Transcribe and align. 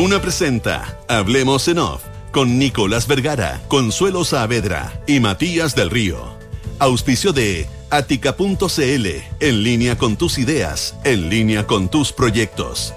Duna 0.00 0.18
presenta 0.22 0.98
Hablemos 1.08 1.68
en 1.68 1.78
Off 1.78 2.00
con 2.32 2.58
Nicolás 2.58 3.06
Vergara, 3.06 3.60
Consuelo 3.68 4.24
Saavedra 4.24 4.98
y 5.06 5.20
Matías 5.20 5.74
del 5.74 5.90
Río. 5.90 6.38
Auspicio 6.78 7.34
de 7.34 7.68
Atica.cl, 7.90 9.06
en 9.40 9.62
línea 9.62 9.98
con 9.98 10.16
tus 10.16 10.38
ideas, 10.38 10.96
en 11.04 11.28
línea 11.28 11.66
con 11.66 11.90
tus 11.90 12.14
proyectos. 12.14 12.94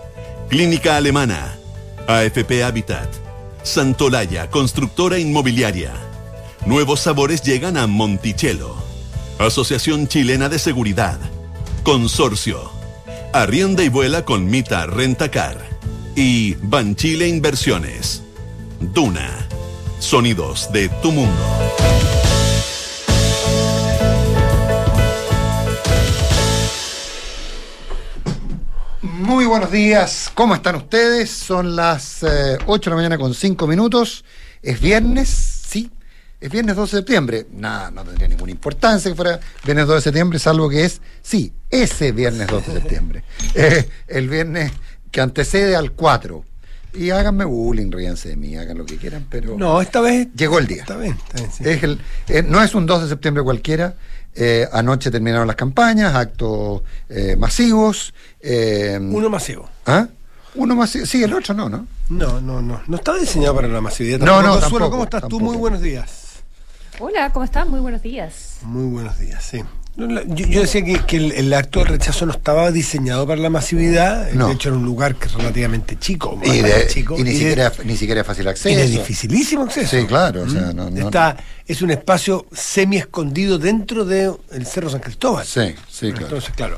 Clínica 0.48 0.96
Alemana, 0.96 1.58
AFP 2.08 2.64
Habitat, 2.64 3.10
Santolaya, 3.64 4.50
constructora 4.50 5.20
inmobiliaria. 5.20 5.92
Nuevos 6.66 7.02
sabores 7.02 7.42
llegan 7.42 7.76
a 7.76 7.86
Monticello. 7.86 8.78
Asociación 9.40 10.08
Chilena 10.08 10.48
de 10.48 10.58
Seguridad. 10.58 11.20
Consorcio. 11.84 12.72
Arrienda 13.34 13.84
y 13.84 13.90
vuela 13.90 14.24
con 14.24 14.50
Mita 14.50 14.86
Rentacar. 14.86 15.73
Y 16.16 16.54
Banchile 16.62 17.28
Inversiones. 17.28 18.22
Duna. 18.80 19.48
Sonidos 20.00 20.72
de 20.72 20.90
tu 21.02 21.12
mundo. 21.12 21.42
Muy 29.02 29.46
buenos 29.46 29.72
días, 29.72 30.30
¿cómo 30.36 30.54
están 30.54 30.76
ustedes? 30.76 31.32
Son 31.32 31.76
las 31.76 32.22
eh, 32.24 32.58
8 32.68 32.90
de 32.90 32.92
la 32.92 32.96
mañana 32.98 33.18
con 33.18 33.34
5 33.34 33.66
minutos. 33.66 34.24
Es 34.62 34.80
viernes, 34.80 35.30
sí, 35.30 35.90
es 36.40 36.52
viernes 36.52 36.76
12 36.76 36.98
de 36.98 37.00
septiembre. 37.02 37.48
Nada, 37.54 37.90
no 37.90 38.04
tendría 38.04 38.28
ninguna 38.28 38.52
importancia 38.52 39.10
que 39.10 39.16
fuera 39.16 39.40
viernes 39.64 39.88
12 39.88 39.96
de 39.96 40.02
septiembre, 40.02 40.40
salvo 40.40 40.70
que 40.70 40.84
es, 40.84 41.02
sí, 41.22 41.54
ese 41.70 42.12
viernes 42.12 42.48
12 42.48 42.72
de 42.72 42.80
septiembre. 42.82 43.24
Eh, 43.56 43.88
el 44.08 44.30
viernes 44.30 44.72
que 45.14 45.22
antecede 45.22 45.76
al 45.78 45.92
4. 45.92 46.44
Y 46.96 47.10
háganme 47.12 47.46
bullying, 47.46 47.92
ríanse 47.92 48.30
de 48.30 48.36
mí, 48.36 48.56
hagan 48.58 48.78
lo 48.80 48.86
que 48.86 48.98
quieran, 48.98 49.26
pero 49.30 49.56
No, 49.58 49.80
esta 49.82 50.02
vez. 50.02 50.28
llegó 50.36 50.60
el 50.60 50.68
día. 50.68 50.82
Está 50.82 50.98
bien, 50.98 51.18
está 51.26 51.38
bien. 51.40 51.52
sí. 51.52 51.64
Es 51.66 51.84
el- 51.84 52.00
eh, 52.28 52.44
no 52.44 52.62
es 52.62 52.76
un 52.76 52.86
2 52.86 53.04
de 53.04 53.10
septiembre 53.10 53.44
cualquiera. 53.44 53.96
Eh, 54.36 54.68
anoche 54.72 55.10
terminaron 55.12 55.46
las 55.48 55.56
campañas, 55.56 56.14
actos 56.16 56.82
eh, 57.10 57.36
masivos. 57.38 58.14
eh, 58.42 58.98
Uno 59.00 59.30
masivo. 59.30 59.70
¿Ah? 59.86 60.08
Uno 60.56 60.76
masivo. 60.76 61.06
Sí, 61.06 61.24
el 61.24 61.34
otro 61.34 61.54
no, 61.54 61.70
¿no? 61.70 61.88
No, 62.10 62.42
no, 62.42 62.62
no. 62.62 62.82
No 62.88 62.98
está 62.98 63.14
diseñado 63.16 63.56
para 63.56 63.68
la 63.68 63.82
masividad. 63.82 64.20
No, 64.20 64.26
tampoco. 64.26 64.42
no, 64.42 64.52
Consuelo, 64.54 64.70
tampoco, 64.72 64.92
¿cómo 64.92 65.04
estás 65.06 65.22
tú? 65.22 65.30
tampoco. 65.30 65.46
Muy 65.52 65.58
buenos 65.58 65.82
días. 65.82 66.10
Hola, 67.00 67.32
¿cómo 67.32 67.46
están? 67.46 67.70
Muy 67.70 67.80
buenos 67.80 68.02
días. 68.04 68.58
Muy 68.64 68.86
buenos 68.92 69.18
días, 69.20 69.44
sí. 69.44 69.64
No, 69.96 70.08
la- 70.08 70.24
Yo, 70.26 70.48
yo 70.48 70.62
decía 70.62 70.84
que, 70.84 71.00
que 71.06 71.18
el, 71.18 71.32
el 71.34 71.54
acto 71.54 71.80
de 71.80 71.86
rechazo 71.86 72.26
no 72.26 72.32
estaba 72.32 72.72
diseñado 72.72 73.28
para 73.28 73.40
la 73.40 73.50
masividad. 73.52 74.32
No. 74.32 74.48
De 74.48 74.54
hecho, 74.54 74.70
era 74.70 74.78
un 74.78 74.86
lugar 74.86 75.16
que 75.16 75.28
es 75.28 75.34
relativamente 75.34 75.98
chico. 76.00 76.40
Y, 76.44 76.62
de- 76.62 76.88
chico, 76.88 77.16
y 77.18 77.24
ni, 77.24 77.32
de- 77.32 77.38
siquiera, 77.38 77.72
ni 77.86 77.96
siquiera 77.96 78.22
es 78.22 78.28
fácil 78.28 78.46
y 78.46 78.50
acceso. 78.50 78.76
de 78.80 78.88
dificilísimo 78.88 79.64
acceso. 79.64 79.96
Sí, 80.00 80.06
claro. 80.08 80.44
O 80.44 80.50
sea, 80.50 80.74
no, 80.74 80.88
Está, 80.88 81.38
es 81.68 81.82
un 81.84 81.92
espacio 81.92 82.48
semi 82.52 82.98
escondido 82.98 83.60
dentro 83.60 84.04
del 84.04 84.36
Cerro 84.66 84.90
San 84.90 85.00
Cristóbal. 85.02 85.46
Sí, 85.46 85.76
sí, 85.90 86.12
claro. 86.12 86.26
Entonces, 86.26 86.50
claro. 86.56 86.78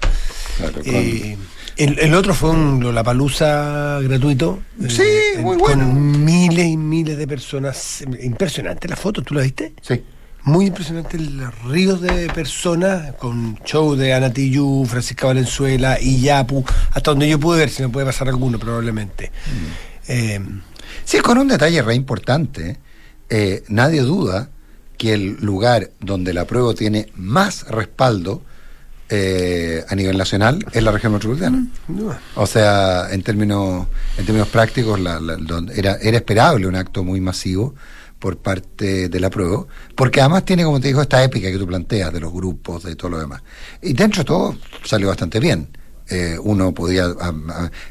claro, 0.57 0.73
con- 0.73 0.83
Eh, 0.85 1.37
el, 1.77 1.99
el 1.99 2.13
otro 2.15 2.33
fue 2.33 2.49
un 2.51 2.81
Lollapalooza 2.81 3.99
gratuito. 4.01 4.59
Sí, 4.89 5.01
eh, 5.01 5.39
muy 5.39 5.57
Con 5.57 5.77
bueno. 5.77 5.85
miles 5.93 6.65
y 6.67 6.77
miles 6.77 7.17
de 7.17 7.27
personas. 7.27 8.03
Impresionante 8.21 8.87
la 8.89 8.95
foto, 8.97 9.21
¿tú 9.21 9.33
la 9.35 9.41
viste? 9.41 9.73
sí. 9.81 10.03
Muy 10.45 10.67
impresionante 10.67 11.17
los 11.17 11.57
ríos 11.63 12.01
de 12.01 12.27
personas 12.33 13.13
con 13.15 13.57
show 13.65 13.95
de 13.95 14.13
Ana 14.13 14.31
Tijoux, 14.31 14.87
Francisca 14.87 15.25
Valenzuela 15.27 15.99
y 15.99 16.21
Yapu, 16.21 16.63
hasta 16.91 17.11
donde 17.11 17.27
yo 17.27 17.39
pude 17.39 17.57
ver, 17.59 17.69
si 17.71 17.81
me 17.81 17.89
puede 17.89 18.05
pasar 18.05 18.29
alguno 18.29 18.59
probablemente. 18.59 19.31
Mm. 19.47 20.11
Eh, 20.11 20.39
Sí, 21.03 21.19
con 21.19 21.37
un 21.39 21.47
detalle 21.47 21.81
re 21.81 21.95
importante. 21.95 22.77
eh, 23.29 23.63
nadie 23.69 24.01
duda 24.01 24.49
que 24.99 25.13
el 25.15 25.37
lugar 25.41 25.89
donde 25.99 26.31
la 26.33 26.45
prueba 26.45 26.73
tiene 26.75 27.09
más 27.15 27.67
respaldo 27.67 28.41
eh, 29.09 29.83
a 29.89 29.95
nivel 29.95 30.15
nacional 30.17 30.63
es 30.71 30.81
la 30.83 30.91
región 30.91 31.13
metropolitana. 31.13 31.65
no, 31.87 32.15
O 32.35 32.45
sea, 32.47 33.07
en 33.11 33.23
términos, 33.23 33.87
en 34.17 34.25
términos 34.25 34.47
prácticos, 34.49 34.99
la- 34.99 35.19
la- 35.19 35.37
era, 35.75 35.95
era 36.01 36.17
esperable 36.17 36.67
un 36.67 36.75
acto 36.75 37.03
muy 37.03 37.19
masivo 37.19 37.73
por 38.25 38.37
parte 38.37 39.07
de 39.07 39.19
la 39.19 39.29
prueba, 39.29 39.67
porque 39.93 40.19
además 40.19 40.45
tiene, 40.45 40.63
como 40.63 40.79
te 40.79 40.87
digo, 40.87 40.99
esta 40.99 41.23
épica 41.23 41.51
que 41.51 41.59
tú 41.59 41.67
planteas 41.67 42.11
de 42.11 42.19
los 42.19 42.33
grupos, 42.33 42.81
de 42.81 42.95
todo 42.95 43.11
lo 43.11 43.19
demás. 43.19 43.43
Y 43.83 43.93
dentro 43.93 44.23
de 44.23 44.25
todo 44.25 44.57
salió 44.83 45.09
bastante 45.09 45.39
bien. 45.39 45.67
Eh, 46.09 46.35
uno 46.41 46.73
podía, 46.73 47.13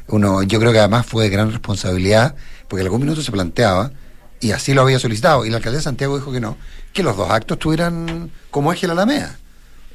uno, 0.07 0.43
yo 0.43 0.59
creo 0.59 0.73
que 0.73 0.79
además 0.79 1.05
fue 1.05 1.23
de 1.23 1.29
gran 1.29 1.51
responsabilidad, 1.51 2.35
porque 2.67 2.81
en 2.81 2.87
algún 2.87 2.99
minuto 2.99 3.21
se 3.21 3.31
planteaba, 3.31 3.93
y 4.41 4.51
así 4.51 4.73
lo 4.73 4.81
había 4.81 4.99
solicitado, 4.99 5.45
y 5.45 5.49
la 5.51 5.55
alcaldía 5.55 5.77
de 5.77 5.83
Santiago 5.83 6.17
dijo 6.17 6.33
que 6.33 6.41
no, 6.41 6.57
que 6.91 7.01
los 7.01 7.15
dos 7.15 7.31
actos 7.31 7.57
tuvieran 7.57 8.29
como 8.51 8.73
eje 8.73 8.87
la 8.87 8.91
Alameda. 8.91 9.39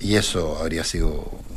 Y 0.03 0.17
eso 0.17 0.59
habría 0.59 0.83
sido 0.83 1.09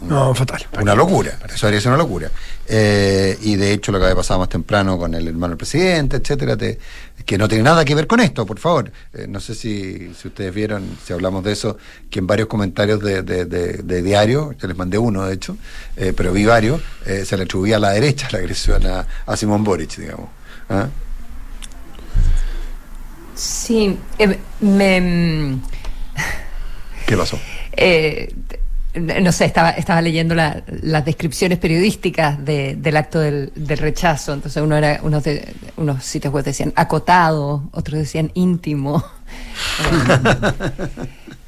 un- 0.01 0.09
no, 0.09 0.35
fatal. 0.35 0.67
una 0.81 0.93
locura, 0.95 1.39
eso 1.53 1.65
habría 1.65 1.79
sido 1.79 1.93
una 1.93 2.03
locura. 2.03 2.29
Eh, 2.67 3.37
y 3.41 3.55
de 3.55 3.71
hecho 3.71 3.93
lo 3.93 3.99
que 3.99 4.03
había 4.05 4.17
pasado 4.17 4.41
más 4.41 4.49
temprano 4.49 4.97
con 4.97 5.13
el 5.13 5.25
hermano 5.29 5.51
del 5.51 5.57
presidente, 5.57 6.17
etcétera, 6.17 6.57
te- 6.57 6.77
que 7.25 7.37
no 7.37 7.47
tiene 7.47 7.63
nada 7.63 7.85
que 7.85 7.95
ver 7.95 8.05
con 8.05 8.19
esto, 8.19 8.45
por 8.45 8.59
favor. 8.59 8.91
Eh, 9.13 9.27
no 9.29 9.39
sé 9.39 9.55
si, 9.55 10.13
si 10.13 10.27
ustedes 10.27 10.53
vieron, 10.53 10.97
si 11.05 11.13
hablamos 11.13 11.41
de 11.45 11.53
eso, 11.53 11.77
que 12.09 12.19
en 12.19 12.27
varios 12.27 12.49
comentarios 12.49 12.99
de, 13.01 13.21
de, 13.21 13.45
de- 13.45 13.77
de 13.81 14.01
diario, 14.01 14.51
yo 14.59 14.67
les 14.67 14.75
mandé 14.75 14.97
uno 14.97 15.23
de 15.25 15.33
hecho, 15.35 15.55
eh, 15.95 16.11
pero 16.15 16.33
vi 16.33 16.43
varios, 16.43 16.81
eh, 17.05 17.23
se 17.25 17.37
le 17.37 17.43
atribuía 17.43 17.77
a 17.77 17.79
la 17.79 17.91
derecha 17.91 18.27
la 18.33 18.39
agresión 18.39 18.85
a, 18.85 19.07
a 19.25 19.37
Simón 19.37 19.63
Boric, 19.63 19.95
digamos. 19.95 20.27
¿Ah? 20.67 20.87
Sí, 23.35 23.97
eh, 24.19 24.37
me... 24.59 25.01
mm, 25.01 25.61
¿Qué 27.07 27.15
pasó? 27.17 27.39
Eh, 27.77 28.33
no 28.95 29.31
sé, 29.31 29.45
estaba, 29.45 29.71
estaba 29.71 30.01
leyendo 30.01 30.35
la- 30.35 30.63
las 30.83 31.03
descripciones 31.03 31.57
periodísticas 31.57 32.43
de- 32.45 32.75
del 32.75 32.95
acto 32.97 33.19
del, 33.19 33.51
del 33.55 33.77
rechazo. 33.79 34.33
Entonces 34.33 34.61
uno 34.61 34.75
era, 34.77 34.99
unos, 35.03 35.23
de- 35.23 35.51
unos 35.77 36.03
sitios 36.05 36.31
web 36.33 36.45
decían 36.45 36.71
acotado, 36.75 37.63
otros 37.71 37.99
decían 37.99 38.29
íntimo. 38.35 39.03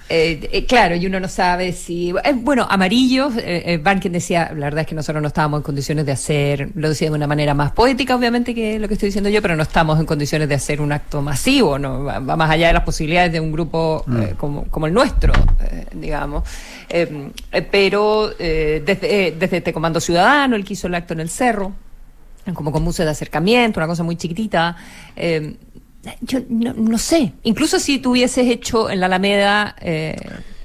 Eh, 0.07 0.47
eh, 0.51 0.65
claro, 0.65 0.95
y 0.95 1.05
uno 1.07 1.19
no 1.19 1.27
sabe 1.27 1.73
si. 1.73 2.11
eh, 2.23 2.33
bueno, 2.35 2.67
amarillo, 2.69 3.31
eh, 3.37 3.63
eh, 3.65 3.77
Banken 3.79 4.11
decía, 4.11 4.51
la 4.55 4.65
verdad 4.65 4.81
es 4.81 4.87
que 4.87 4.93
nosotros 4.93 5.19
no 5.19 5.27
estábamos 5.29 5.59
en 5.59 5.63
condiciones 5.63 6.05
de 6.05 6.11
hacer, 6.11 6.69
lo 6.75 6.89
decía 6.89 7.09
de 7.09 7.15
una 7.15 7.25
manera 7.25 7.55
más 7.55 7.71
poética, 7.71 8.15
obviamente, 8.15 8.53
que 8.53 8.77
lo 8.77 8.87
que 8.87 8.93
estoy 8.93 9.07
diciendo 9.07 9.31
yo, 9.31 9.41
pero 9.41 9.55
no 9.55 9.63
estamos 9.63 9.99
en 9.99 10.05
condiciones 10.05 10.47
de 10.47 10.53
hacer 10.55 10.79
un 10.79 10.91
acto 10.91 11.23
masivo, 11.23 11.79
¿no? 11.79 12.03
va, 12.03 12.19
va 12.19 12.35
más 12.35 12.51
allá 12.51 12.67
de 12.67 12.73
las 12.73 12.83
posibilidades 12.83 13.31
de 13.31 13.39
un 13.39 13.51
grupo 13.51 14.05
eh, 14.19 14.35
como, 14.37 14.65
como 14.65 14.85
el 14.85 14.93
nuestro, 14.93 15.33
digamos. 15.93 16.43
Pero 17.71 18.29
desde, 18.37 19.27
eh, 19.27 19.35
desde 19.37 19.57
este 19.57 19.73
Comando 19.73 19.99
Ciudadano, 19.99 20.55
el 20.55 20.63
que 20.63 20.73
hizo 20.73 20.85
el 20.85 20.93
acto 20.95 21.13
en 21.13 21.21
el 21.21 21.29
cerro, 21.29 21.73
como 22.53 22.71
con 22.71 22.83
música 22.83 23.05
de 23.05 23.11
acercamiento, 23.11 23.79
una 23.79 23.87
cosa 23.87 24.03
muy 24.03 24.17
chiquitita. 24.17 24.75
eh, 25.15 25.55
yo 26.21 26.39
no, 26.49 26.73
no 26.73 26.97
sé, 26.97 27.33
incluso 27.43 27.79
si 27.79 27.99
tú 27.99 28.11
hubieses 28.11 28.47
hecho 28.47 28.89
en 28.89 28.99
la 28.99 29.05
Alameda 29.07 29.75
eh, 29.81 30.15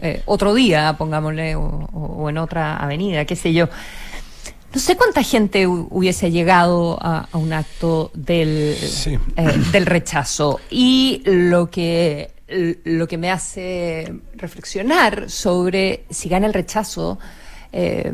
eh, 0.02 0.22
otro 0.26 0.54
día, 0.54 0.94
pongámosle, 0.98 1.54
o, 1.56 2.28
en 2.28 2.38
otra 2.38 2.76
avenida, 2.76 3.24
qué 3.24 3.36
sé 3.36 3.52
yo. 3.52 3.68
No 4.72 4.80
sé 4.80 4.96
cuánta 4.96 5.22
gente 5.22 5.66
hu- 5.66 5.88
hubiese 5.90 6.30
llegado 6.30 6.96
a, 7.02 7.28
a 7.32 7.38
un 7.38 7.52
acto 7.52 8.10
del, 8.14 8.76
Sí. 8.76 9.18
eh, 9.36 9.58
del 9.72 9.84
rechazo. 9.86 10.60
Y 10.70 11.22
lo 11.24 11.70
que, 11.70 12.30
lo 12.84 13.08
que 13.08 13.18
me 13.18 13.30
hace 13.30 14.12
reflexionar 14.34 15.28
sobre 15.28 16.04
si 16.10 16.28
gana 16.28 16.46
el 16.46 16.54
rechazo, 16.54 17.18
eh, 17.72 18.12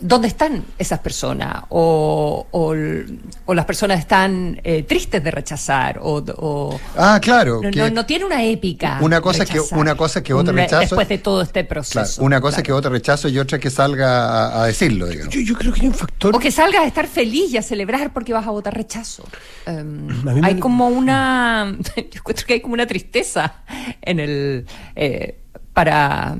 ¿dónde 0.00 0.28
están 0.28 0.64
esas 0.78 0.98
personas? 0.98 1.62
O, 1.68 2.46
o, 2.50 2.74
l- 2.74 3.06
o 3.44 3.54
las 3.54 3.64
personas 3.64 3.98
están 4.00 4.60
eh, 4.64 4.82
tristes 4.82 5.22
de 5.22 5.30
rechazar, 5.30 5.98
o, 6.02 6.24
o- 6.38 6.80
Ah, 6.96 7.18
claro. 7.22 7.60
no, 7.62 7.70
que- 7.70 7.78
no- 7.78 7.90
no 7.90 8.06
tiene 8.06 8.24
una 8.24 8.42
épica. 8.42 8.98
Una 9.00 9.20
cosa 9.20 9.44
que- 9.44 9.54
rechazar. 9.54 9.78
una 9.78 9.94
cosa 9.94 10.22
que 10.22 10.34
otro 10.34 10.52
Una- 10.52 10.62
rechazo- 10.66 10.80
Después 10.80 11.08
de 11.08 11.18
todo 11.18 11.42
este 11.42 11.60
claro, 11.66 11.68
proceso. 11.68 12.22
una 12.24 12.40
cosa 12.40 12.56
es 12.58 12.62
que 12.62 12.66
claro. 12.68 12.78
otro 12.78 12.90
rechazo 12.90 13.28
y 13.28 13.38
otra 13.38 13.58
que 13.58 13.70
salga 13.70 14.48
a, 14.48 14.62
a 14.62 14.66
decirlo, 14.66 15.06
digamos. 15.06 15.32
Yo, 15.34 15.40
yo 15.40 15.54
creo 15.54 15.72
que 15.72 15.82
hay 15.82 15.86
un 15.88 15.94
factor. 15.94 16.34
O 16.34 16.38
que 16.38 16.50
salgas 16.50 16.82
a 16.82 16.86
estar 16.86 17.06
feliz 17.06 17.52
y 17.52 17.56
a 17.58 17.62
celebrar 17.62 18.12
porque 18.12 18.32
vas 18.32 18.46
a 18.46 18.50
votar 18.50 18.74
rechazo. 18.74 19.24
Um, 19.66 20.08
A 20.28 20.34
me- 20.34 20.46
hay 20.46 20.58
como 20.58 20.88
una. 20.88 21.76
Yo 21.96 22.02
encuentro 22.18 22.46
que 22.46 22.54
hay 22.54 22.60
como 22.60 22.74
una 22.74 22.86
tristeza 22.86 23.54
en 24.02 24.20
el. 24.20 24.66
eh, 24.96 25.38
para. 25.72 26.36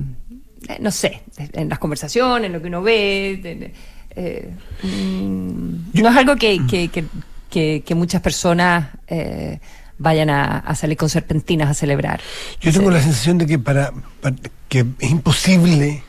Eh, 0.68 0.78
no 0.80 0.90
sé, 0.90 1.22
en 1.52 1.68
las 1.68 1.78
conversaciones, 1.78 2.46
en 2.46 2.52
lo 2.52 2.60
que 2.62 2.68
uno 2.68 2.82
ve. 2.82 3.72
eh, 4.18 4.50
mm, 4.82 6.00
no 6.00 6.08
es 6.08 6.16
algo 6.16 6.36
que, 6.36 6.60
que, 6.66 6.88
que, 6.88 7.04
que- 7.50 7.82
que 7.86 7.94
muchas 7.94 8.20
personas 8.22 8.88
eh, 9.08 9.60
vayan 9.98 10.30
a, 10.30 10.58
a 10.58 10.74
salir 10.74 10.96
con 10.96 11.08
serpentinas 11.08 11.70
a 11.70 11.74
celebrar. 11.74 12.20
Yo 12.60 12.72
tengo 12.72 12.90
la 12.90 13.00
sensación 13.02 13.38
de 13.38 13.46
que 13.46 13.58
para, 13.58 13.92
para- 14.20 14.36
que 14.68 14.84
es 14.98 15.10
imposible 15.10 16.02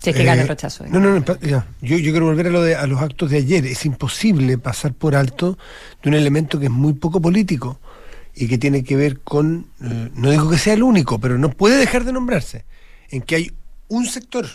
Si 0.00 0.10
es 0.10 0.16
que 0.16 0.22
Eh, 0.22 0.26
gana 0.26 0.42
el 0.42 0.48
rechazo. 0.48 0.84
No, 0.88 1.00
no, 1.00 1.12
no. 1.14 1.24
pa- 1.24 1.38
ya. 1.40 1.66
Yo, 1.82 1.98
yo 1.98 2.10
quiero 2.12 2.26
volver 2.26 2.46
a, 2.46 2.50
lo 2.50 2.62
de, 2.62 2.76
a 2.76 2.86
los 2.86 3.00
actos 3.02 3.30
de 3.30 3.38
ayer. 3.38 3.66
Es 3.66 3.84
imposible 3.84 4.56
pasar 4.56 4.92
por 4.94 5.16
alto 5.16 5.58
de 6.02 6.08
un 6.10 6.14
elemento 6.14 6.58
que 6.60 6.66
es 6.66 6.70
muy 6.72 6.92
poco 6.94 7.20
político 7.20 7.80
y 8.34 8.46
que 8.46 8.58
tiene 8.58 8.84
que 8.84 8.94
ver 8.96 9.18
con, 9.20 9.66
eh, 9.82 10.10
no 10.14 10.30
digo 10.30 10.48
que 10.48 10.58
sea 10.58 10.74
el 10.74 10.84
único, 10.84 11.18
pero 11.18 11.36
no 11.38 11.50
puede 11.50 11.76
dejar 11.76 12.04
de 12.04 12.12
nombrarse, 12.12 12.64
en 13.10 13.22
que 13.22 13.36
hay 13.36 13.52
un 13.88 14.06
sector 14.06 14.46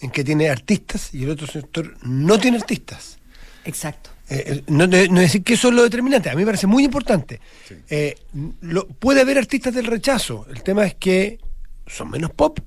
en 0.00 0.10
que 0.10 0.24
tiene 0.24 0.48
artistas 0.50 1.14
y 1.14 1.24
el 1.24 1.30
otro 1.30 1.46
sector 1.46 1.96
no 2.02 2.38
tiene 2.38 2.58
artistas. 2.58 3.18
Exacto. 3.64 4.10
Eh, 4.28 4.44
eh, 4.46 4.62
no, 4.66 4.86
no- 4.86 5.20
decir 5.20 5.42
que 5.44 5.54
eso 5.54 5.68
es 5.68 5.74
lo 5.74 5.82
determinante, 5.84 6.28
a 6.30 6.34
mí 6.34 6.40
me 6.40 6.46
parece 6.46 6.66
muy 6.66 6.84
importante. 6.84 7.40
Eh, 7.88 8.16
lo- 8.60 8.86
puede 8.88 9.20
haber 9.20 9.38
artistas 9.38 9.72
del 9.74 9.86
rechazo, 9.86 10.46
el 10.52 10.62
tema 10.62 10.84
es 10.84 10.94
que 10.96 11.38
son 11.86 12.10
menos 12.10 12.30
pop, 12.32 12.58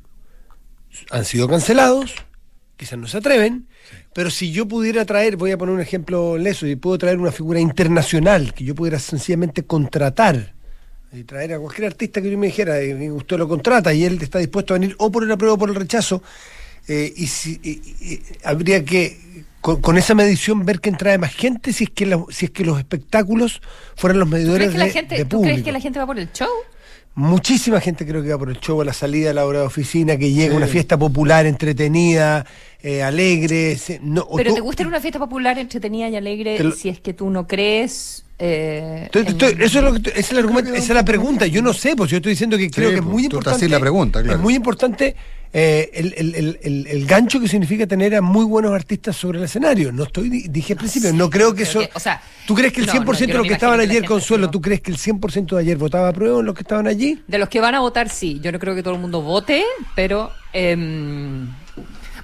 han 1.11 1.25
sido 1.25 1.47
cancelados, 1.47 2.15
quizás 2.77 2.97
no 2.97 3.07
se 3.07 3.17
atreven, 3.17 3.67
pero 4.13 4.29
si 4.31 4.51
yo 4.51 4.67
pudiera 4.67 5.05
traer, 5.05 5.35
voy 5.35 5.51
a 5.51 5.57
poner 5.57 5.75
un 5.75 5.81
ejemplo 5.81 6.37
leso, 6.37 6.65
y 6.65 6.75
puedo 6.77 6.97
traer 6.97 7.19
una 7.19 7.31
figura 7.31 7.59
internacional 7.59 8.53
que 8.53 8.63
yo 8.63 8.73
pudiera 8.73 8.97
sencillamente 8.99 9.63
contratar 9.65 10.55
y 11.11 11.23
traer 11.23 11.53
a 11.53 11.59
cualquier 11.59 11.87
artista 11.87 12.21
que 12.21 12.29
yo 12.31 12.37
me 12.37 12.47
dijera, 12.47 12.79
eh, 12.79 13.11
usted 13.11 13.37
lo 13.37 13.47
contrata 13.47 13.93
y 13.93 14.03
él 14.05 14.19
está 14.21 14.39
dispuesto 14.39 14.73
a 14.73 14.79
venir 14.79 14.95
o 14.99 15.11
por 15.11 15.23
el 15.23 15.31
apruebo 15.31 15.55
o 15.55 15.57
por 15.57 15.69
el 15.69 15.75
rechazo, 15.75 16.21
eh, 16.87 17.11
y, 17.15 17.27
si, 17.27 17.59
y- 17.63 17.81
y- 18.13 18.21
habría 18.43 18.83
que, 18.85 19.17
con, 19.61 19.81
con 19.81 19.97
esa 19.97 20.13
medición, 20.13 20.65
ver 20.65 20.79
que 20.79 20.89
entrae 20.89 21.17
más 21.17 21.33
gente 21.33 21.73
si 21.73 21.85
es 21.85 21.89
que, 21.89 22.05
la- 22.05 22.23
si 22.29 22.45
es 22.45 22.51
que 22.51 22.63
los 22.63 22.77
espectáculos 22.77 23.61
fueran 23.95 24.19
los 24.19 24.27
¿Tú 24.29 24.35
medidores 24.35 24.69
crees, 24.69 24.71
que 24.73 24.77
la 24.77 24.85
de, 24.85 24.91
gente, 24.91 25.15
de 25.15 25.25
¿Tú 25.25 25.41
crees 25.41 25.53
público. 25.55 25.65
que 25.65 25.71
la 25.71 25.79
gente 25.79 25.99
va 25.99 26.05
por 26.05 26.19
el 26.19 26.31
show? 26.31 26.47
Muchísima 27.15 27.81
gente 27.81 28.05
creo 28.05 28.23
que 28.23 28.29
va 28.29 28.37
por 28.37 28.49
el 28.49 28.59
show, 28.59 28.79
a 28.81 28.85
la 28.85 28.93
salida 28.93 29.31
a 29.31 29.33
la 29.33 29.45
hora 29.45 29.59
de 29.59 29.65
oficina, 29.65 30.15
que 30.15 30.31
llega 30.31 30.55
una 30.55 30.67
fiesta 30.67 30.97
popular, 30.97 31.45
entretenida, 31.45 32.45
eh, 32.81 33.03
alegre. 33.03 33.75
se- 33.77 33.99
no, 34.01 34.25
Pero 34.37 34.51
tú- 34.51 34.55
te 34.55 34.61
gusta 34.61 34.87
una 34.87 35.01
fiesta 35.01 35.19
popular, 35.19 35.57
entretenida 35.59 36.07
y 36.07 36.15
alegre 36.15 36.63
lo- 36.63 36.71
si 36.71 36.87
es 36.87 36.99
que 37.01 37.13
tú 37.13 37.29
no 37.29 37.45
crees. 37.47 38.23
eh, 38.41 39.09
Estoy- 39.11 39.51
en- 39.51 39.61
eso 39.61 39.79
es 39.79 39.83
lo 39.83 39.93
que, 40.01 40.13
es 40.17 40.31
el 40.31 40.37
argumento, 40.37 40.73
esa 40.73 40.83
es 40.83 40.89
la 40.91 41.03
pregunta. 41.03 41.45
Yo 41.45 41.61
no 41.61 41.73
sé, 41.73 41.93
pues 41.97 42.09
yo 42.09 42.17
estoy 42.17 42.29
diciendo 42.31 42.57
que 42.57 42.69
creo 42.71 42.89
que 42.91 42.95
es 42.95 43.01
pues, 43.01 43.11
muy 43.11 43.23
importante. 43.25 43.55
haciendo 43.57 43.75
la 43.75 43.81
pregunta, 43.81 44.21
claro. 44.23 44.37
Es 44.37 44.41
muy 44.41 44.55
importante 44.55 45.13
eh, 45.51 45.89
el, 45.93 46.13
el- 46.17 46.59
el- 46.61 46.87
el- 46.87 47.05
gancho 47.07 47.39
que 47.39 47.47
significa 47.47 47.87
tener 47.87 48.13
a 48.15 48.21
muy 48.21 48.45
buenos 48.45 48.71
artistas 48.73 49.15
sobre 49.15 49.39
el 49.39 49.45
escenario. 49.45 49.91
No 49.91 50.03
estoy, 50.03 50.29
di- 50.29 50.47
dije 50.47 50.73
al 50.73 50.79
principio, 50.79 51.11
no 51.13 51.29
creo 51.29 51.55
que 51.55 51.63
eso. 51.63 51.79
que, 51.79 51.89
o 51.93 51.99
sea, 51.99 52.21
¿Tú 52.45 52.53
crees 52.53 52.71
que 52.71 52.81
el 52.81 52.87
no, 52.87 52.93
100% 52.93 53.05
no, 53.05 53.27
de 53.27 53.33
los 53.33 53.47
que 53.47 53.53
estaban 53.53 53.77
que 53.79 53.85
ayer, 53.85 54.05
Consuelo, 54.05 54.45
no. 54.45 54.51
tú 54.51 54.61
crees 54.61 54.81
que 54.81 54.91
el 54.91 54.97
100% 54.97 55.55
de 55.55 55.61
ayer 55.61 55.77
votaba 55.77 56.09
a 56.09 56.13
prueba 56.13 56.39
en 56.39 56.45
los 56.45 56.53
que 56.55 56.61
estaban 56.61 56.85
allí? 56.87 57.21
De 57.27 57.37
los 57.39 57.49
que 57.49 57.59
van 57.61 57.73
a 57.75 57.79
votar, 57.79 58.09
sí. 58.09 58.39
Yo 58.41 58.51
no 58.51 58.59
creo 58.59 58.75
que 58.75 58.83
todo 58.83 58.93
el 58.93 58.99
mundo 58.99 59.21
vote, 59.21 59.63
pero. 59.95 60.31
em, 60.53 61.47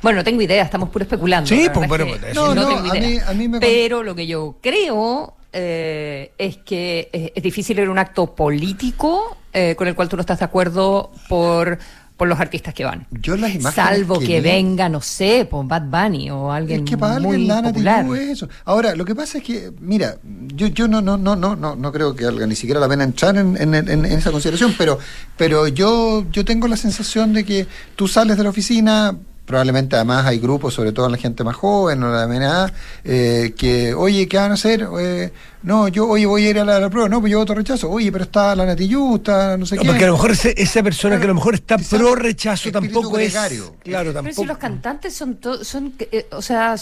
bueno, 0.02 0.18
no 0.20 0.24
tengo 0.24 0.40
idea, 0.42 0.64
estamos 0.64 0.90
puro 0.90 1.02
especulando. 1.04 1.48
Sí, 1.48 1.68
pues, 1.74 1.88
bueno, 1.88 2.06
es 2.06 2.18
que 2.20 2.30
eso- 2.32 2.54
No, 2.54 2.62
no, 2.62 2.68
tengo 2.68 2.92
a 2.92 2.94
mí- 2.96 3.18
a 3.26 3.34
mí 3.34 3.48
me 3.48 3.60
Pero 3.60 4.04
lo 4.04 4.14
que 4.14 4.28
yo 4.28 4.58
creo 4.62 5.34
eh, 5.52 6.32
es 6.38 6.58
que 6.58 7.10
es, 7.12 7.32
es 7.34 7.42
difícil 7.44 7.80
a 7.80 7.90
un 7.90 7.98
acto 7.98 8.36
político 8.36 9.38
eh, 9.54 9.74
con 9.78 9.88
el 9.88 9.96
cual 9.96 10.10
tú 10.10 10.16
no 10.18 10.20
estás 10.22 10.40
de 10.40 10.46
acuerdo 10.46 11.12
por, 11.30 11.80
por 12.18 12.28
los 12.30 12.40
artistas 12.40 12.74
que 12.74 12.86
van. 12.86 13.08
Yo 13.12 13.36
las 13.36 13.54
imágenes 13.54 13.74
Salvo 13.74 14.20
que 14.20 14.40
venga, 14.40 14.88
no 14.88 15.02
sé, 15.02 15.46
por 15.50 15.68
Bad 15.68 15.84
Bunny 15.90 16.32
o 16.32 16.50
alguien 16.52 16.84
Es 16.86 16.90
que 16.90 16.98
para 16.98 17.20
muy 17.20 17.32
alguien 17.34 17.48
Lana 17.50 17.70
popular. 17.70 18.06
Eso. 18.18 18.48
Ahora, 18.64 18.96
lo 18.96 19.04
que 19.04 19.14
pasa 19.16 19.40
es 19.40 19.44
que, 19.44 19.72
mira, 19.82 20.16
yo, 20.56 20.68
yo 20.68 20.88
no, 20.88 21.02
no, 21.02 21.18
no, 21.18 21.36
no, 21.36 21.56
no, 21.58 21.76
no 21.76 21.92
creo 21.92 22.16
que 22.16 22.24
valga 22.26 22.48
ni 22.48 22.56
siquiera 22.56 22.80
la 22.80 22.88
pena 22.88 23.04
entrar 23.04 23.36
en, 23.36 23.58
en- 23.62 23.76
en- 23.76 23.90
en 23.90 24.06
esa 24.06 24.32
consideración, 24.32 24.74
pero, 24.78 24.98
pero 25.38 25.68
yo, 25.68 26.26
yo 26.32 26.46
tengo 26.46 26.68
la 26.70 26.78
sensación 26.78 27.34
de 27.34 27.44
que 27.44 27.68
tú 27.98 28.08
sales 28.08 28.38
de 28.38 28.44
la 28.44 28.50
oficina, 28.50 29.18
probablemente 29.46 29.96
además 29.96 30.26
hay 30.26 30.40
grupos, 30.40 30.74
sobre 30.74 30.92
todo 30.92 31.06
en 31.06 31.12
la 31.14 31.18
gente 31.18 31.44
más 31.44 31.56
joven 31.56 32.02
o 32.04 32.12
la 32.12 32.28
MNA, 32.28 32.74
eh, 33.04 33.54
que, 33.58 33.94
oye, 33.94 34.28
¿qué 34.28 34.38
van 34.38 34.52
a 34.52 34.54
hacer? 34.56 34.88
Eh, 35.00 35.32
no, 35.64 35.88
yo, 35.88 36.08
oye, 36.08 36.26
voy 36.26 36.46
a 36.46 36.50
ir 36.50 36.60
a 36.60 36.66
la, 36.66 36.78
a 36.78 36.80
la 36.80 36.90
prueba, 36.90 37.08
no, 37.10 37.20
pues 37.22 37.32
yo 37.32 37.40
voto 37.40 37.54
rechazo, 37.54 37.90
oye, 37.90 38.12
pero 38.12 38.24
está 38.24 38.56
la 38.56 38.66
Natillú, 38.66 39.18
está 39.18 39.56
no 39.58 39.66
sé 39.66 39.76
No, 39.76 39.82
qué. 39.84 39.88
porque 39.90 40.04
a 40.04 40.08
lo 40.08 40.14
mejor 40.14 40.32
ese- 40.32 40.54
esa 40.58 40.82
persona 40.84 41.18
que 41.18 41.24
a 41.26 41.28
lo 41.28 41.36
mejor 41.36 41.54
está 41.56 41.78
pro 41.78 42.16
rechazo 42.16 42.72
tampoco 42.72 43.18
es. 43.20 43.34
gregario. 43.34 43.76
Claro, 43.84 44.12
Pero 44.12 44.14
tampoco. 44.14 44.42
si 44.42 44.46
los 44.48 44.58
cantantes 44.58 45.14
son, 45.16 45.36
to- 45.36 45.64
son 45.64 45.94
eh, 46.00 46.28
o 46.32 46.42
sea, 46.42 46.76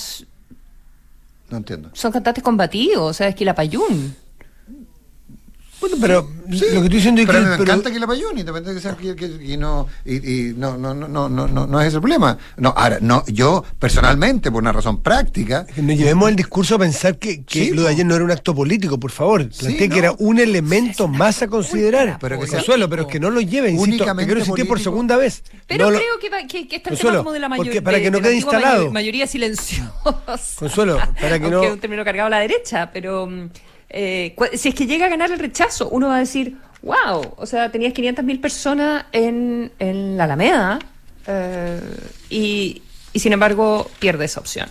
No 1.50 1.58
entiendo. 1.58 1.90
son 1.94 2.12
cantantes 2.12 2.44
combativos, 2.44 3.10
o 3.10 3.14
sea, 3.14 3.28
es 3.28 3.36
que 3.36 3.46
la 3.46 3.54
Payún. 3.56 4.16
Bueno, 5.84 5.98
pero 6.00 6.30
Sí, 6.50 6.60
lo 6.74 6.80
que 6.82 6.86
estoy 6.86 6.90
diciendo 6.90 7.22
es 7.22 7.28
pero 7.28 7.40
que. 7.40 7.46
me 7.46 7.52
pero- 7.52 7.64
encanta 7.64 7.92
que 7.92 8.00
la 8.00 8.08
payón, 8.08 8.38
independientemente 8.38 8.70
de 8.70 8.76
que 8.76 8.82
sea 8.82 8.96
que, 8.96 9.38
que- 9.38 9.54
y 9.54 9.58
no 9.58 9.88
y, 10.06 10.16
y 10.50 10.54
no, 10.54 10.78
no, 10.78 10.94
no, 10.94 11.08
no, 11.10 11.28
no, 11.28 11.48
no, 11.48 11.68
no 11.68 11.82
es 11.82 11.88
ese 11.88 11.98
el 11.98 12.02
problema. 12.02 12.38
No, 12.58 12.74
ahora, 12.78 13.00
no, 13.02 13.24
yo 13.28 13.64
personalmente, 13.80 14.50
por 14.52 14.62
una 14.62 14.72
razón 14.72 15.02
práctica, 15.02 15.66
Que 15.66 15.82
nos 15.82 15.98
llevemos 15.98 16.30
el 16.30 16.36
discurso 16.38 16.76
a 16.76 16.80
pensar 16.80 17.18
que, 17.18 17.44
que 17.44 17.66
Sí, 17.66 17.72
lo 17.72 17.82
de 17.84 17.90
ayer 17.90 18.06
no 18.06 18.16
era 18.16 18.24
un 18.24 18.32
acto 18.32 18.56
político, 18.56 18.98
por 19.00 19.12
favor. 19.12 19.50
Planteé 19.50 19.88
no. 19.90 19.94
que 19.94 20.00
era 20.00 20.14
un 20.20 20.40
elemento 20.40 21.08
más 21.10 21.42
a 21.42 21.48
considerar. 21.48 22.18
Pero 22.22 22.40
que 22.40 22.48
sea- 22.48 22.60
Consuelo, 22.60 22.90
pero 22.90 23.06
que 23.08 23.20
no 23.20 23.30
lo 23.30 23.42
lleve, 23.42 23.70
insisto, 23.72 23.84
te 23.90 23.92
Únicamente 23.96 24.26
quiero 24.28 24.40
insistir 24.40 24.68
por 24.68 24.80
segunda 24.80 25.18
vez. 25.18 25.44
Pero 25.68 25.86
No 25.86 25.92
lo- 25.92 25.98
creo 26.00 26.20
que, 26.22 26.30
va- 26.30 26.48
que, 26.48 26.68
que 26.68 26.78
está 26.78 26.90
el 26.92 26.96
Consuelo, 26.96 27.12
tema 27.12 27.24
como 27.24 27.34
de 27.34 27.40
la 27.40 27.48
porque 27.50 27.60
mayoría. 27.62 27.84
para 27.84 28.00
que 28.02 28.12
no 28.12 28.22
quede 28.22 28.36
instalado. 28.36 28.92
mayoría 28.92 29.28
silenciosa. 29.28 29.92
Consuelo, 30.60 30.98
para 30.98 31.40
que 31.40 31.46
Aunque 31.46 31.50
no- 31.50 31.64
es 31.64 31.72
un 31.74 31.80
término 31.80 32.04
cargado 32.06 32.28
a 32.28 32.30
la 32.30 32.40
derecha, 32.40 32.90
pero 32.94 33.28
mm, 33.28 33.50
eh, 33.94 34.36
si 34.56 34.70
es 34.70 34.76
que 34.76 34.86
llega 34.88 35.06
a 35.06 35.10
ganar 35.10 35.32
el 35.32 35.40
rechazo, 35.40 35.88
uno 35.90 36.08
va 36.10 36.18
a 36.18 36.20
decir, 36.20 36.58
wow, 36.82 37.34
o 37.38 37.46
sea, 37.46 37.72
tenías 37.72 37.94
500.000 37.94 38.42
personas 38.42 39.06
en, 39.12 39.72
en 39.80 40.18
la 40.18 40.26
Alameda 40.26 40.80
eh, 41.28 41.80
y, 42.30 42.82
y 43.14 43.20
sin 43.20 43.32
embargo 43.34 43.90
pierde 44.00 44.26
esa 44.26 44.40
opción. 44.40 44.68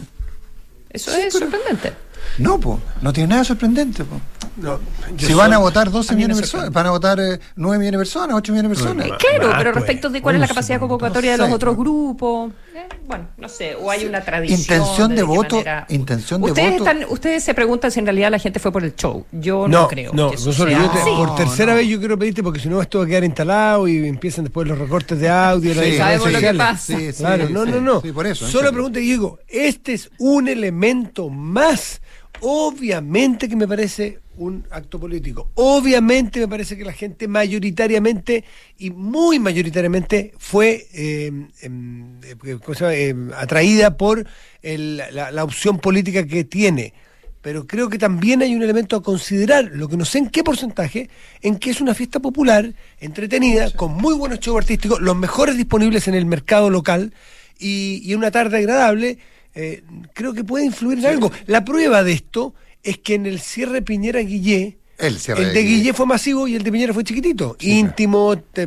Eso 0.91 1.11
es 1.17 1.33
sorprendente. 1.33 1.95
no, 2.39 2.61
po, 2.61 2.79
no 3.01 3.13
tiene 3.15 3.29
nada 3.29 3.41
de 3.41 3.47
sorprendente. 3.47 4.05
Po. 4.05 4.21
No, 4.59 4.79
Si 5.17 5.33
van 5.33 5.47
soy- 5.49 5.55
a 5.55 5.59
votar 5.59 5.91
12 5.91 6.13
a 6.13 6.17
millones 6.17 6.37
de 6.37 6.43
personas, 6.43 6.71
van 6.71 6.87
a 6.87 6.91
votar 6.91 7.19
eh, 7.19 7.41
9 7.57 7.79
millones 7.79 7.93
de 7.93 7.99
personas, 8.03 8.37
8 8.37 8.53
millones 8.53 8.71
de 8.71 8.75
personas. 8.85 9.07
Eh, 9.07 9.13
claro, 9.19 9.55
pero 9.57 9.73
pues, 9.73 9.75
respecto 9.87 10.11
de 10.11 10.21
cuál 10.21 10.35
es 10.35 10.41
la 10.41 10.45
11, 10.45 10.55
capacidad 10.55 10.79
convocatoria 10.79 11.33
de 11.33 11.39
los 11.39 11.51
otros 11.51 11.75
grupos, 11.75 12.53
eh, 12.75 12.89
bueno, 13.07 13.29
no 13.37 13.49
sé, 13.49 13.75
o 13.75 13.91
hay 13.91 14.05
una 14.07 14.21
tradición. 14.23 14.59
Intención 14.61 15.15
de 15.15 15.23
voto, 15.23 15.57
manera- 15.57 15.87
intención 15.91 16.41
de 16.43 16.49
ustedes 16.51 16.79
voto. 16.79 16.91
Están, 16.91 17.07
ustedes 17.11 17.45
se 17.45 17.55
preguntan 17.55 17.91
si 17.91 18.01
en 18.01 18.07
realidad 18.07 18.31
la 18.31 18.39
gente 18.39 18.59
fue 18.59 18.73
por 18.73 18.83
el 18.85 18.95
show. 18.97 19.27
Yo 19.33 19.69
no, 19.69 19.83
No, 19.83 19.89
creo. 19.89 20.13
no, 20.15 20.31
que 20.31 20.37
eso 20.37 20.47
Consuelo, 20.47 20.71
sea 20.73 20.83
yo 20.87 20.91
te- 20.91 20.99
así. 21.01 21.11
por 21.17 21.35
tercera 21.37 21.73
no. 21.73 21.79
vez 21.79 21.89
yo 21.89 21.99
quiero 21.99 22.19
pedirte 22.19 22.43
porque 22.43 22.61
si 22.61 22.69
no 22.69 22.81
esto 22.81 22.99
va 22.99 23.05
a 23.05 23.07
quedar 23.09 23.25
instalado 23.25 23.87
y 23.89 24.07
empiezan 24.09 24.45
después 24.45 24.67
los 24.67 24.79
recortes 24.79 25.19
de 25.21 25.29
audio, 25.29 25.71
las 25.75 25.85
Sí, 25.85 25.91
redes 25.91 25.99
sabemos 25.99 26.27
lo 26.27 26.31
que 26.31 26.35
sociales. 26.35 26.59
pasa. 26.59 26.99
Sí, 26.99 27.13
sí, 27.13 27.19
claro, 27.23 27.49
no, 27.51 27.65
sí, 27.65 27.71
no, 27.73 27.81
no. 27.81 28.01
sí, 28.01 28.13
por 28.13 28.27
eso, 28.27 28.47
Solo 28.49 28.73
pregunta 28.73 28.99
y 29.01 29.03
digo, 29.03 29.39
este 29.49 29.93
es 29.95 30.11
un 30.19 30.49
elemento 30.49 31.29
más. 31.29 32.01
Obviamente 32.41 33.49
que 33.49 33.57
me 33.57 33.69
parece 33.69 34.19
un 34.37 34.65
acto 34.71 34.99
político. 34.99 35.51
Obviamente 35.55 36.41
me 36.41 36.49
parece 36.49 36.77
que 36.77 36.85
la 36.85 36.93
gente 36.93 37.29
mayoritariamente 37.29 38.45
y 38.79 38.91
muy 38.91 39.39
mayoritariamente 39.39 40.33
fue 40.39 40.87
eh, 40.95 41.27
em, 41.61 42.19
eh. 42.23 42.59
Em, 42.93 43.31
atraída 43.35 43.97
por 43.97 44.27
el- 44.63 44.97
la, 45.13 45.31
la 45.31 45.45
opción 45.45 45.79
política 45.79 46.27
que 46.27 46.45
tiene. 46.45 46.95
Pero 47.43 47.67
creo 47.67 47.89
que 47.89 47.99
también 47.99 48.41
hay 48.41 48.55
un 48.55 48.63
elemento 48.63 48.95
a 48.95 49.03
considerar, 49.03 49.71
lo 49.73 49.89
que 49.89 49.97
no 49.97 50.05
sé 50.05 50.19
en 50.19 50.31
qué 50.31 50.45
porcentaje, 50.45 51.11
en 51.41 51.57
que 51.59 51.71
es 51.71 51.81
una 51.81 51.93
fiesta 51.93 52.21
popular, 52.21 52.73
entretenida, 53.01 53.71
con 53.73 53.95
muy 53.95 54.15
buenos 54.15 54.39
shows 54.39 54.59
artísticos, 54.59 55.01
los 55.01 55.17
mejores 55.17 55.57
disponibles 55.57 56.07
en 56.07 56.15
el 56.15 56.25
mercado 56.25 56.71
local 56.71 57.13
y, 57.59 58.01
y 58.05 58.13
en 58.13 58.19
una 58.19 58.31
tarde 58.31 58.59
agradable, 58.59 59.19
eh, 59.57 59.83
creo 60.15 60.33
que 60.33 60.45
puede 60.45 60.65
influir 60.65 60.99
en 61.01 61.07
algo. 61.07 61.33
La 61.47 61.65
prueba 61.65 62.05
de 62.05 62.13
esto 62.13 62.55
es 62.83 62.99
que 62.99 63.15
en 63.15 63.27
el 63.27 63.41
cierre 63.41 63.83
Piñera-Guillé, 63.83 64.79
El 64.99 65.19
de 65.21 65.35
de 65.35 65.63
Guillé. 65.63 65.63
Guillé 65.63 65.93
fue 65.95 66.07
masivo 66.07 66.47
y 66.47 66.55
el 66.55 66.63
de 66.63 66.71
Piñera 66.73 66.93
fue 66.95 67.03
chiquitito, 67.05 67.57
íntimo, 67.61 68.37
ta, 68.39 68.67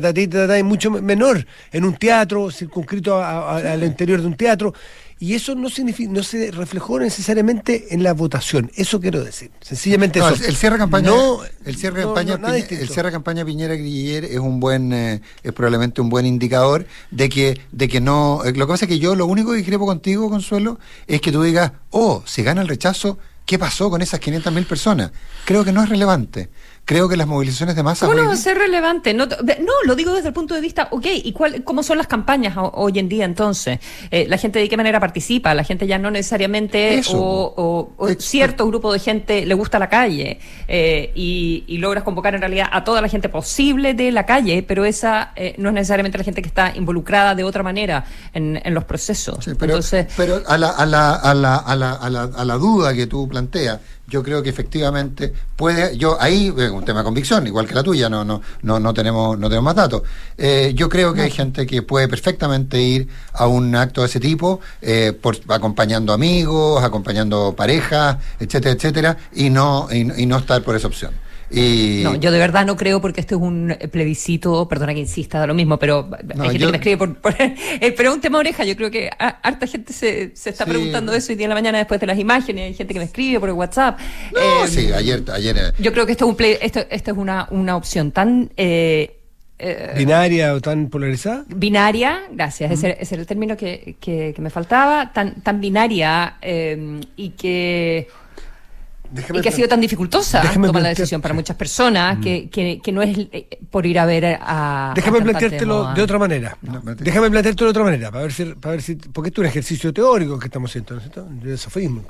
ta, 0.00 0.12
ta, 0.12 0.58
y 0.58 0.62
mucho 0.62 0.90
menor, 0.90 1.46
en 1.72 1.84
un 1.84 1.94
teatro, 1.96 2.50
circunscrito 2.50 3.16
a- 3.16 3.56
a- 3.58 3.72
al 3.72 3.84
interior 3.84 4.20
de 4.20 4.26
un 4.26 4.36
teatro. 4.36 4.72
Y 5.18 5.32
eso 5.34 5.54
no, 5.54 5.70
significa, 5.70 6.12
no 6.12 6.22
se 6.22 6.50
reflejó 6.50 7.00
necesariamente 7.00 7.86
en 7.94 8.02
la 8.02 8.12
votación. 8.12 8.70
Eso 8.74 9.00
quiero 9.00 9.24
decir. 9.24 9.50
Sencillamente 9.62 10.18
No, 10.18 10.28
eso. 10.28 10.42
el, 10.44 10.50
el 10.50 10.56
cierre 10.56 10.74
de 10.74 10.80
campaña, 10.80 11.08
No, 11.08 11.38
el 11.64 11.76
cierre 11.76 12.00
de 12.00 12.02
no, 12.02 12.08
campaña, 12.08 12.32
no, 12.36 12.42
nada 12.42 12.52
Piñe- 12.54 12.56
distinto. 12.58 12.82
el 12.82 12.88
cierre 12.90 13.08
de 13.08 13.12
campaña 13.12 13.44
Piñera 13.46 13.74
Griller 13.76 14.26
es 14.26 14.38
un 14.38 14.60
buen, 14.60 14.92
eh, 14.92 15.22
es 15.42 15.52
probablemente 15.54 16.02
un 16.02 16.10
buen 16.10 16.26
indicador 16.26 16.86
de 17.10 17.30
que, 17.30 17.58
de 17.72 17.88
que 17.88 17.98
no. 18.02 18.42
eh, 18.44 18.52
Lo 18.52 18.66
que 18.66 18.72
pasa 18.72 18.84
es 18.84 18.90
que 18.90 18.98
yo 18.98 19.14
lo 19.16 19.24
único 19.26 19.52
que 19.52 19.56
discrepo 19.56 19.86
contigo, 19.86 20.28
Consuelo, 20.28 20.78
es 21.06 21.22
que 21.22 21.32
tú 21.32 21.42
digas, 21.42 21.72
oh, 21.90 22.22
si 22.26 22.42
gana 22.42 22.60
el 22.60 22.68
rechazo, 22.68 23.18
¿qué 23.46 23.58
pasó 23.58 23.88
con 23.88 24.02
esas 24.02 24.20
500.000 24.20 24.66
personas? 24.66 25.12
Creo 25.44 25.64
que 25.64 25.72
no 25.72 25.82
es 25.82 25.88
relevante. 25.88 26.50
Creo 26.86 27.08
que 27.08 27.16
las 27.16 27.26
movilizaciones 27.26 27.74
de 27.74 27.82
masa... 27.82 28.06
¿Cómo 28.06 28.16
no 28.16 28.28
va 28.28 28.32
a 28.32 28.36
ser 28.36 28.56
relevante? 28.56 29.12
No, 29.12 29.26
no, 29.26 29.72
lo 29.84 29.96
digo 29.96 30.14
desde 30.14 30.28
el 30.28 30.34
punto 30.34 30.54
de 30.54 30.60
vista, 30.60 30.86
ok, 30.92 31.06
¿y 31.12 31.32
cuál, 31.32 31.64
cómo 31.64 31.82
son 31.82 31.98
las 31.98 32.06
campañas 32.06 32.54
hoy 32.56 33.00
en 33.00 33.08
día 33.08 33.24
entonces? 33.24 33.80
Eh, 34.12 34.26
¿La 34.28 34.38
gente 34.38 34.60
de 34.60 34.68
qué 34.68 34.76
manera 34.76 35.00
participa? 35.00 35.52
¿La 35.52 35.64
gente 35.64 35.88
ya 35.88 35.98
no 35.98 36.12
necesariamente 36.12 37.02
o, 37.08 37.90
cierto 38.18 38.68
grupo 38.68 38.92
de 38.92 39.00
gente 39.00 39.44
le 39.44 39.54
gusta 39.54 39.80
la 39.80 39.88
calle 39.88 40.38
eh, 40.68 41.10
y, 41.14 41.76
logras 41.78 42.04
convocar 42.04 42.34
en 42.34 42.40
realidad 42.40 42.68
a 42.72 42.84
toda 42.84 43.02
la 43.02 43.08
gente 43.08 43.28
posible 43.28 43.92
de 43.92 44.12
la 44.12 44.24
calle, 44.24 44.62
pero 44.62 44.84
esa 44.84 45.32
eh, 45.36 45.54
no 45.58 45.68
es 45.68 45.74
necesariamente 45.74 46.16
la 46.16 46.24
gente 46.24 46.40
que 46.40 46.48
está 46.48 46.72
involucrada 46.74 47.34
de 47.34 47.44
otra 47.44 47.62
manera 47.62 48.04
en, 48.32 48.62
los 48.72 48.84
procesos? 48.84 49.44
pero, 49.58 49.74
entonces, 49.74 50.06
pero 50.16 50.42
a 50.46 50.56
la, 50.56 50.70
a, 50.70 50.86
la, 50.86 51.14
a, 51.14 51.34
la, 51.34 51.56
a, 51.56 51.76
la, 51.76 52.22
a 52.22 52.44
la 52.44 52.54
duda 52.54 52.94
que 52.94 53.06
tú 53.06 53.28
planteas, 53.28 53.80
yo 54.08 54.22
creo 54.22 54.42
que 54.42 54.50
efectivamente 54.50 55.32
puede, 55.56 55.96
yo 55.96 56.20
ahí, 56.20 56.52
es 56.56 56.70
un 56.70 56.84
tema 56.84 57.00
de 57.00 57.04
convicción, 57.04 57.46
igual 57.46 57.66
que 57.66 57.74
la 57.74 57.82
tuya, 57.82 58.08
no, 58.08 58.24
no, 58.24 58.40
no, 58.62 58.78
no 58.78 58.94
tenemos, 58.94 59.38
no 59.38 59.48
tenemos 59.48 59.64
más 59.64 59.74
datos. 59.74 60.02
Eh, 60.38 60.72
yo 60.74 60.88
creo 60.88 61.12
que 61.12 61.22
hay 61.22 61.30
gente 61.30 61.66
que 61.66 61.82
puede 61.82 62.08
perfectamente 62.08 62.80
ir 62.80 63.08
a 63.32 63.46
un 63.46 63.74
acto 63.74 64.02
de 64.02 64.06
ese 64.06 64.20
tipo, 64.20 64.60
eh, 64.80 65.12
por, 65.20 65.36
acompañando 65.48 66.12
amigos, 66.12 66.82
acompañando 66.84 67.54
parejas, 67.56 68.18
etcétera, 68.38 68.74
etcétera, 68.74 69.16
y 69.34 69.50
no, 69.50 69.88
y 69.92 70.26
no 70.26 70.38
estar 70.38 70.62
por 70.62 70.76
esa 70.76 70.86
opción. 70.86 71.25
No, 71.50 72.16
yo 72.16 72.30
de 72.30 72.38
verdad 72.38 72.66
no 72.66 72.76
creo 72.76 73.00
porque 73.00 73.20
este 73.20 73.34
es 73.34 73.40
un 73.40 73.76
plebiscito, 73.90 74.68
perdona 74.68 74.94
que 74.94 75.00
insista, 75.00 75.38
da 75.38 75.46
lo 75.46 75.54
mismo, 75.54 75.78
pero 75.78 76.08
hay 76.38 76.50
gente 76.50 76.58
que 76.58 76.66
me 76.66 76.76
escribe 76.76 76.96
por... 76.96 77.36
Eh, 77.80 77.92
pero 77.92 78.12
un 78.12 78.20
tema 78.20 78.38
oreja, 78.38 78.64
yo 78.64 78.76
creo 78.76 78.90
que 78.90 79.10
harta 79.18 79.66
gente 79.66 79.92
se, 79.92 80.34
se 80.34 80.50
está 80.50 80.64
preguntando 80.64 81.12
eso 81.12 81.32
hoy 81.32 81.36
día 81.36 81.44
en 81.44 81.50
la 81.50 81.54
mañana 81.54 81.78
después 81.78 82.00
de 82.00 82.06
las 82.06 82.18
imágenes, 82.18 82.66
hay 82.66 82.74
gente 82.74 82.94
que 82.94 83.00
me 83.00 83.04
escribe 83.04 83.38
por 83.38 83.48
el 83.48 83.54
WhatsApp. 83.54 83.98
No, 84.32 84.66
sí, 84.66 84.92
ayer... 84.92 85.22
ayer 85.32 85.56
eh. 85.56 85.72
Yo 85.78 85.92
creo 85.92 86.06
que 86.06 86.12
esto 86.12 86.24
es, 86.24 86.30
un 86.30 86.44
esto, 86.60 86.80
esto 86.90 87.10
es 87.10 87.16
una, 87.16 87.46
una 87.50 87.76
opción 87.76 88.10
tan... 88.12 88.50
Eh, 88.56 89.12
¿Binaria 89.96 90.54
o 90.54 90.60
tan 90.60 90.88
polarizada? 90.88 91.44
Binaria, 91.48 92.22
gracias, 92.30 92.72
ese, 92.72 92.96
ese, 93.00 93.14
era 93.14 93.22
el 93.22 93.26
término 93.26 93.56
que, 93.56 93.96
que, 93.98 94.34
me 94.38 94.50
faltaba, 94.50 95.12
tan, 95.12 95.40
tan 95.40 95.60
binaria 95.60 96.36
y 97.16 97.30
que 97.30 98.08
y 99.34 99.40
que 99.40 99.48
ha 99.48 99.52
sido 99.52 99.68
tan 99.68 99.80
dificultosa 99.80 100.42
tomar 100.52 100.82
la 100.82 100.88
decisión 100.88 101.20
para 101.20 101.34
muchas 101.34 101.56
personas 101.56 102.18
que, 102.22 102.48
que, 102.50 102.92
no 102.92 103.02
es 103.02 103.16
eh, 103.32 103.58
por 103.70 103.86
ir 103.86 103.98
a 103.98 104.06
ver 104.06 104.38
a. 104.40 104.92
Déjame 104.94 105.22
planteártelo 105.22 105.94
de, 105.94 106.02
otra 106.02 106.18
manera. 106.18 106.56
Déjame 106.98 107.30
planteártelo 107.30 107.66
de 107.66 107.70
otra 107.70 107.84
manera, 107.84 108.10
para 108.10 108.22
ver 108.22 108.32
si, 108.32 108.44
para 108.44 108.72
ver 108.72 108.82
si. 108.82 108.96
Porque 108.96 109.28
esto 109.28 109.42
es 109.42 109.46
un 109.46 109.50
ejercicio 109.50 109.92
teórico 109.92 110.38
que 110.38 110.46
estamos 110.46 110.70
haciendo, 110.70 110.94
¿no 110.94 111.00
es 111.00 111.04
cierto? 111.04 111.26
De 111.30 111.56
sofismo. 111.56 112.04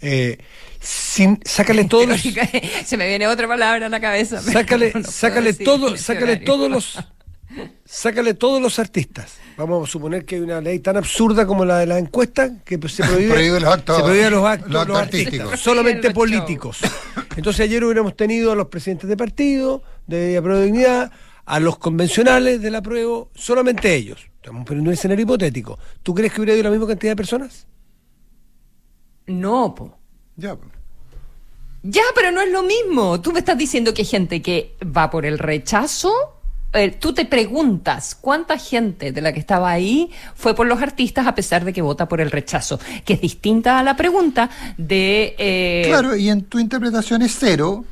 Eh, 0.00 0.36
sin, 0.80 1.40
sácale 1.44 1.84
todos 1.88 2.08
los. 2.08 2.20
Se 2.84 2.96
me 2.96 3.06
viene 3.06 3.26
otra 3.28 3.46
palabra 3.46 3.86
a 3.86 3.88
la 3.88 4.00
cabeza. 4.00 4.40
Sácale, 4.40 4.92
sácale, 5.04 5.54
todo, 5.54 5.96
sácale 5.96 6.38
todos 6.38 6.70
los. 6.70 6.98
Sácale 7.84 8.34
todos 8.34 8.60
los 8.60 8.78
artistas 8.78 9.38
vamos 9.56 9.88
a 9.88 9.92
suponer 9.92 10.24
que 10.24 10.36
hay 10.36 10.40
una 10.40 10.60
ley 10.60 10.78
tan 10.78 10.96
absurda 10.96 11.46
como 11.46 11.64
la 11.64 11.78
de 11.78 11.86
la 11.86 11.98
encuesta 11.98 12.62
que 12.64 12.78
se 12.88 13.04
prohíbe, 13.04 13.60
los 13.60 13.72
actos, 13.72 13.96
se 13.96 14.02
prohíbe 14.02 14.30
los 14.30 14.44
actos, 14.44 14.88
artísticos, 14.96 15.60
solamente 15.60 16.10
políticos. 16.10 16.80
Entonces 17.36 17.60
ayer 17.60 17.84
hubiéramos 17.84 18.16
tenido 18.16 18.52
a 18.52 18.56
los 18.56 18.68
presidentes 18.68 19.08
de 19.08 19.16
partido, 19.16 19.82
de 20.06 20.40
la 20.40 20.60
Dignidad, 20.60 21.12
a 21.44 21.60
los 21.60 21.78
convencionales 21.78 22.60
de 22.60 22.70
la 22.70 22.82
prueba, 22.82 23.24
solamente 23.34 23.94
ellos. 23.94 24.28
Estamos 24.36 24.64
poniendo 24.64 24.90
un 24.90 24.94
escenario 24.94 25.22
hipotético. 25.22 25.78
¿Tú 26.02 26.14
crees 26.14 26.32
que 26.32 26.40
hubiera 26.40 26.52
habido 26.52 26.64
la 26.64 26.70
misma 26.70 26.88
cantidad 26.88 27.12
de 27.12 27.16
personas? 27.16 27.66
No, 29.26 29.74
po. 29.74 29.96
Ya, 30.36 30.56
Ya, 31.82 32.02
pero 32.14 32.32
no 32.32 32.40
es 32.40 32.50
lo 32.50 32.62
mismo. 32.62 33.20
Tú 33.20 33.32
me 33.32 33.38
estás 33.38 33.56
diciendo 33.56 33.94
que 33.94 34.02
hay 34.02 34.06
gente 34.06 34.42
que 34.42 34.74
va 34.84 35.10
por 35.10 35.26
el 35.26 35.38
rechazo 35.38 36.41
tú 36.98 37.12
te 37.12 37.24
preguntas 37.24 38.16
cuánta 38.18 38.58
gente 38.58 39.12
de 39.12 39.20
la 39.20 39.32
que 39.32 39.40
estaba 39.40 39.70
ahí 39.70 40.10
fue 40.34 40.54
por 40.54 40.66
los 40.66 40.80
artistas 40.80 41.26
a 41.26 41.34
pesar 41.34 41.64
de 41.64 41.72
que 41.72 41.82
vota 41.82 42.08
por 42.08 42.20
el 42.20 42.30
rechazo, 42.30 42.80
que 43.04 43.14
es 43.14 43.20
distinta 43.20 43.78
a 43.78 43.82
la 43.82 43.96
pregunta 43.96 44.48
de... 44.76 45.34
Eh, 45.38 45.84
claro, 45.86 46.16
y 46.16 46.30
en 46.30 46.44
tu 46.44 46.58
interpretación 46.58 47.22
es 47.22 47.36
cero, 47.38 47.84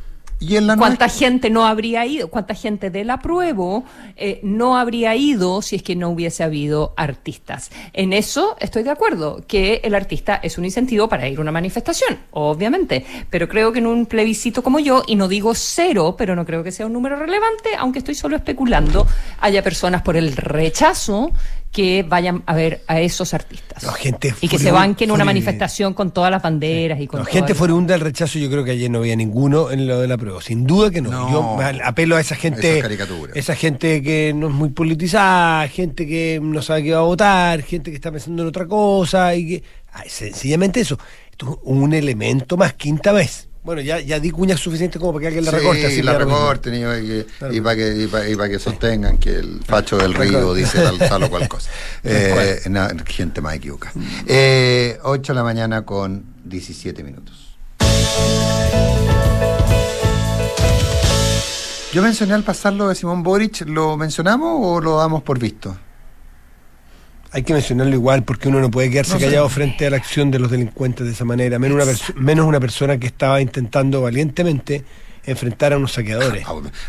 ¿Cuánta 0.78 1.09
gente 1.11 1.50
no 1.50 1.66
habría 1.66 2.06
ido? 2.06 2.28
¿Cuánta 2.28 2.54
gente 2.54 2.88
del 2.88 3.11
apruebo 3.11 3.85
eh, 4.16 4.40
no 4.42 4.78
habría 4.78 5.14
ido 5.14 5.61
si 5.61 5.76
es 5.76 5.82
que 5.82 5.94
no 5.94 6.09
hubiese 6.09 6.42
habido 6.42 6.94
artistas? 6.97 7.70
En 7.92 8.14
eso 8.14 8.56
estoy 8.59 8.82
de 8.82 8.90
acuerdo, 8.90 9.42
que 9.47 9.82
el 9.85 9.94
artista 9.94 10.40
es 10.42 10.56
un 10.56 10.64
incentivo 10.64 11.09
para 11.11 11.28
ir 11.28 11.38
a 11.38 11.42
una 11.42 11.52
manifestación, 11.52 12.18
obviamente, 12.30 13.04
pero 13.28 13.49
creo 13.49 13.70
que 13.70 13.80
en 13.80 13.87
un 13.87 14.06
plebiscito 14.06 14.62
como 14.62 14.78
yo, 14.78 15.02
y 15.06 15.14
no 15.14 15.28
digo 15.28 15.54
cero, 15.54 16.14
pero 16.16 16.35
no 16.35 16.47
creo 16.47 16.64
que 16.64 16.73
sea 16.73 16.87
un 16.87 16.94
número 16.94 17.16
relevante, 17.16 17.70
aunque 17.78 17.99
estoy 17.99 18.14
solo 18.14 18.37
especulando, 18.37 19.06
haya 19.40 19.62
personas 19.62 20.00
por 20.00 20.16
el 20.16 20.35
rechazo 20.35 21.32
que 21.73 22.03
vayan 22.03 22.43
a 22.47 22.55
ver 22.55 22.83
a 22.89 23.00
esos 23.00 23.33
artistas. 23.33 23.87
y 24.41 24.49
que 24.49 24.59
se 24.59 24.73
banquen 24.73 25.11
una 25.11 25.25
manifestación 25.25 25.95
con 25.95 26.11
todas 26.11 26.31
las 26.31 26.43
banderas 26.43 27.00
y 27.00 27.07
con... 27.07 27.21
La 27.21 27.27
gente 27.27 27.55
furibunda 27.55 27.95
del 27.95 28.00
rechazo, 28.00 28.39
yo 28.39 28.50
creo 28.50 28.65
que 28.65 28.73
ayer 28.73 28.91
no 28.91 28.99
había 28.99 29.15
ninguno 29.15 29.71
en 29.71 29.87
lo 29.87 30.00
de 30.00 30.09
la 30.09 30.19
prueba. 30.19 30.43
Sin 30.43 30.67
duda 30.67 30.91
que 30.91 31.00
no. 31.00 31.31
Yo 31.31 31.59
apelo 31.85 32.17
a 32.17 32.21
esa 32.21 32.35
gente... 32.35 32.83
Esa 33.35 33.55
gente 33.55 34.03
que 34.03 34.33
no 34.35 34.49
es 34.49 34.55
muy 34.55 34.71
politizada, 34.71 35.69
gente 35.69 36.07
que 36.07 36.41
no 36.43 36.61
sabe 36.62 36.85
qué 36.85 36.93
va 36.93 37.00
a 37.00 37.03
votar, 37.03 37.62
gente 37.62 37.91
que 37.91 37.97
está 37.97 38.11
pensando 38.11 38.43
en 38.43 38.49
otra 38.49 38.67
cosa 38.67 39.35
y 39.35 39.47
que... 39.47 39.65
sencillamente 40.09 40.81
eso. 40.81 40.99
Esto 41.31 41.53
es 41.53 41.59
un 41.62 41.93
elemento 41.93 42.57
más 42.57 42.75
quinta 42.75 43.12
vez. 43.12 43.50
Bueno, 43.62 43.83
ya, 43.83 44.00
ya 44.00 44.19
di 44.19 44.31
cuñas 44.31 44.59
suficiente 44.59 44.99
como 44.99 45.12
para 45.12 45.21
que 45.21 45.26
alguien 45.26 45.45
la 45.45 45.50
recorte. 45.50 45.87
Así 45.87 46.02
la 46.02 46.17
recorten 46.17 46.75
y, 46.75 47.61
para 47.61 47.76
que, 47.76 48.09
y 48.31 48.37
para 48.37 48.49
que 48.49 48.59
sostengan 48.59 49.19
que 49.19 49.35
el 49.37 49.61
facho 49.64 49.99
del 49.99 50.14
río 50.14 50.55
dice 50.55 50.83
tal, 51.09 51.23
o 51.25 51.31
cual 51.31 51.49
cosa. 51.49 51.71
Eh, 52.02 52.61
gente 53.07 53.40
más 53.40 53.55
equivocada. 53.55 53.93
Eh, 54.26 54.99
8 55.02 55.33
de 55.33 55.37
la 55.37 55.45
mañana 55.45 55.85
con 55.85 56.25
17 56.45 57.05
minutos. 57.05 57.57
Yo 61.93 62.02
mencioné 62.02 62.35
al 62.35 62.45
pasar 62.45 62.73
lo 62.73 62.88
de 62.88 62.95
Simón 62.95 63.23
Boric, 63.23 63.67
¿lo 63.67 63.97
mencionamos 63.97 64.61
o 64.62 64.81
lo 64.81 64.97
damos 64.97 65.23
por 65.23 65.38
visto? 65.38 65.76
Hay 67.32 67.42
que 67.42 67.52
mencionarlo 67.52 67.94
igual 67.94 68.25
porque 68.25 68.49
uno 68.49 68.60
no 68.60 68.70
puede 68.70 68.90
quedarse 68.90 69.18
callado 69.18 69.49
frente 69.49 69.87
a 69.87 69.90
la 69.90 69.96
acción 69.96 70.30
de 70.30 70.38
los 70.38 70.50
delincuentes 70.50 71.06
de 71.06 71.12
esa 71.12 71.25
manera, 71.25 71.58
menos 71.58 71.82
una, 71.82 72.20
menos 72.20 72.46
una 72.46 72.60
persona 72.60 72.99
que 72.99 73.06
estaba 73.06 73.40
intentando 73.40 74.02
valientemente 74.02 74.84
enfrentar 75.25 75.73
a 75.73 75.77
unos 75.77 75.93
saqueadores. 75.93 76.45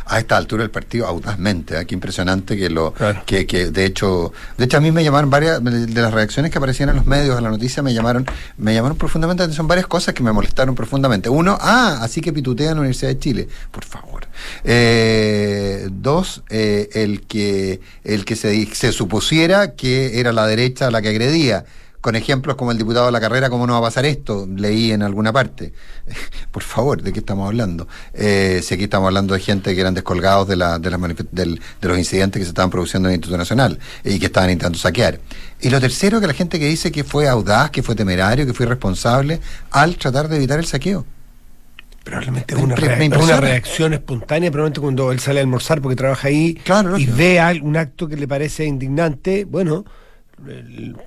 A, 0.06 0.20
esta 0.20 0.38
altura 0.38 0.64
del 0.64 0.72
partido, 0.72 1.08
audazmente, 1.08 1.80
¿eh? 1.80 1.86
qué 1.86 1.96
impresionante 1.96 2.58
que 2.58 2.70
lo 2.70 2.94
que, 3.26 3.46
que 3.46 3.72
de 3.72 3.86
hecho, 3.86 4.34
de 4.58 4.66
hecho 4.66 4.78
a 4.78 4.82
mí 4.82 4.92
me 4.92 5.04
llamaron 5.04 5.30
varias 5.30 5.64
de 5.64 6.02
las 6.02 6.14
reacciones 6.14 6.52
que 6.52 6.58
aparecían 6.58 6.90
en 6.90 6.96
los 6.96 7.06
medios 7.06 7.38
a 7.38 7.42
la 7.42 7.50
noticia 7.50 7.84
me 7.84 7.94
llamaron, 7.94 8.26
me 8.58 8.74
llamaron 8.74 8.98
profundamente 8.98 9.44
atención 9.44 9.68
varias 9.68 9.88
cosas 9.88 10.14
que 10.14 10.24
me 10.24 10.32
molestaron 10.32 10.76
profundamente. 10.76 11.30
Uno, 11.30 11.58
ah, 11.60 12.00
así 12.02 12.22
que 12.22 12.34
pitutea 12.34 12.70
en 12.70 12.76
la 12.76 12.82
Universidad 12.82 13.12
de 13.12 13.20
Chile, 13.20 13.48
por 13.72 13.86
favor. 13.86 14.28
Eh, 14.64 15.88
dos, 15.92 16.44
eh, 16.50 16.90
el 16.94 17.22
que 17.22 17.82
el 18.04 18.26
que 18.26 18.36
se, 18.36 18.66
se 18.74 18.92
supusiera 18.92 19.76
que 19.76 20.20
era 20.20 20.32
la 20.32 20.48
derecha 20.48 20.92
la 20.92 21.02
que 21.02 21.10
agredía 21.10 21.66
con 22.02 22.16
ejemplos 22.16 22.56
como 22.56 22.72
el 22.72 22.78
diputado 22.78 23.06
de 23.06 23.12
la 23.12 23.22
carrera, 23.22 23.50
¿cómo 23.50 23.68
no 23.68 23.74
va 23.74 23.80
a 23.80 23.84
pasar 23.84 24.06
esto? 24.06 24.48
Leí 24.54 24.92
en 24.92 25.04
alguna 25.04 25.32
parte. 25.32 25.74
Por 26.52 26.64
favor, 26.64 27.02
¿de 27.02 27.14
qué 27.14 27.20
estamos 27.20 27.48
hablando? 27.48 27.88
Eh, 28.14 28.60
si 28.64 28.74
aquí 28.74 28.86
estamos 28.86 29.08
hablando 29.08 29.36
de 29.36 29.40
gente 29.40 29.74
que 29.76 29.82
eran 29.82 29.94
descolgados 29.94 30.48
de, 30.48 30.56
la, 30.56 30.80
de, 30.80 30.90
las 30.90 31.00
de 31.02 31.88
los 31.88 31.98
incidentes 31.98 32.40
que 32.40 32.44
se 32.44 32.50
estaban 32.50 32.72
produciendo 32.72 33.08
en 33.08 33.14
el 33.14 33.18
Instituto 33.18 33.38
Nacional 33.38 33.80
y 34.04 34.20
que 34.20 34.26
estaban 34.26 34.50
intentando 34.50 34.80
saquear. 34.80 35.20
Y 35.62 35.70
lo 35.70 35.80
tercero, 35.80 36.20
que 36.20 36.28
la 36.28 36.34
gente 36.34 36.60
que 36.60 36.66
dice 36.66 36.92
que 36.92 37.04
fue 37.04 37.28
audaz, 37.28 37.70
que 37.70 37.84
fue 37.84 37.94
temerario, 37.96 38.46
que 38.46 38.54
fue 38.54 38.66
irresponsable 38.66 39.40
al 39.70 39.96
tratar 39.98 40.28
de 40.28 40.38
evitar 40.38 40.60
el 40.60 40.66
saqueo. 40.66 41.06
Probablemente 42.04 42.56
es 42.56 42.60
una, 42.60 42.74
una, 42.74 43.40
reacción 43.40 43.94
espontánea, 43.94 44.50
probablemente 44.50 44.82
cuando 44.82 45.12
él 45.12 45.20
sale 45.20 45.40
a 45.40 45.44
almorzar 45.44 45.82
porque 45.82 45.96
trabaja 45.96 46.30
ahí 46.30 46.60
y 46.98 47.06
ve 47.06 47.40
un 47.62 47.78
acto 47.78 48.08
que 48.08 48.18
le 48.18 48.28
parece 48.28 48.66
indignante, 48.66 49.46
bueno, 49.46 49.86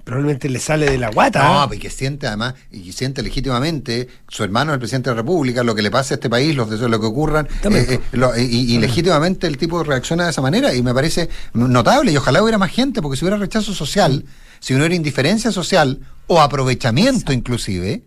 probablemente 0.05 0.49
le 0.49 0.59
sale 0.59 0.91
de 0.91 0.99
la 0.99 1.11
guata. 1.11 1.43
No, 1.43 1.69
porque 1.69 1.91
siente 1.91 2.27
además, 2.27 2.55
y 2.71 2.93
siente 2.93 3.23
legítimamente, 3.23 4.09
su 4.29 4.45
hermano 4.45 4.73
es 4.73 4.75
el 4.75 4.81
presidente 4.81 5.11
de 5.11 5.17
la 5.17 5.23
República, 5.23 5.63
lo 5.63 5.75
que 5.75 5.83
le 5.83 5.91
pasa 5.91 6.15
a 6.15 6.17
este 6.17 6.31
país, 6.31 6.55
lo, 6.55 6.67
lo 6.67 7.01
que 7.01 7.07
ocurran, 7.07 7.47
eh, 7.65 8.01
eh, 8.13 8.43
y, 8.43 8.79
legítimamente 8.79 9.47
el 9.47 9.57
tipo 9.57 9.83
reacciona 9.83 10.25
de 10.25 10.31
esa 10.31 10.43
manera, 10.43 10.75
y 10.75 10.83
me 10.83 10.95
parece 10.95 11.29
notable, 11.53 12.13
y 12.13 12.17
ojalá 12.17 12.43
hubiera 12.43 12.59
más 12.59 12.71
gente, 12.71 13.03
porque 13.03 13.17
si 13.17 13.25
hubiera 13.25 13.37
rechazo 13.37 13.75
social, 13.75 14.25
si 14.61 14.75
hubiera 14.75 14.95
indiferencia 14.95 15.53
social, 15.53 16.01
o 16.27 16.41
aprovechamiento 16.41 17.33
inclusive, 17.33 18.05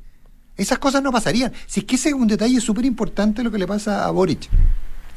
esas 0.56 0.80
cosas 0.80 1.04
no 1.04 1.12
pasarían. 1.12 1.54
Si 1.68 1.82
es 1.82 1.86
que 1.86 1.96
ese 1.96 2.10
es 2.10 2.16
un 2.16 2.28
detalle 2.28 2.60
súper 2.60 2.86
importante 2.86 3.44
lo 3.44 3.52
que 3.52 3.60
le 3.60 3.68
pasa 3.68 4.06
a 4.06 4.12
Boric, 4.12 4.50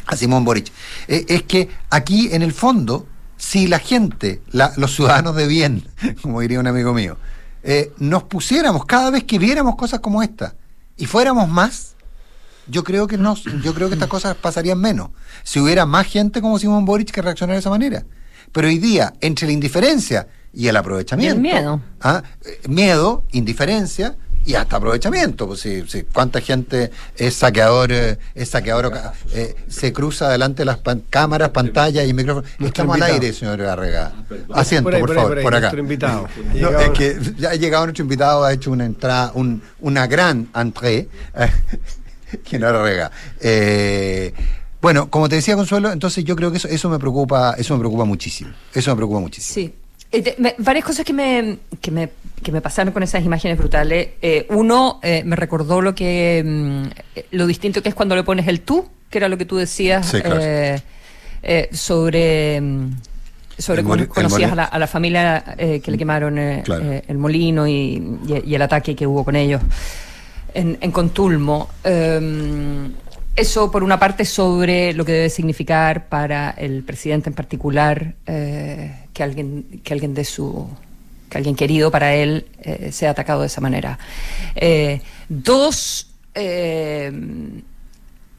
a 0.06 0.16
Simón 0.16 0.44
Boric, 0.44 0.70
eh, 1.08 1.24
es 1.28 1.42
que 1.44 1.68
aquí 1.88 2.28
en 2.32 2.42
el 2.42 2.52
fondo 2.52 3.06
si 3.40 3.66
la 3.66 3.78
gente, 3.78 4.42
los 4.52 4.94
ciudadanos 4.94 5.34
de 5.34 5.46
bien, 5.46 5.88
como 6.22 6.42
diría 6.42 6.60
un 6.60 6.66
amigo 6.66 6.92
mío, 6.92 7.16
eh, 7.62 7.90
nos 7.98 8.24
pusiéramos 8.24 8.84
cada 8.84 9.10
vez 9.10 9.24
que 9.24 9.38
viéramos 9.38 9.76
cosas 9.76 10.00
como 10.00 10.22
esta 10.22 10.54
y 10.98 11.06
fuéramos 11.06 11.48
más, 11.48 11.94
yo 12.66 12.84
creo 12.84 13.06
que 13.06 13.16
no, 13.16 13.34
yo 13.62 13.74
creo 13.74 13.88
que 13.88 13.94
estas 13.94 14.10
cosas 14.10 14.36
pasarían 14.36 14.78
menos. 14.78 15.08
Si 15.42 15.58
hubiera 15.58 15.86
más 15.86 16.06
gente 16.06 16.42
como 16.42 16.58
Simón 16.58 16.84
Boric 16.84 17.10
que 17.10 17.22
reaccionara 17.22 17.54
de 17.54 17.60
esa 17.60 17.70
manera. 17.70 18.04
Pero 18.52 18.68
hoy 18.68 18.78
día, 18.78 19.14
entre 19.22 19.46
la 19.46 19.54
indiferencia 19.54 20.28
y 20.52 20.68
el 20.68 20.76
aprovechamiento. 20.76 21.34
Y 21.34 21.36
el 21.36 21.40
miedo. 21.42 21.80
¿ah? 22.02 22.22
Eh, 22.44 22.60
Miedo, 22.68 23.24
indiferencia 23.32 24.16
y 24.46 24.54
hasta 24.54 24.76
aprovechamiento. 24.76 25.46
Pues 25.48 25.60
si, 25.60 25.86
si 25.86 26.02
cuánta 26.04 26.40
gente 26.40 26.90
es 27.16 27.34
saqueador, 27.34 27.92
eh, 27.92 28.18
es 28.34 28.48
saqueador, 28.48 28.92
eh, 29.32 29.54
se 29.68 29.92
cruza 29.92 30.28
delante 30.30 30.62
de 30.62 30.66
las 30.66 30.78
pan- 30.78 31.02
cámaras, 31.10 31.50
pantallas 31.50 32.08
y 32.08 32.14
micrófonos. 32.14 32.50
Estamos 32.58 32.96
al 32.96 33.02
aire, 33.02 33.32
señor 33.32 33.60
Arrega. 33.62 34.12
Asiento, 34.54 34.84
Por 34.84 34.94
ahí, 34.94 35.00
por, 35.00 35.08
por 35.08 35.16
ahí, 35.16 35.22
favor, 35.22 35.28
por 35.30 35.38
ahí, 35.38 35.42
por 35.44 35.54
acá. 35.54 35.60
nuestro 35.60 35.80
invitado. 35.80 36.28
Ha 36.40 36.42
No, 36.48 36.54
llegado- 36.54 36.80
es 36.80 36.90
que 36.98 37.18
ya 37.38 37.50
ha 37.50 37.54
llegado 37.54 37.84
nuestro 37.86 38.02
invitado, 38.02 38.44
ha 38.44 38.52
hecho 38.52 38.70
una 38.70 38.84
entrada, 38.86 39.32
un- 39.34 39.62
una 39.80 40.06
gran 40.06 40.48
entrée. 40.54 41.08
que 42.44 42.58
no 42.58 42.68
Arrega. 42.68 43.10
Eh, 43.40 44.32
bueno, 44.80 45.10
como 45.10 45.28
te 45.28 45.34
decía 45.36 45.56
Consuelo, 45.56 45.92
entonces 45.92 46.24
yo 46.24 46.36
creo 46.36 46.50
que 46.50 46.56
eso, 46.56 46.68
eso 46.68 46.88
me 46.88 46.98
preocupa, 46.98 47.54
eso 47.58 47.74
me 47.74 47.80
preocupa 47.80 48.04
muchísimo. 48.04 48.50
Eso 48.72 48.90
me 48.92 48.96
preocupa 48.96 49.20
muchísimo. 49.20 49.54
Sí. 49.54 49.74
Eh, 50.12 50.34
me- 50.38 50.54
varias 50.58 50.84
cosas 50.84 51.04
que 51.04 51.12
me, 51.12 51.58
que, 51.80 51.90
me, 51.90 52.08
que 52.42 52.50
me 52.50 52.60
pasaron 52.60 52.92
con 52.92 53.02
esas 53.02 53.24
imágenes 53.24 53.56
brutales. 53.58 54.08
Eh, 54.22 54.46
uno, 54.50 54.98
eh, 55.02 55.22
me 55.24 55.36
recordó 55.36 55.80
lo 55.80 55.94
que 55.94 56.42
mm, 56.44 56.82
lo 57.32 57.46
distinto 57.46 57.82
que 57.82 57.90
es 57.90 57.94
cuando 57.94 58.16
le 58.16 58.24
pones 58.24 58.48
el 58.48 58.60
tú, 58.62 58.88
que 59.08 59.18
era 59.18 59.28
lo 59.28 59.38
que 59.38 59.44
tú 59.44 59.56
decías 59.56 60.06
Sí, 60.10 60.20
claro. 60.20 60.40
sobre, 61.72 62.60
mm, 62.60 62.90
sobre 63.58 63.82
cómo 63.82 64.08
conocías 64.08 64.52
a 64.52 64.54
la, 64.54 64.64
a 64.64 64.78
la 64.78 64.86
familia 64.86 65.44
eh, 65.58 65.80
que 65.80 65.90
le 65.90 65.98
quemaron 65.98 66.34
Claro. 66.64 66.92
eh, 66.92 67.04
el 67.06 67.18
molino 67.18 67.66
y, 67.68 67.72
y- 68.26 68.42
y 68.46 68.54
el 68.54 68.62
ataque 68.62 68.96
que 68.96 69.06
hubo 69.06 69.24
con 69.24 69.36
ellos 69.36 69.60
en, 70.54 70.76
en 70.80 70.90
Contulmo. 70.90 71.68
Eso, 73.36 73.70
por 73.70 73.84
una 73.84 73.98
parte, 73.98 74.24
sobre 74.24 74.92
lo 74.92 75.04
que 75.04 75.12
debe 75.12 75.30
significar 75.30 76.08
para 76.08 76.50
el 76.50 76.82
presidente 76.82 77.30
en 77.30 77.34
particular 77.34 78.14
eh, 78.26 79.06
que 79.14 79.22
alguien 79.22 79.80
que 79.84 79.92
alguien 79.94 80.14
de 80.14 80.24
su 80.24 80.68
que 81.28 81.38
alguien 81.38 81.54
querido 81.54 81.90
para 81.92 82.14
él 82.14 82.46
eh, 82.60 82.90
sea 82.92 83.10
atacado 83.10 83.42
de 83.42 83.46
esa 83.46 83.60
manera. 83.60 83.98
Eh, 84.56 85.00
dos, 85.28 86.08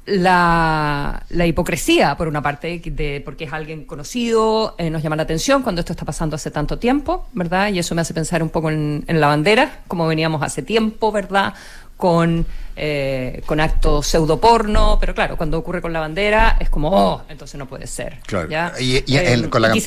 la, 0.05 1.23
la 1.29 1.45
hipocresía, 1.47 2.17
por 2.17 2.27
una 2.27 2.41
parte, 2.41 2.81
de, 2.83 3.21
porque 3.23 3.45
es 3.45 3.53
alguien 3.53 3.85
conocido, 3.85 4.75
nos 4.77 5.01
llama 5.03 5.15
la 5.15 5.23
atención 5.23 5.61
cuando 5.63 5.79
esto 5.79 5.93
está 5.93 6.03
pasando 6.03 6.35
hace 6.35 6.51
tanto 6.51 6.79
tiempo, 6.79 7.27
¿verdad? 7.33 7.69
Y 7.71 7.79
eso 7.79 7.95
me 7.95 8.01
hace 8.01 8.13
pensar 8.13 8.43
un 8.43 8.49
poco 8.49 8.69
en, 8.69 9.05
en 9.07 9.21
la 9.21 9.27
bandera, 9.27 9.79
como 9.87 10.05
veníamos 10.07 10.41
hace 10.41 10.61
tiempo, 10.63 11.11
¿verdad? 11.11 11.53
Con, 12.01 12.47
eh, 12.75 13.43
con 13.45 13.59
actos 13.59 14.07
pseudoporno, 14.07 14.97
pero 14.99 15.13
claro, 15.13 15.37
cuando 15.37 15.59
ocurre 15.59 15.83
con 15.83 15.93
la 15.93 15.99
bandera 15.99 16.57
es 16.59 16.67
como, 16.67 16.89
oh, 16.89 17.21
entonces 17.29 17.59
no 17.59 17.67
puede 17.67 17.85
ser. 17.85 18.17
Claro. 18.25 18.49
¿ya? 18.49 18.73
Y, 18.79 18.95
Eh, 18.95 19.47
con, 19.51 19.61
la, 19.61 19.69
con, 19.69 19.81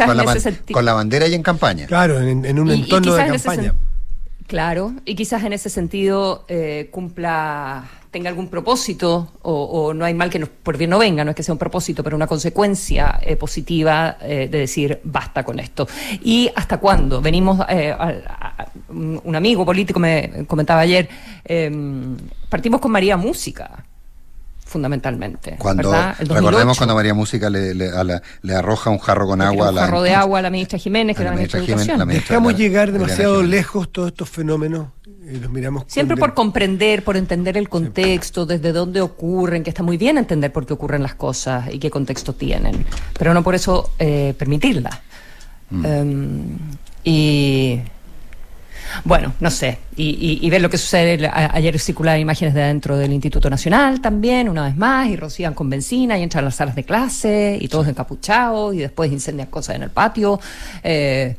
con 0.72 0.84
bandera 0.94 1.26
y 1.26 1.34
en 1.34 1.42
campaña. 1.42 1.86
Claro, 1.88 2.20
en, 2.20 2.44
en 2.44 2.58
un 2.60 2.68
y- 2.70 2.74
y 2.74 2.82
entorno 2.84 3.14
de 3.16 3.22
en 3.22 3.32
campaña. 3.32 3.74
Claro, 4.46 4.92
y 5.06 5.14
quizás 5.14 5.42
en 5.44 5.54
ese 5.54 5.70
sentido 5.70 6.44
eh, 6.48 6.88
cumpla, 6.92 7.84
tenga 8.10 8.28
algún 8.28 8.48
propósito, 8.48 9.32
o, 9.40 9.94
no 9.94 10.04
hay 10.04 10.12
mal 10.12 10.28
que 10.28 10.38
nos, 10.38 10.50
por 10.50 10.76
bien 10.76 10.90
no 10.90 10.98
venga, 10.98 11.24
no 11.24 11.30
es 11.30 11.36
que 11.36 11.42
sea 11.42 11.54
un 11.54 11.58
propósito, 11.58 12.04
pero 12.04 12.14
una 12.14 12.26
consecuencia 12.26 13.18
eh, 13.22 13.36
positiva 13.36 14.18
eh, 14.20 14.48
de 14.50 14.58
decir 14.58 15.00
basta 15.02 15.44
con 15.44 15.58
esto. 15.60 15.88
¿Y 16.22 16.50
hasta 16.54 16.76
cuándo? 16.78 17.22
Venimos, 17.22 17.58
eh, 17.70 17.90
a- 17.90 18.66
un 18.90 19.34
amigo 19.34 19.64
político 19.64 19.98
me 19.98 20.44
comentaba 20.46 20.80
ayer, 20.80 21.08
eh, 21.44 21.70
partimos 22.50 22.80
con 22.82 22.92
María 22.92 23.16
Música, 23.16 23.84
fundamentalmente. 24.74 25.56
Cuando, 25.58 25.90
recordemos 25.92 26.28
2008. 26.28 26.78
cuando 26.78 26.94
María 26.96 27.14
Música 27.14 27.48
le, 27.48 27.74
le- 27.74 27.88
a 27.90 28.04
la- 28.04 28.20
le 28.42 28.54
arroja 28.54 28.90
un 28.90 28.98
jarro 28.98 29.26
con 29.26 29.40
agua 29.40 29.66
a 29.66 29.70
un 29.70 29.74
la. 29.76 29.80
jarro 29.82 30.02
de 30.02 30.14
agua 30.14 30.40
a 30.40 30.42
la 30.42 30.50
ministra 30.50 30.78
Jiménez, 30.78 31.16
que 31.16 31.22
era 31.22 31.30
la 31.30 31.36
ministra 31.36 31.60
de 31.60 31.66
ministra 31.66 31.84
Jiménez, 31.84 31.88
Educación. 31.88 31.98
la 32.00 32.04
ministra 32.06 32.34
Dejamos 32.34 32.52
Elena- 32.54 32.64
llegar 32.68 32.92
demasiado 32.92 33.42
lejos 33.42 33.90
todos 33.92 34.08
estos 34.08 34.28
fenómenos 34.28 34.88
y 35.32 35.36
los 35.38 35.50
miramos 35.50 35.84
Siempre 35.86 36.16
de- 36.16 36.20
por 36.20 36.34
comprender, 36.34 37.02
por 37.04 37.16
entender 37.16 37.56
el 37.56 37.68
contexto, 37.68 38.44
desde 38.44 38.72
dónde 38.72 39.00
ocurren, 39.00 39.62
que 39.62 39.70
está 39.70 39.82
muy 39.82 39.96
bien 39.96 40.18
entender 40.18 40.52
por 40.52 40.66
qué 40.66 40.72
ocurren 40.74 41.02
las 41.02 41.14
cosas 41.14 41.72
y 41.72 41.78
qué 41.78 41.88
contexto 41.90 42.34
tienen, 42.34 42.84
pero 43.18 43.32
no 43.32 43.42
por 43.42 43.54
eso 43.54 43.92
eh, 43.98 44.34
permitirlas. 44.38 44.98
Em, 45.82 46.58
y 47.02 47.80
bueno, 49.04 49.32
no 49.40 49.50
sé, 49.50 49.78
y, 49.96 50.10
y- 50.10 50.46
y 50.46 50.50
ver 50.50 50.60
lo 50.62 50.70
que 50.70 50.78
sucede. 50.78 51.26
A- 51.26 51.50
ayer 51.54 51.78
circulaban 51.78 52.20
imágenes 52.20 52.54
de 52.54 52.62
adentro 52.62 52.96
del 52.96 53.12
Instituto 53.12 53.48
Nacional 53.50 54.00
también, 54.00 54.48
una 54.48 54.64
vez 54.64 54.76
más, 54.76 55.08
y 55.08 55.16
rocían 55.16 55.54
con 55.54 55.68
benzina 55.70 56.18
y 56.18 56.22
entran 56.22 56.44
a 56.44 56.46
las 56.46 56.56
salas 56.56 56.74
de 56.74 56.84
clase, 56.84 57.58
y 57.60 57.68
todos 57.68 57.88
encapuchados, 57.88 58.74
y 58.74 58.78
después 58.78 59.10
incendian 59.12 59.48
cosas 59.48 59.76
en 59.76 59.82
el 59.84 59.90
patio. 59.90 60.40
eh, 60.82 61.36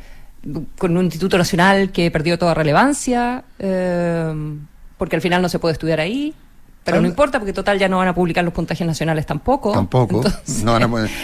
con 0.77 0.95
un 0.95 1.05
Instituto 1.05 1.39
Nacional 1.39 1.91
que 1.91 2.11
perdió 2.11 2.37
toda 2.37 2.53
relevancia, 2.53 3.43
eh, 3.57 4.31
porque 4.97 5.15
al 5.15 5.21
final 5.23 5.41
no 5.41 5.49
se 5.49 5.57
puede 5.57 5.73
estudiar 5.73 5.99
ahí. 5.99 6.35
Pero 6.85 6.97
no 6.97 6.99
Habla- 6.99 7.09
importa, 7.09 7.39
porque 7.39 7.51
total 7.51 7.79
ya 7.79 7.89
no 7.89 7.97
van 7.97 8.07
a 8.07 8.13
publicar 8.13 8.45
los 8.45 8.53
puntajes 8.53 8.85
nacionales 8.85 9.25
tampoco. 9.25 9.71
Tampoco. 9.71 10.17
Entonces, 10.17 10.63
No 10.63 10.77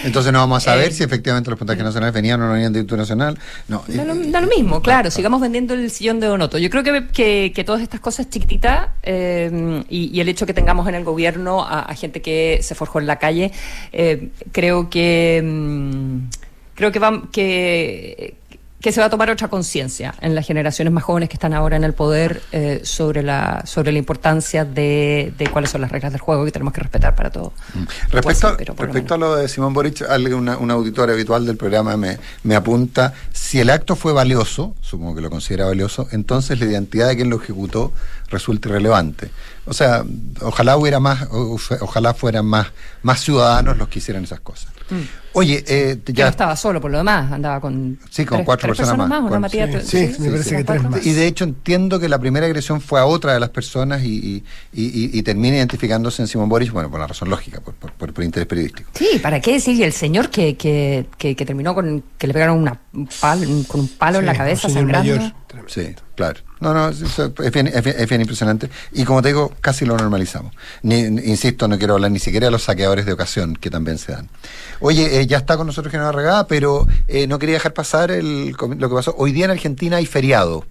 entonces 0.04 0.34
vamos 0.34 0.58
a 0.58 0.71
saber 0.71 0.82
Eh, 0.89 0.91
si 0.91 1.04
efectivamente 1.04 1.52
los 1.52 1.60
puntajes 1.60 1.84
nacionales 1.84 2.13
venían 2.15 2.41
o 2.41 2.47
no 2.47 2.54
venían 2.54 2.74
del 2.74 2.82
Instituto 2.82 2.97
Nacional. 3.02 3.38
No, 3.67 3.84
Da 3.88 4.04
lo, 4.04 4.15
eh, 4.15 4.32
da 4.32 4.41
lo 4.41 4.47
mismo, 4.47 4.82
claro, 4.82 5.12
sigamos 5.12 5.39
vendiendo 5.39 5.76
el 5.76 5.91
sillón 5.91 6.19
de 6.19 6.26
Donoto. 6.26 6.58
Yo 6.58 6.69
creo 6.71 6.82
que, 6.84 7.08
que, 7.10 7.52
que 7.56 7.63
todas 7.63 7.82
estas 7.84 8.00
cosas 8.00 8.28
chiquititas 8.30 8.88
eh, 9.04 9.84
y, 9.88 10.10
y 10.17 10.19
el 10.19 10.30
hecho 10.30 10.47
que 10.47 10.56
tengamos 10.56 10.88
en 10.88 10.95
el 10.95 11.04
gobierno 11.04 11.62
a, 11.63 11.82
a 11.82 11.93
gente 11.93 12.24
que 12.24 12.60
se 12.63 12.74
forjó 12.74 13.00
en 13.00 13.06
la 13.06 13.19
calle, 13.19 13.52
eh, 13.91 14.30
creo 14.52 14.89
que 14.89 15.41
mm, 15.45 16.17
creo 16.74 16.91
que, 16.91 16.97
va, 17.00 17.21
que 17.32 18.34
que 18.82 18.91
se 18.91 19.00
va 19.00 19.06
a 19.06 19.10
tomar 19.10 19.30
otra 19.30 19.48
conciencia 19.48 20.13
en 20.22 20.34
las 20.34 20.46
generaciones 20.48 20.91
más 20.91 21.04
jóvenes 21.04 21.30
que 21.30 21.36
están 21.36 21.54
ahora 21.54 21.76
en 21.78 21.84
el 21.84 21.94
poder 21.94 22.41
eh, 22.52 22.82
sobre 22.84 23.22
la 23.22 23.63
sobre 23.65 23.91
la 23.91 24.00
importancia 24.00 24.65
de, 24.65 25.34
de 25.38 25.48
cuáles 25.48 25.70
son 25.70 25.82
las 25.82 25.91
reglas 25.91 26.12
del 26.12 26.22
juego 26.22 26.44
que 26.46 26.52
tenemos 26.52 26.74
que 26.74 26.82
respetar 26.82 27.15
para 27.15 27.30
todo. 27.30 27.54
Respecto, 28.10 28.50
sí, 28.50 28.56
pero 28.58 28.74
por 28.76 28.88
lo 28.88 28.94
respecto 28.94 29.13
a 29.13 29.17
lo 29.17 29.36
de 29.36 29.48
Simón 29.48 29.74
Boric, 29.74 30.02
alguien- 30.10 30.34
una, 30.34 30.58
una 30.58 30.74
auditora 30.74 31.13
habitual 31.13 31.46
del 31.46 31.58
programa 31.58 31.96
me, 31.96 32.17
me 32.44 32.56
apunta, 32.56 33.13
si 33.32 33.60
el 33.60 33.70
acto 33.70 33.96
fue 33.96 34.13
valioso, 34.13 34.76
supongo 34.82 35.13
que 35.15 35.22
lo 35.22 35.30
considera 35.30 35.65
valioso, 35.65 36.08
entonces 36.12 36.60
la 36.60 36.65
identidad 36.65 37.08
de 37.08 37.15
quien 37.15 37.30
lo 37.30 37.36
ejecutó 37.38 37.94
resulta 38.30 38.70
irrelevante. 38.70 39.30
O 39.65 39.74
sea, 39.74 40.04
ojalá 40.41 40.76
hubiera 40.78 41.00
más, 41.00 41.28
ojalá 41.82 42.13
fueran 42.15 42.46
más, 42.46 42.67
más 43.04 43.20
ciudadanos 43.22 43.78
los 43.78 43.89
que 43.89 44.00
hicieran 44.00 44.24
esas 44.24 44.39
cosas. 44.39 44.72
Oye, 45.34 45.63
eh, 45.67 45.98
ya 46.08 46.26
no 46.26 46.30
estaba 46.32 46.56
solo 46.58 46.82
por 46.82 46.91
lo 46.91 46.98
demás, 46.98 47.32
andaba 47.32 47.62
con 47.62 47.98
Sí, 48.10 48.26
con 48.26 48.39
tres- 48.39 48.46
cuatro 48.46 48.67
tres 48.67 48.78
personas 48.80 49.08
más, 49.08 49.22
una 49.22 49.30
con- 49.30 49.41
Matías, 49.41 49.86
sí, 49.86 50.13
me 50.20 50.30
parece 50.32 50.58
que 50.58 50.63
tres 50.65 50.84
más. 50.84 51.06
Y 51.06 51.13
de 51.13 51.26
hecho 51.28 51.46
entiendo 51.46 52.00
que 52.00 52.10
la 52.10 52.20
primera 52.20 52.46
agresión 52.46 52.82
fue 52.82 53.00
a 53.00 53.06
otra 53.06 53.34
de 53.34 53.39
las 53.39 53.50
personas 53.50 54.04
y, 54.04 54.44
y, 54.74 54.82
y- 54.84 55.17
y 55.17 55.24
termina 55.24 55.56
identificándose 55.58 56.22
en 56.22 56.28
Simón 56.28 56.50
Boris, 56.50 56.72
bueno, 56.72 56.89
por 56.89 57.00
una 57.00 57.08
razón 57.08 57.30
lógica, 57.30 57.62
por, 57.62 57.74
por- 57.76 57.94
por- 57.94 58.13
por 58.13 58.24
interés 58.24 58.46
periodístico. 58.48 58.89
Sí, 58.94 59.20
¿para 59.22 59.39
qué 59.39 59.54
decir? 59.54 59.76
Y 59.78 59.84
el 59.84 59.94
señor 59.94 60.30
que, 60.30 60.58
que, 60.58 61.06
que, 61.17 61.36
que 61.36 61.46
terminó 61.46 61.74
con 61.74 62.04
que 62.17 62.28
le 62.28 62.34
pegaron 62.34 62.58
una, 62.60 62.80
un- 62.94 63.63
con 63.63 63.80
un 63.82 63.88
palo 63.88 64.20
en 64.20 64.26
la 64.26 64.34
cabeza 64.36 64.67
sangrando. 64.70 65.15
mayor. 65.15 65.34
Sí, 65.67 65.95
claro. 66.15 66.39
No, 66.59 66.73
no, 66.73 66.89
es, 66.89 67.01
es 67.01 67.51
bien, 67.51 67.67
es 67.67 67.83
bien- 67.83 67.95
es 67.97 68.07
bien 68.09 68.21
impresionante. 68.21 68.69
Y 68.91 69.03
como 69.03 69.21
te 69.21 69.29
digo, 69.29 69.51
casi 69.61 69.85
lo 69.85 69.97
normalizamos. 69.97 70.53
Insisto, 70.83 71.67
no 71.67 71.77
quiero 71.77 71.95
hablar 71.95 72.11
ni 72.11 72.19
siquiera 72.19 72.45
de 72.47 72.51
los 72.51 72.63
saqueadores 72.63 73.05
de 73.05 73.13
ocasión 73.13 73.55
que 73.55 73.69
también 73.69 73.97
se 73.97 74.11
dan. 74.11 74.29
Oye, 74.79 75.19
eh, 75.21 75.27
ya 75.27 75.37
está 75.37 75.57
con 75.57 75.67
nosotros 75.67 75.91
General 75.91 76.13
Regada, 76.13 76.47
pero 76.47 76.87
eh, 77.07 77.27
no 77.27 77.39
quería 77.39 77.55
dejar 77.55 77.73
pasar 77.73 78.11
el, 78.11 78.49
lo 78.51 78.89
que 78.89 78.95
pasó. 78.95 79.15
Hoy 79.17 79.31
día 79.31 79.45
en 79.45 79.51
Argentina 79.51 79.97
hay 79.97 80.05
feriado. 80.05 80.65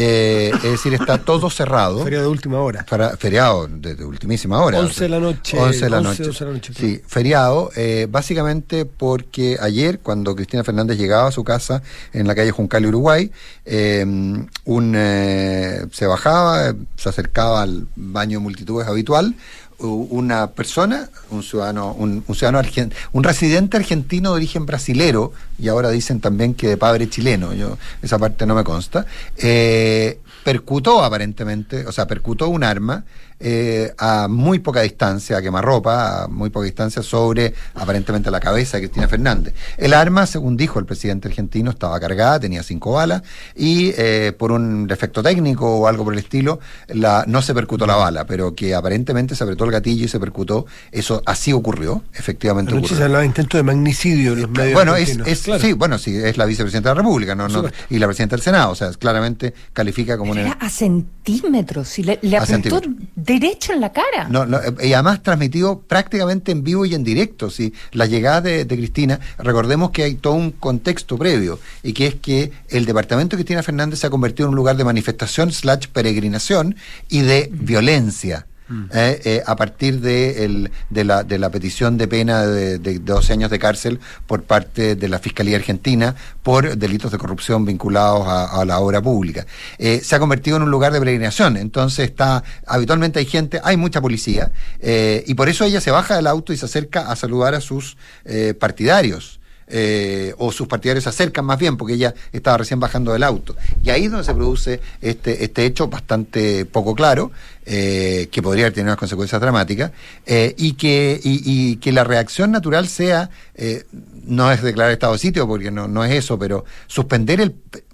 Eh, 0.00 0.52
es 0.54 0.62
decir, 0.62 0.94
está 0.94 1.18
todo 1.18 1.50
cerrado. 1.50 2.04
Feriado 2.04 2.26
de 2.26 2.30
última 2.30 2.60
hora. 2.60 2.86
Para, 2.88 3.16
feriado 3.16 3.66
de, 3.66 3.96
de 3.96 4.04
ultimísima 4.04 4.62
hora. 4.62 4.78
11 4.78 5.02
de 5.02 5.08
la 5.08 5.18
noche, 5.18 5.58
11 5.58 5.84
de 5.84 5.90
la 5.90 5.98
11, 5.98 6.08
noche. 6.08 6.22
12 6.22 6.38
de 6.38 6.50
la 6.50 6.56
noche, 6.56 6.72
Sí, 6.74 7.02
feriado, 7.04 7.70
eh, 7.74 8.06
básicamente 8.08 8.84
porque 8.84 9.58
ayer, 9.60 9.98
cuando 9.98 10.36
Cristina 10.36 10.62
Fernández 10.62 10.98
llegaba 10.98 11.28
a 11.28 11.32
su 11.32 11.42
casa 11.42 11.82
en 12.12 12.28
la 12.28 12.36
calle 12.36 12.52
Juncal, 12.52 12.86
Uruguay, 12.86 13.32
eh, 13.64 14.04
un, 14.04 14.94
eh, 14.96 15.84
se 15.90 16.06
bajaba, 16.06 16.68
eh, 16.68 16.74
se 16.96 17.08
acercaba 17.08 17.62
al 17.62 17.88
baño 17.96 18.38
de 18.38 18.42
multitudes 18.44 18.86
habitual, 18.86 19.34
una 19.78 20.50
persona, 20.50 21.08
un 21.30 21.42
ciudadano, 21.42 21.94
un, 21.94 22.24
un 22.26 22.34
ciudadano 22.34 22.58
argen- 22.58 22.92
un 23.12 23.22
residente 23.22 23.76
argentino 23.76 24.30
de 24.30 24.36
origen 24.36 24.66
brasilero, 24.66 25.32
y 25.58 25.68
ahora 25.68 25.90
dicen 25.90 26.20
también 26.20 26.54
que 26.54 26.68
de 26.68 26.76
padre 26.76 27.08
chileno, 27.08 27.54
yo 27.54 27.78
esa 28.02 28.18
parte 28.18 28.44
no 28.44 28.54
me 28.54 28.64
consta, 28.64 29.06
eh, 29.36 30.18
percutó 30.44 31.04
aparentemente, 31.04 31.86
o 31.86 31.92
sea, 31.92 32.06
percutó 32.06 32.48
un 32.48 32.64
arma 32.64 33.04
eh, 33.40 33.92
a 33.98 34.26
muy 34.28 34.58
poca 34.58 34.80
distancia, 34.82 35.36
a 35.38 35.42
quemarropa, 35.42 36.24
a 36.24 36.28
muy 36.28 36.50
poca 36.50 36.64
distancia 36.66 37.02
sobre 37.02 37.54
aparentemente 37.74 38.30
la 38.30 38.40
cabeza 38.40 38.76
de 38.76 38.84
Cristina 38.84 39.08
Fernández. 39.08 39.54
El 39.76 39.94
arma, 39.94 40.26
según 40.26 40.56
dijo 40.56 40.78
el 40.78 40.86
presidente 40.86 41.28
argentino, 41.28 41.70
estaba 41.70 41.98
cargada, 42.00 42.40
tenía 42.40 42.62
cinco 42.62 42.92
balas 42.92 43.22
y 43.54 43.92
eh, 43.96 44.32
por 44.36 44.52
un 44.52 44.86
defecto 44.86 45.22
técnico 45.22 45.78
o 45.78 45.86
algo 45.86 46.04
por 46.04 46.12
el 46.14 46.18
estilo, 46.18 46.60
la, 46.88 47.24
no 47.26 47.42
se 47.42 47.54
percutó 47.54 47.86
la 47.86 47.96
bala, 47.96 48.26
pero 48.26 48.54
que 48.54 48.74
aparentemente 48.74 49.34
se 49.34 49.44
apretó 49.44 49.64
el 49.64 49.70
gatillo 49.70 50.04
y 50.04 50.08
se 50.08 50.18
percutó. 50.20 50.66
Eso 50.92 51.22
así 51.26 51.52
ocurrió, 51.52 52.02
efectivamente. 52.14 52.72
Anoche 52.72 52.94
se 52.96 53.02
hablaba 53.02 53.20
de 53.20 53.26
intento 53.26 53.56
de 53.56 53.62
magnicidio 53.62 54.32
en 54.32 54.42
los 54.42 54.50
medios 54.50 54.74
Bueno, 54.74 54.96
es, 54.96 55.02
argentinos. 55.10 55.28
es- 55.28 55.42
Claro. 55.42 55.62
sí, 55.62 55.72
bueno, 55.72 55.98
sí, 55.98 56.16
es 56.16 56.36
la 56.36 56.44
vicepresidenta 56.44 56.90
de 56.90 56.94
la 56.96 57.02
República 57.02 57.34
no, 57.34 57.48
no, 57.48 57.64
y 57.88 57.98
la 57.98 58.06
presidenta 58.06 58.36
del 58.36 58.42
Senado, 58.42 58.72
o 58.72 58.74
sea, 58.74 58.90
claramente 58.92 59.54
califica 59.72 60.18
como 60.18 60.34
Era 60.34 60.42
una... 60.46 60.52
a 60.54 60.68
centímetros 60.68 61.98
y 61.98 62.02
le, 62.04 62.18
le 62.22 62.36
A 62.36 62.42
apuntó 62.42 62.80
centímetros. 62.80 62.94
Derecho 63.28 63.72
en 63.72 63.80
la 63.80 63.92
cara. 63.92 64.26
No, 64.28 64.46
no, 64.46 64.58
eh, 64.58 64.88
y 64.88 64.92
además 64.94 65.22
transmitido 65.22 65.80
prácticamente 65.80 66.50
en 66.50 66.64
vivo 66.64 66.86
y 66.86 66.94
en 66.94 67.04
directo. 67.04 67.50
¿sí? 67.50 67.74
La 67.92 68.06
llegada 68.06 68.40
de, 68.40 68.64
de 68.64 68.76
Cristina, 68.76 69.20
recordemos 69.38 69.90
que 69.90 70.02
hay 70.02 70.14
todo 70.14 70.32
un 70.32 70.50
contexto 70.50 71.16
previo, 71.18 71.60
y 71.82 71.92
que 71.92 72.06
es 72.06 72.14
que 72.16 72.50
el 72.70 72.86
departamento 72.86 73.36
de 73.36 73.42
Cristina 73.42 73.62
Fernández 73.62 74.00
se 74.00 74.06
ha 74.06 74.10
convertido 74.10 74.46
en 74.46 74.50
un 74.50 74.56
lugar 74.56 74.76
de 74.76 74.84
manifestación 74.84 75.52
slash 75.52 75.86
peregrinación 75.92 76.74
y 77.08 77.20
de 77.20 77.48
violencia. 77.52 78.47
Eh, 78.92 79.20
eh, 79.24 79.42
a 79.46 79.56
partir 79.56 80.00
de, 80.00 80.44
el- 80.44 80.70
de, 80.90 81.04
la, 81.04 81.24
de 81.24 81.38
la 81.38 81.50
petición 81.50 81.96
de 81.96 82.06
pena 82.08 82.46
de, 82.46 82.78
de 82.78 82.98
12 82.98 83.32
años 83.32 83.50
de 83.50 83.58
cárcel 83.58 83.98
por 84.26 84.42
parte 84.42 84.94
de 84.96 85.08
la 85.08 85.18
Fiscalía 85.18 85.56
Argentina 85.56 86.14
por 86.42 86.76
delitos 86.76 87.10
de 87.12 87.18
corrupción 87.18 87.64
vinculados 87.64 88.26
a, 88.26 88.60
a 88.60 88.64
la 88.64 88.78
obra 88.80 89.00
pública. 89.00 89.46
Eh, 89.78 90.00
se 90.02 90.14
ha 90.16 90.18
convertido 90.18 90.56
en 90.58 90.64
un 90.64 90.70
lugar 90.70 90.92
de 90.92 90.98
peregrinación, 90.98 91.56
entonces 91.56 92.04
está, 92.10 92.42
habitualmente 92.66 93.18
hay 93.18 93.26
gente, 93.26 93.60
hay 93.64 93.76
mucha 93.76 94.00
policía, 94.00 94.52
eh, 94.80 95.24
y 95.26 95.34
por 95.34 95.48
eso 95.48 95.64
ella 95.64 95.80
se 95.80 95.90
baja 95.90 96.16
del 96.16 96.26
auto 96.26 96.52
y 96.52 96.56
se 96.56 96.66
acerca 96.66 97.10
a 97.10 97.16
saludar 97.16 97.54
a 97.54 97.60
sus 97.60 97.96
eh, 98.24 98.54
partidarios. 98.58 99.40
eh, 99.70 100.32
o 100.38 100.50
sus 100.50 100.66
partidarios 100.66 101.04
se 101.04 101.10
acercan 101.10 101.44
más 101.44 101.58
bien 101.58 101.76
porque 101.76 101.92
ella 101.92 102.14
estaba 102.32 102.56
recién 102.56 102.80
bajando 102.80 103.12
del 103.12 103.22
auto 103.22 103.54
y 103.84 103.90
ahí 103.90 104.04
es 104.06 104.10
donde 104.10 104.24
se 104.24 104.32
produce 104.32 104.80
este, 105.02 105.44
este 105.44 105.66
hecho 105.66 105.88
bastante 105.88 106.64
poco 106.64 106.94
claro 106.94 107.30
eh, 107.70 108.28
que 108.32 108.40
podría 108.40 108.70
tener 108.70 108.86
unas 108.86 108.96
consecuencias 108.96 109.38
dramáticas 109.42 109.92
eh, 110.24 110.54
y, 110.56 110.72
que, 110.72 111.20
y, 111.22 111.76
que 111.76 111.92
la 111.92 112.02
reacción 112.02 112.50
natural 112.50 112.88
sea 112.88 113.28
eh, 113.54 113.84
no 114.24 114.50
es 114.50 114.62
declarar 114.62 114.92
estado 114.92 115.12
de 115.12 115.18
sitio 115.18 115.46
porque 115.46 115.70
no, 115.70 115.86
no 115.86 116.02
es 116.02 116.14
eso 116.14 116.38
pero 116.38 116.64
suspender 116.86 117.42
el 117.42 117.50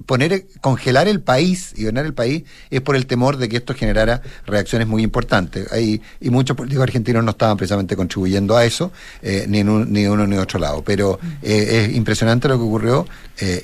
poner 0.06 0.46
congelar 0.60 1.08
el 1.08 1.20
país 1.20 1.72
y 1.76 1.84
ganar 1.84 2.06
el 2.06 2.14
país 2.14 2.44
es 2.70 2.82
por 2.82 2.94
el 2.94 3.06
temor 3.06 3.36
de 3.36 3.48
que 3.48 3.56
esto 3.56 3.74
generara 3.74 4.22
reacciones 4.46 4.86
muy 4.86 5.02
importantes. 5.02 5.70
Hay- 5.72 6.00
y 6.20 6.30
muchos 6.30 6.56
políticos 6.56 6.84
argentinos 6.84 7.24
no 7.24 7.32
estaban 7.32 7.56
precisamente 7.56 7.96
contribuyendo 7.96 8.56
a 8.56 8.64
eso 8.64 8.92
eh, 9.22 9.46
ni 9.48 9.58
en 9.58 9.68
un, 9.68 9.92
ni 9.92 10.06
uno 10.06 10.24
ni 10.26 10.36
otro 10.36 10.60
lado. 10.60 10.82
Pero 10.84 11.18
eh, 11.42 11.88
es 11.88 11.96
impresionante 11.96 12.46
lo 12.48 12.58
que 12.58 12.64
ocurrió 12.64 13.06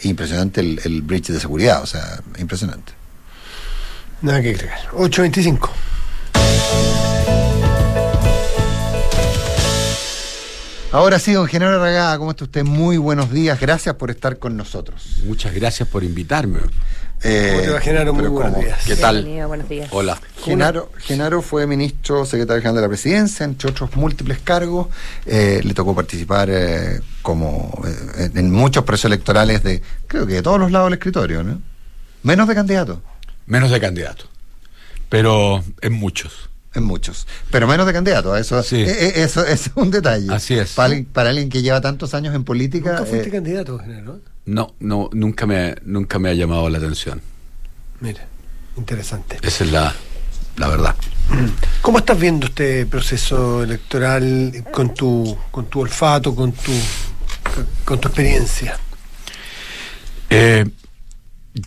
impresionante 0.02 0.60
el, 0.60 0.80
el 0.84 1.02
bridge 1.02 1.28
de 1.28 1.38
seguridad 1.38 1.80
o 1.82 1.86
sea 1.86 2.20
impresionante 2.38 2.99
Nada 4.22 4.42
que 4.42 4.50
agregar. 4.50 4.78
8.25. 4.92 5.70
Ahora 10.92 11.20
sí, 11.20 11.32
don 11.32 11.46
Genaro 11.46 11.78
Ragada, 11.78 12.18
¿cómo 12.18 12.32
está 12.32 12.44
usted? 12.44 12.64
Muy 12.64 12.96
buenos 12.96 13.30
días, 13.30 13.60
gracias 13.60 13.94
por 13.94 14.10
estar 14.10 14.38
con 14.38 14.56
nosotros. 14.56 15.20
Muchas 15.24 15.54
gracias 15.54 15.88
por 15.88 16.02
invitarme. 16.02 16.58
Eh, 17.22 17.50
¿Cómo 17.52 17.62
te 17.62 17.70
va, 17.70 17.80
Genaro? 17.80 18.12
Muy 18.12 18.26
buenos 18.26 18.54
¿cómo? 18.54 18.64
días. 18.64 18.80
¿Qué 18.84 18.96
tal? 18.96 19.16
Bienvenido, 19.16 19.48
buenos 19.48 19.68
días. 19.68 19.88
Hola. 19.92 20.20
Genaro, 20.42 20.90
Genaro 20.98 21.42
fue 21.42 21.66
ministro 21.68 22.26
secretario 22.26 22.60
general 22.60 22.74
de 22.74 22.82
la 22.82 22.88
presidencia, 22.88 23.44
entre 23.44 23.70
otros 23.70 23.94
múltiples 23.94 24.40
cargos. 24.40 24.88
Eh, 25.26 25.60
le 25.62 25.74
tocó 25.74 25.94
participar 25.94 26.48
eh, 26.50 27.00
como 27.22 27.72
eh, 28.18 28.30
en 28.34 28.50
muchos 28.50 28.84
procesos 28.84 29.10
electorales 29.10 29.62
de, 29.62 29.80
creo 30.08 30.26
que 30.26 30.34
de 30.34 30.42
todos 30.42 30.58
los 30.58 30.72
lados 30.72 30.88
del 30.88 30.94
escritorio, 30.94 31.44
¿no? 31.44 31.60
Menos 32.24 32.48
de 32.48 32.54
candidato, 32.54 33.00
Menos 33.46 33.70
de 33.70 33.80
candidato. 33.80 34.24
Pero 35.08 35.62
en 35.80 35.92
muchos. 35.92 36.48
en 36.72 36.84
muchos. 36.84 37.26
Pero 37.50 37.66
menos 37.66 37.84
de 37.84 37.92
candidato, 37.92 38.36
eso, 38.36 38.62
Sí. 38.62 38.76
eh, 38.76 38.86
eh, 39.08 39.12
eso, 39.24 39.44
es 39.44 39.70
un 39.74 39.90
detalle. 39.90 40.32
Así 40.32 40.54
es. 40.54 40.70
Para, 40.74 40.86
alguien- 40.86 41.04
para 41.04 41.30
alguien 41.30 41.48
que 41.48 41.62
lleva 41.62 41.80
tantos 41.80 42.14
años 42.14 42.32
en 42.34 42.44
política. 42.44 42.92
Nunca 42.92 43.04
fuiste 43.06 43.28
eh, 43.28 43.32
candidato, 43.32 43.78
Genaro. 43.80 44.20
No, 44.46 44.74
no, 44.78 45.10
nunca 45.12 45.46
me, 45.46 45.74
nunca 45.84 46.20
me 46.20 46.28
ha 46.30 46.34
llamado 46.34 46.68
la 46.70 46.78
atención. 46.78 47.20
Mira, 47.98 48.24
interesante. 48.76 49.38
Esa 49.42 49.64
es 49.64 49.72
la, 49.72 49.92
la 50.58 50.68
verdad. 50.68 50.94
¿Cómo 51.82 51.98
estás 51.98 52.18
viendo 52.20 52.46
este 52.46 52.86
proceso 52.86 53.64
electoral 53.64 54.64
con 54.72 54.94
tu, 54.94 55.36
con 55.50 55.66
tu 55.66 55.80
olfato, 55.80 56.36
con 56.36 56.52
tu, 56.52 56.72
con 57.84 58.00
tu 58.00 58.06
experiencia? 58.08 58.78
Eh, 60.30 60.64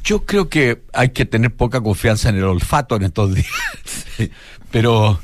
yo 0.03 0.25
creo 0.25 0.49
que 0.49 0.83
hay 0.93 1.09
que 1.09 1.25
tener 1.25 1.53
poca 1.55 1.81
confianza 1.81 2.29
en 2.29 2.35
el 2.37 2.43
olfato 2.45 2.95
en 2.95 3.03
estos 3.03 3.33
días. 3.35 3.47
Pero 4.71 5.19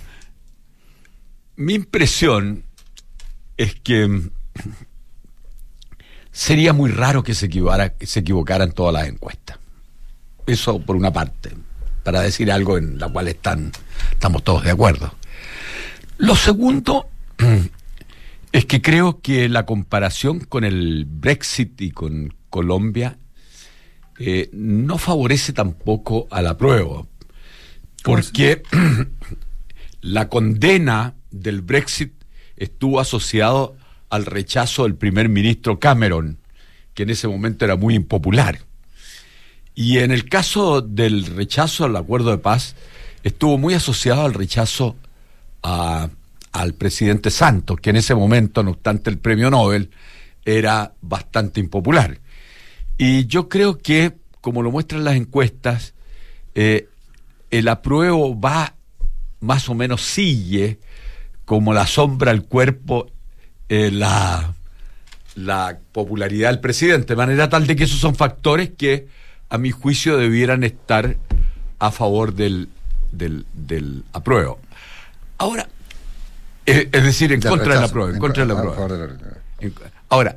mi 1.56 1.74
impresión 1.74 2.64
es 3.58 3.76
que 3.76 4.08
mm, 4.08 4.30
sería 6.32 6.74
muy 6.74 6.92
raro 6.92 7.24
que 7.24 7.34
se, 7.34 7.50
equivara- 7.50 7.90
que 7.98 8.06
se 8.06 8.20
equivocaran 8.22 8.72
todas 8.72 8.94
las 8.94 9.08
encuestas. 9.08 9.58
Eso 10.46 10.80
por 10.80 10.96
una 10.96 11.12
parte, 11.12 11.52
para 12.04 12.22
decir 12.22 12.52
algo 12.52 12.78
en 12.78 12.98
la 12.98 13.10
cual 13.10 13.28
están, 13.28 13.72
estamos 14.12 14.44
todos 14.44 14.64
de 14.64 14.72
acuerdo. 14.72 15.14
Lo 16.18 16.36
segundo 16.36 17.08
es 18.52 18.66
que 18.66 18.82
creo 18.82 19.22
que 19.22 19.48
la 19.48 19.66
comparación 19.66 20.40
con 20.40 20.64
el 20.64 21.06
Brexit 21.08 21.80
y 21.82 21.92
con 21.92 22.34
Colombia 22.50 23.18
eh, 24.20 24.50
no 24.54 24.98
favorece 24.98 25.54
tampoco 25.54 26.28
a 26.30 26.42
la 26.42 26.58
prueba, 26.58 27.06
porque 28.04 28.62
la 30.02 30.30
condena 30.30 31.16
del 31.32 31.62
Brexit 31.62 32.14
estuvo 32.58 33.00
asociado 33.00 33.76
al 34.10 34.26
rechazo 34.26 34.84
del 34.84 34.96
primer 34.96 35.30
ministro 35.30 35.80
Cameron, 35.80 36.38
que 36.94 37.04
en 37.04 37.12
ese 37.12 37.28
momento 37.28 37.66
era 37.66 37.76
muy 37.76 37.96
impopular. 37.96 38.60
Y 39.76 40.00
en 40.00 40.12
el 40.12 40.28
caso 40.28 40.82
del 40.82 41.26
rechazo 41.26 41.86
al 41.86 41.96
acuerdo 41.96 42.32
de 42.32 42.40
paz, 42.40 42.76
estuvo 43.24 43.58
muy 43.58 43.74
asociado 43.74 44.24
al 44.26 44.34
rechazo 44.34 44.98
a- 45.64 46.10
al 46.52 46.74
presidente 46.74 47.30
Santos, 47.30 47.80
que 47.80 47.92
en 47.92 47.96
ese 47.98 48.16
momento, 48.16 48.64
no 48.64 48.72
obstante 48.72 49.10
el 49.10 49.20
premio 49.20 49.50
Nobel, 49.52 49.92
era 50.44 50.94
bastante 51.02 51.60
impopular. 51.60 52.20
Y 53.00 53.28
yo 53.28 53.48
creo 53.48 53.78
que, 53.78 54.18
como 54.42 54.62
lo 54.62 54.72
muestran 54.72 55.06
las 55.06 55.16
encuestas, 55.16 55.94
eh, 56.54 56.90
el 57.50 57.70
apruebo 57.70 58.38
va 58.38 58.76
más 59.40 59.70
o 59.70 59.74
menos 59.74 60.02
sigue 60.02 60.80
como 61.46 61.74
la 61.74 61.88
sombra 61.88 62.32
al 62.32 62.44
cuerpo 62.44 63.10
eh, 63.70 63.90
la, 63.90 64.54
la 65.36 65.80
popularidad 65.94 66.50
del 66.50 66.60
presidente, 66.60 67.14
de 67.14 67.16
manera 67.16 67.48
tal 67.48 67.68
de 67.68 67.78
que 67.78 67.86
esos 67.86 68.00
son 68.00 68.16
factores 68.16 68.72
que 68.78 69.08
a 69.48 69.58
mi 69.58 69.72
juicio 69.72 70.18
debieran 70.18 70.66
estar 70.66 71.16
a 71.80 71.92
favor 71.92 72.34
del, 72.34 72.68
del, 73.14 73.46
del 73.54 74.04
apruebo. 74.12 74.60
Ahora, 75.38 75.70
eh, 76.66 76.90
es 76.92 77.04
decir, 77.04 77.32
en 77.32 77.40
contra 77.40 77.76
del 77.76 77.84
apruebo, 77.86 78.12
en 78.12 78.20
contra 78.20 78.46
del 78.46 78.58
apruebo. 78.58 78.90
Ahora, 80.10 80.36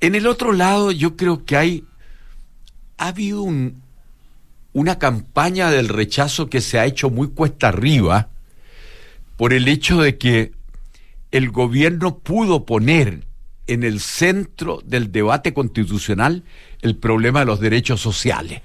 en 0.00 0.14
el 0.14 0.26
otro 0.26 0.52
lado 0.52 0.90
yo 0.92 1.16
creo 1.16 1.44
que 1.44 1.56
hay 1.56 1.84
ha 2.98 3.08
habido 3.08 3.42
un- 3.42 3.82
una 4.72 4.98
campaña 4.98 5.70
del 5.70 5.88
rechazo 5.88 6.48
que 6.48 6.60
se 6.60 6.78
ha 6.78 6.86
hecho 6.86 7.10
muy 7.10 7.28
cuesta 7.28 7.68
arriba 7.68 8.28
por 9.36 9.52
el 9.52 9.68
hecho 9.68 10.00
de 10.00 10.16
que 10.18 10.52
el 11.30 11.50
gobierno 11.50 12.18
pudo 12.18 12.64
poner 12.64 13.24
en 13.66 13.82
el 13.82 14.00
centro 14.00 14.80
del 14.84 15.12
debate 15.12 15.52
constitucional 15.52 16.44
el 16.82 16.96
problema 16.96 17.40
de 17.40 17.46
los 17.46 17.60
derechos 17.60 18.00
sociales. 18.00 18.62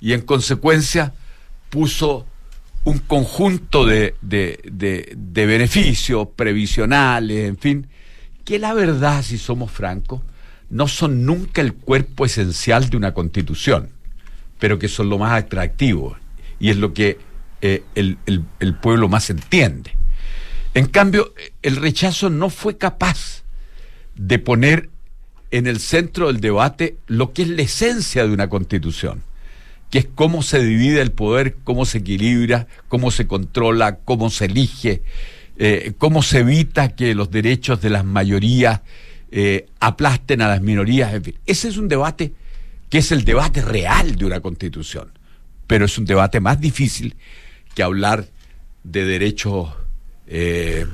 Y 0.00 0.12
en 0.12 0.20
consecuencia 0.22 1.14
puso 1.70 2.26
un 2.84 2.98
conjunto 2.98 3.86
de, 3.86 4.14
de- 4.22 4.60
de- 4.70 5.14
de 5.16 5.46
beneficios 5.46 6.28
previsionales, 6.36 7.48
en 7.48 7.56
fin, 7.56 7.86
que 8.46 8.58
la 8.58 8.72
verdad, 8.72 9.22
si 9.22 9.36
somos 9.36 9.70
francos, 9.70 10.22
no 10.70 10.88
son 10.88 11.26
nunca 11.26 11.60
el 11.60 11.74
cuerpo 11.74 12.24
esencial 12.24 12.88
de 12.88 12.96
una 12.96 13.12
constitución, 13.12 13.90
pero 14.58 14.78
que 14.78 14.88
son 14.88 15.10
lo 15.10 15.18
más 15.18 15.32
atractivo 15.32 16.16
y 16.58 16.70
es 16.70 16.76
lo 16.78 16.94
que 16.94 17.18
eh, 17.60 17.82
el, 17.94 18.16
el- 18.26 18.44
el 18.60 18.74
pueblo 18.74 19.08
más 19.08 19.28
entiende. 19.30 19.92
En 20.74 20.86
cambio, 20.86 21.34
el 21.62 21.76
rechazo 21.76 22.30
no 22.30 22.48
fue 22.48 22.78
capaz 22.78 23.42
de 24.14 24.38
poner 24.38 24.90
en 25.50 25.66
el 25.66 25.80
centro 25.80 26.28
del 26.28 26.40
debate 26.40 26.96
lo 27.06 27.32
que 27.32 27.42
es 27.42 27.48
la 27.48 27.62
esencia 27.62 28.26
de 28.26 28.32
una 28.32 28.48
constitución, 28.48 29.22
que 29.90 29.98
es 30.00 30.06
cómo 30.14 30.42
se 30.42 30.62
divide 30.64 31.00
el 31.00 31.12
poder, 31.12 31.56
cómo 31.64 31.84
se 31.84 31.98
equilibra, 31.98 32.66
cómo 32.88 33.10
se 33.10 33.26
controla, 33.26 33.96
cómo 34.04 34.30
se 34.30 34.46
elige, 34.46 35.02
eh, 35.58 35.92
cómo 35.98 36.22
se 36.22 36.40
evita 36.40 36.94
que 36.94 37.14
los 37.14 37.30
derechos 37.30 37.80
de 37.80 37.90
las 37.90 38.04
mayorías 38.04 38.82
eh, 39.30 39.66
aplasten 39.80 40.42
a 40.42 40.48
las 40.48 40.60
minorías, 40.60 41.14
en 41.14 41.24
fin. 41.24 41.34
Ese 41.46 41.68
es 41.68 41.76
un 41.76 41.88
debate 41.88 42.32
que 42.88 42.98
es 42.98 43.10
el 43.12 43.24
debate 43.24 43.62
real 43.62 44.16
de 44.16 44.24
una 44.24 44.40
constitución, 44.40 45.10
pero 45.66 45.86
es 45.86 45.98
un 45.98 46.04
debate 46.04 46.40
más 46.40 46.60
difícil 46.60 47.16
que 47.74 47.82
hablar 47.82 48.26
de 48.84 49.04
derechos 49.04 49.70
eh, 50.28 50.86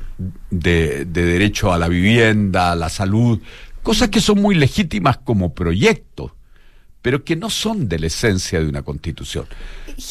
de, 0.49 1.05
de, 1.05 1.25
derecho 1.25 1.73
a 1.73 1.77
la 1.77 1.87
vivienda, 1.87 2.71
a 2.71 2.75
la 2.75 2.89
salud, 2.89 3.39
cosas 3.81 4.09
que 4.09 4.21
son 4.21 4.41
muy 4.41 4.55
legítimas 4.55 5.17
como 5.17 5.53
proyectos, 5.53 6.31
pero 7.03 7.23
que 7.25 7.35
no 7.35 7.49
son 7.49 7.89
de 7.89 7.99
la 7.99 8.07
esencia 8.07 8.59
de 8.61 8.65
una 8.65 8.81
constitución. 8.81 9.45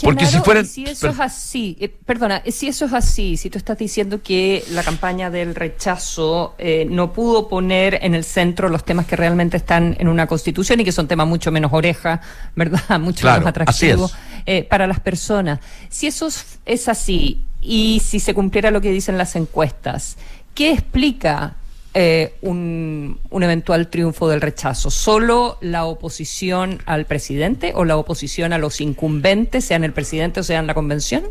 Porque 0.02 0.26
si 0.26 0.38
fueran... 0.40 0.66
Si 0.66 0.84
eso 0.84 1.08
es 1.08 1.18
así, 1.18 1.74
eh, 1.80 1.88
perdona, 1.88 2.42
si 2.46 2.68
eso 2.68 2.84
es 2.84 2.92
así, 2.92 3.38
si 3.38 3.48
tú 3.48 3.56
estás 3.56 3.78
diciendo 3.78 4.22
que 4.22 4.62
la 4.70 4.82
campaña 4.82 5.30
del 5.30 5.54
rechazo 5.54 6.54
eh, 6.58 6.86
no 6.88 7.14
pudo 7.14 7.48
poner 7.48 7.98
en 8.02 8.14
el 8.14 8.24
centro 8.24 8.68
los 8.68 8.84
temas 8.84 9.06
que 9.06 9.16
realmente 9.16 9.56
están 9.56 9.96
en 9.98 10.06
una 10.06 10.26
constitución 10.26 10.80
y 10.80 10.84
que 10.84 10.92
son 10.92 11.08
temas 11.08 11.26
mucho 11.26 11.50
menos 11.50 11.72
oreja, 11.72 12.20
¿verdad? 12.54 13.00
Mucho 13.00 13.26
menos 13.26 13.46
atractivos 13.46 14.14
eh, 14.44 14.62
para 14.62 14.86
las 14.86 15.00
personas. 15.00 15.60
Si 15.88 16.06
eso 16.06 16.28
es 16.66 16.88
así 16.88 17.40
y 17.62 18.02
si 18.04 18.20
se 18.20 18.34
cumpliera 18.34 18.70
lo 18.70 18.82
que 18.82 18.90
dicen 18.90 19.16
las 19.16 19.34
encuestas, 19.34 20.18
¿qué 20.54 20.72
explica 20.72 21.56
eh, 21.94 22.36
un, 22.40 23.20
eventual 23.30 23.88
triunfo 23.88 24.28
del 24.28 24.40
rechazo? 24.40 24.90
¿Solo 24.90 25.58
la 25.60 25.84
oposición 25.84 26.80
al 26.86 27.04
presidente 27.04 27.72
o 27.74 27.84
la 27.84 27.96
oposición 27.96 28.52
a 28.52 28.58
los 28.58 28.80
incumbentes, 28.80 29.64
sean 29.64 29.84
el 29.84 29.92
presidente 29.92 30.40
o 30.40 30.42
sean 30.42 30.66
la 30.66 30.74
convención? 30.74 31.24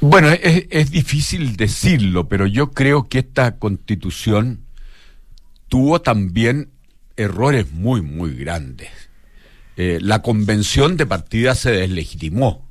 Bueno, 0.00 0.28
es, 0.30 0.90
difícil 0.90 1.56
decirlo, 1.56 2.28
pero 2.28 2.46
yo 2.46 2.70
creo 2.70 3.08
que 3.08 3.18
esta 3.18 3.58
constitución 3.58 4.64
tuvo 5.68 6.00
también 6.00 6.70
errores 7.16 7.72
muy, 7.72 8.00
muy 8.00 8.34
grandes. 8.34 8.88
Eh, 9.76 9.98
la 10.00 10.22
convención 10.22 10.96
de 10.96 11.06
partida 11.06 11.54
se 11.54 11.72
deslegitimó 11.72 12.66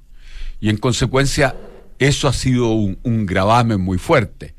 y 0.59 0.69
en 0.69 0.77
consecuencia 0.77 1.55
eso 1.99 2.27
ha 2.27 2.33
sido 2.33 2.71
un, 2.71 2.97
un 3.03 3.25
gravamen 3.25 3.81
muy 3.81 3.97
fuerte. 3.97 4.55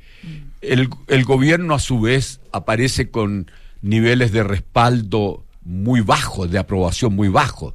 El, 0.61 0.89
gobierno 1.25 1.75
a 1.75 1.79
su 1.79 2.01
vez 2.01 2.41
aparece 2.53 3.11
con 3.11 3.51
niveles 3.81 4.33
de 4.33 4.43
respaldo 4.43 5.47
muy 5.63 6.01
bajos, 6.01 6.51
de 6.51 6.59
aprobación 6.59 7.15
muy 7.15 7.29
bajos. 7.29 7.75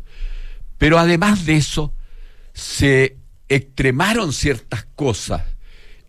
Pero 0.77 0.99
además 0.99 1.45
de 1.45 1.55
eso, 1.55 1.93
se 2.53 3.17
extremaron 3.49 4.33
ciertas 4.33 4.85
cosas 4.95 5.43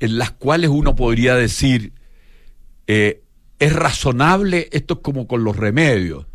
en 0.01 0.19
las 0.19 0.33
cuales 0.33 0.71
uno 0.71 0.95
podría 0.95 1.35
decir, 1.35 1.93
eh, 2.87 3.23
es 3.59 3.73
razonable, 3.73 4.69
esto 4.73 4.95
es 4.95 5.01
como 5.01 5.27
con 5.27 5.45
los 5.45 5.57
remedios. 5.57 6.27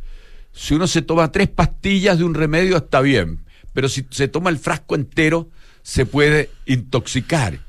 Si 0.53 0.73
uno 0.73 0.87
se 0.87 1.01
toma 1.01 1.31
tres 1.31 1.49
pastillas 1.49 2.17
de 2.17 2.23
un 2.23 2.33
remedio 2.33 2.77
está 2.77 3.01
bien, 3.01 3.45
pero 3.73 3.89
si 3.89 4.05
se 4.09 4.27
toma 4.27 4.49
el 4.49 4.57
frasco 4.57 4.95
entero 4.95 5.49
se 5.83 6.05
puede 6.05 6.49
intoxicar. 6.65 7.59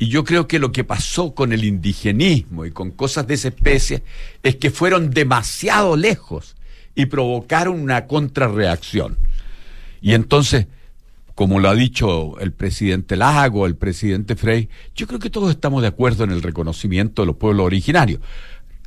Y 0.00 0.08
yo 0.08 0.24
creo 0.24 0.48
que 0.48 0.58
lo 0.58 0.72
que 0.72 0.82
pasó 0.82 1.34
con 1.34 1.52
el 1.52 1.62
indigenismo 1.62 2.64
y 2.64 2.70
con 2.70 2.90
cosas 2.90 3.26
de 3.26 3.34
esa 3.34 3.48
especie 3.48 4.02
es 4.42 4.56
que 4.56 4.70
fueron 4.70 5.10
demasiado 5.10 5.94
lejos 5.94 6.56
y 6.94 7.04
provocaron 7.04 7.78
una 7.78 8.06
contrarreacción. 8.06 9.18
Y 10.00 10.14
entonces, 10.14 10.68
como 11.34 11.60
lo 11.60 11.68
ha 11.68 11.74
dicho 11.74 12.40
el 12.40 12.52
presidente 12.52 13.14
Lago, 13.14 13.66
el 13.66 13.76
presidente 13.76 14.36
Frey, 14.36 14.70
yo 14.96 15.06
creo 15.06 15.18
que 15.18 15.28
todos 15.28 15.50
estamos 15.50 15.82
de 15.82 15.88
acuerdo 15.88 16.24
en 16.24 16.30
el 16.30 16.40
reconocimiento 16.40 17.20
de 17.20 17.26
los 17.26 17.36
pueblos 17.36 17.66
originarios. 17.66 18.22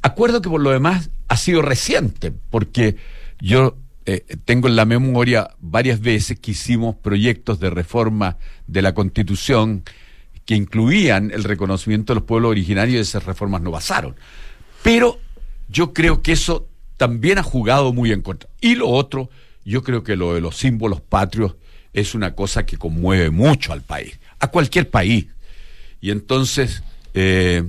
Acuerdo 0.02 0.42
que 0.42 0.50
por 0.50 0.62
lo 0.62 0.72
demás 0.72 1.12
ha 1.28 1.38
sido 1.38 1.62
reciente, 1.62 2.34
porque 2.50 2.96
yo 3.40 3.78
eh, 4.08 4.26
tengo 4.46 4.68
en 4.68 4.76
la 4.76 4.86
memoria 4.86 5.52
varias 5.60 6.00
veces 6.00 6.40
que 6.40 6.52
hicimos 6.52 6.96
proyectos 6.96 7.60
de 7.60 7.70
reforma 7.70 8.38
de 8.66 8.82
la 8.82 8.96
Constitución 8.96 9.84
que 10.46 10.56
incluían 10.56 11.32
el 11.32 11.44
reconocimiento 11.44 12.14
de 12.14 12.20
los 12.20 12.28
pueblos 12.28 12.52
originarios 12.52 12.96
y 12.96 13.00
esas 13.00 13.26
reformas 13.26 13.62
no 13.62 13.72
pasaron. 13.72 14.16
Pero 14.82 15.20
yo 15.70 15.94
creo 15.94 16.22
que 16.22 16.34
eso 16.34 16.68
también 16.98 17.38
ha 17.38 17.44
jugado 17.44 17.94
muy 17.94 18.12
en 18.12 18.22
contra. 18.22 18.50
Y 18.60 18.76
lo 18.76 18.90
otro, 18.90 19.30
yo 19.66 19.84
creo 19.84 20.04
que 20.04 20.16
lo 20.16 20.34
de 20.34 20.42
los 20.42 20.58
símbolos 20.58 21.02
patrios 21.02 21.56
es 21.94 22.16
una 22.16 22.36
cosa 22.36 22.66
que 22.66 22.78
conmueve 22.78 23.30
mucho 23.30 23.72
al 23.72 23.82
país, 23.82 24.20
a 24.40 24.50
cualquier 24.50 24.90
país. 24.90 25.28
Y 26.02 26.12
entonces 26.12 26.84
eh, 27.14 27.64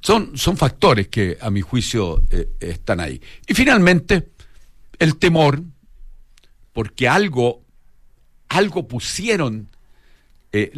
son, 0.00 0.38
son 0.38 0.56
factores 0.56 1.08
que 1.08 1.36
a 1.40 1.50
mi 1.50 1.60
juicio 1.60 2.22
eh, 2.30 2.48
están 2.60 3.00
ahí. 3.00 3.20
Y 3.46 3.54
finalmente, 3.54 4.28
el 4.98 5.16
temor, 5.16 5.62
porque 6.72 7.08
algo, 7.08 7.62
algo 8.48 8.88
pusieron 8.88 9.68
eh, 10.56 10.72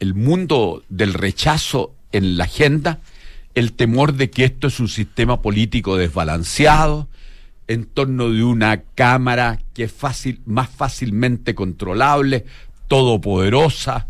el 0.00 0.14
mundo 0.14 0.82
del 0.88 1.14
rechazo 1.14 1.94
en 2.12 2.36
la 2.36 2.44
agenda, 2.44 3.00
el 3.54 3.72
temor 3.72 4.14
de 4.14 4.30
que 4.30 4.44
esto 4.44 4.68
es 4.68 4.80
un 4.80 4.88
sistema 4.88 5.42
político 5.42 5.96
desbalanceado, 5.96 7.08
en 7.68 7.84
torno 7.84 8.30
de 8.30 8.42
una 8.42 8.82
Cámara 8.94 9.58
que 9.72 9.84
es 9.84 9.92
fácil, 9.92 10.40
más 10.44 10.68
fácilmente 10.68 11.54
controlable, 11.54 12.44
todopoderosa, 12.88 14.08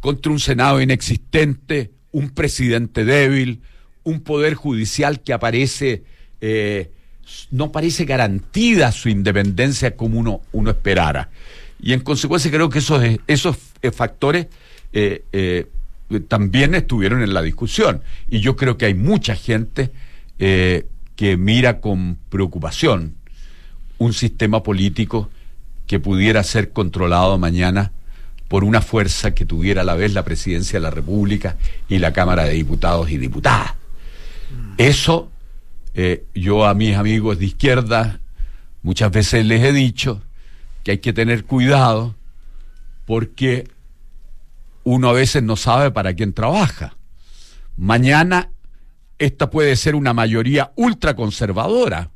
contra 0.00 0.32
un 0.32 0.40
Senado 0.40 0.80
inexistente, 0.80 1.90
un 2.12 2.30
presidente 2.30 3.04
débil, 3.04 3.62
un 4.04 4.20
poder 4.20 4.54
judicial 4.54 5.20
que 5.20 5.32
aparece, 5.32 6.04
eh, 6.40 6.90
no 7.50 7.72
parece 7.72 8.04
garantida 8.04 8.92
su 8.92 9.08
independencia 9.08 9.96
como 9.96 10.18
uno, 10.18 10.40
uno 10.52 10.70
esperara. 10.70 11.30
Y 11.82 11.92
en 11.92 12.00
consecuencia 12.00 12.50
creo 12.50 12.70
que 12.70 12.78
esos, 12.78 13.02
esos 13.26 13.56
eh, 13.82 13.90
factores 13.90 14.46
eh, 14.92 15.24
eh, 15.32 15.66
también 16.28 16.76
estuvieron 16.76 17.22
en 17.22 17.34
la 17.34 17.42
discusión. 17.42 18.02
Y 18.30 18.38
yo 18.38 18.54
creo 18.54 18.78
que 18.78 18.86
hay 18.86 18.94
mucha 18.94 19.34
gente 19.34 19.90
que 20.38 21.36
mira 21.36 21.80
con 21.80 22.18
preocupación 22.28 23.14
un 23.98 24.12
sistema 24.12 24.64
político 24.64 25.30
que 25.86 26.00
pudiera 26.00 26.42
ser 26.42 26.72
controlado 26.72 27.38
mañana 27.38 27.92
por 28.48 28.64
una 28.64 28.80
fuerza 28.80 29.32
que 29.32 29.46
tuviera 29.46 29.82
a 29.82 29.84
la 29.84 29.94
vez 29.94 30.14
la 30.14 30.24
presidencia 30.24 30.80
de 30.80 30.82
la 30.82 30.90
República 30.90 31.56
y 31.88 31.98
la 31.98 32.12
Cámara 32.12 32.44
de 32.44 32.54
Diputados 32.54 33.08
y 33.12 33.18
Diputadas. 33.18 33.74
Eso 34.78 35.30
yo 36.34 36.66
a 36.66 36.74
mis 36.74 36.96
amigos 36.96 37.38
de 37.38 37.46
izquierda 37.46 38.18
muchas 38.82 39.12
veces 39.12 39.46
les 39.46 39.62
he 39.62 39.72
dicho, 39.72 40.22
que 40.82 40.92
hay 40.92 40.98
que 40.98 41.12
tener 41.12 41.44
cuidado 41.44 42.14
porque 43.06 43.68
uno 44.84 45.08
a 45.08 45.12
veces 45.12 45.42
no 45.42 45.56
sabe 45.56 45.90
para 45.90 46.14
quién 46.14 46.32
trabaja. 46.32 46.96
Mañana 47.76 48.50
esta 49.18 49.50
puede 49.50 49.76
ser 49.76 49.94
una 49.94 50.12
mayoría 50.12 50.72
ultraconservadora, 50.74 52.10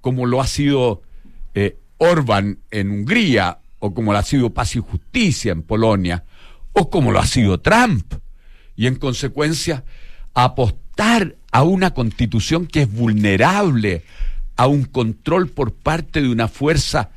como 0.00 0.26
lo 0.26 0.40
ha 0.40 0.46
sido 0.46 1.02
eh, 1.54 1.78
Orban 1.98 2.58
en 2.70 2.90
Hungría, 2.90 3.58
o 3.78 3.94
como 3.94 4.12
lo 4.12 4.18
ha 4.18 4.22
sido 4.22 4.50
Paz 4.50 4.74
y 4.74 4.80
Justicia 4.80 5.52
en 5.52 5.62
Polonia, 5.62 6.24
o 6.72 6.90
como 6.90 7.12
lo 7.12 7.20
ha 7.20 7.26
sido 7.26 7.60
Trump. 7.60 8.14
Y 8.74 8.88
en 8.88 8.96
consecuencia, 8.96 9.84
apostar 10.34 11.36
a 11.52 11.62
una 11.62 11.94
constitución 11.94 12.66
que 12.66 12.82
es 12.82 12.92
vulnerable 12.92 14.02
a 14.56 14.66
un 14.66 14.84
control 14.84 15.48
por 15.48 15.72
parte 15.72 16.22
de 16.22 16.28
una 16.28 16.48
fuerza 16.48 17.10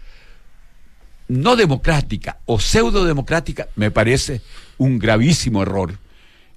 no 1.30 1.56
democrática 1.56 2.40
o 2.46 2.60
pseudo 2.60 3.06
democrática 3.06 3.70
me 3.76 3.92
parece 3.92 4.42
un 4.78 5.00
gravísimo 5.00 5.62
error. 5.62 5.98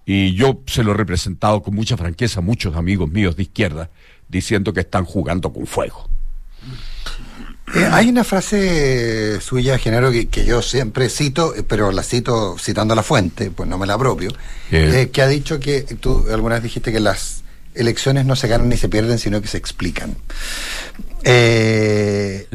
Y 0.04 0.34
yo 0.34 0.60
se 0.66 0.82
lo 0.82 0.90
he 0.90 0.94
representado 0.94 1.62
con 1.62 1.74
mucha 1.76 1.96
franqueza 1.96 2.40
a 2.40 2.42
muchos 2.42 2.74
amigos 2.74 3.08
míos 3.08 3.36
de 3.36 3.44
izquierda, 3.44 3.90
diciendo 4.28 4.72
que 4.72 4.80
están 4.80 5.04
jugando 5.04 5.52
con 5.52 5.64
fuego. 5.66 6.08
Eh, 7.74 7.88
hay 7.90 8.08
una 8.08 8.24
frase 8.24 9.40
suya, 9.40 9.78
Genaro, 9.78 10.10
que, 10.10 10.44
yo 10.44 10.60
siempre 10.60 11.08
cito, 11.08 11.54
eh, 11.54 11.62
pero 11.62 11.92
la 11.92 12.02
cito 12.02 12.56
citando 12.58 12.94
la 12.94 13.04
fuente, 13.04 13.50
pues 13.50 13.68
no 13.68 13.78
me 13.78 13.86
la 13.86 13.94
apropio, 13.94 14.30
eh. 14.72 15.10
que 15.12 15.22
ha 15.22 15.28
dicho 15.28 15.60
que 15.60 15.82
tú 15.82 16.26
alguna 16.32 16.56
vez 16.56 16.64
dijiste 16.64 16.92
que 16.92 17.00
las 17.00 17.41
elecciones 17.74 18.26
no 18.26 18.36
se 18.36 18.48
ganan 18.48 18.68
ni 18.68 18.76
se 18.76 18.88
pierden, 18.88 19.18
sino 19.18 19.40
que 19.40 19.48
se 19.48 19.58
explican. 19.58 20.16
Eh, 21.24 22.46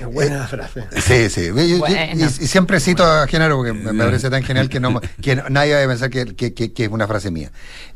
buena 0.12 0.46
frase. 0.46 0.84
Sí, 0.98 1.30
sí. 1.30 1.50
Y, 1.54 2.28
siempre 2.46 2.80
cito 2.80 3.04
a 3.04 3.26
Genaro 3.26 3.56
porque 3.56 3.72
me, 3.72 3.94
parece 3.94 4.30
tan 4.30 4.42
genial 4.42 4.68
que, 4.68 4.80
no, 4.80 5.00
que 5.20 5.36
nadie 5.50 5.74
va 5.74 5.84
a 5.84 5.86
pensar 5.86 6.10
que, 6.10 6.72
es 6.76 6.88
una 6.88 7.06
frase 7.06 7.30
mía. 7.30 7.50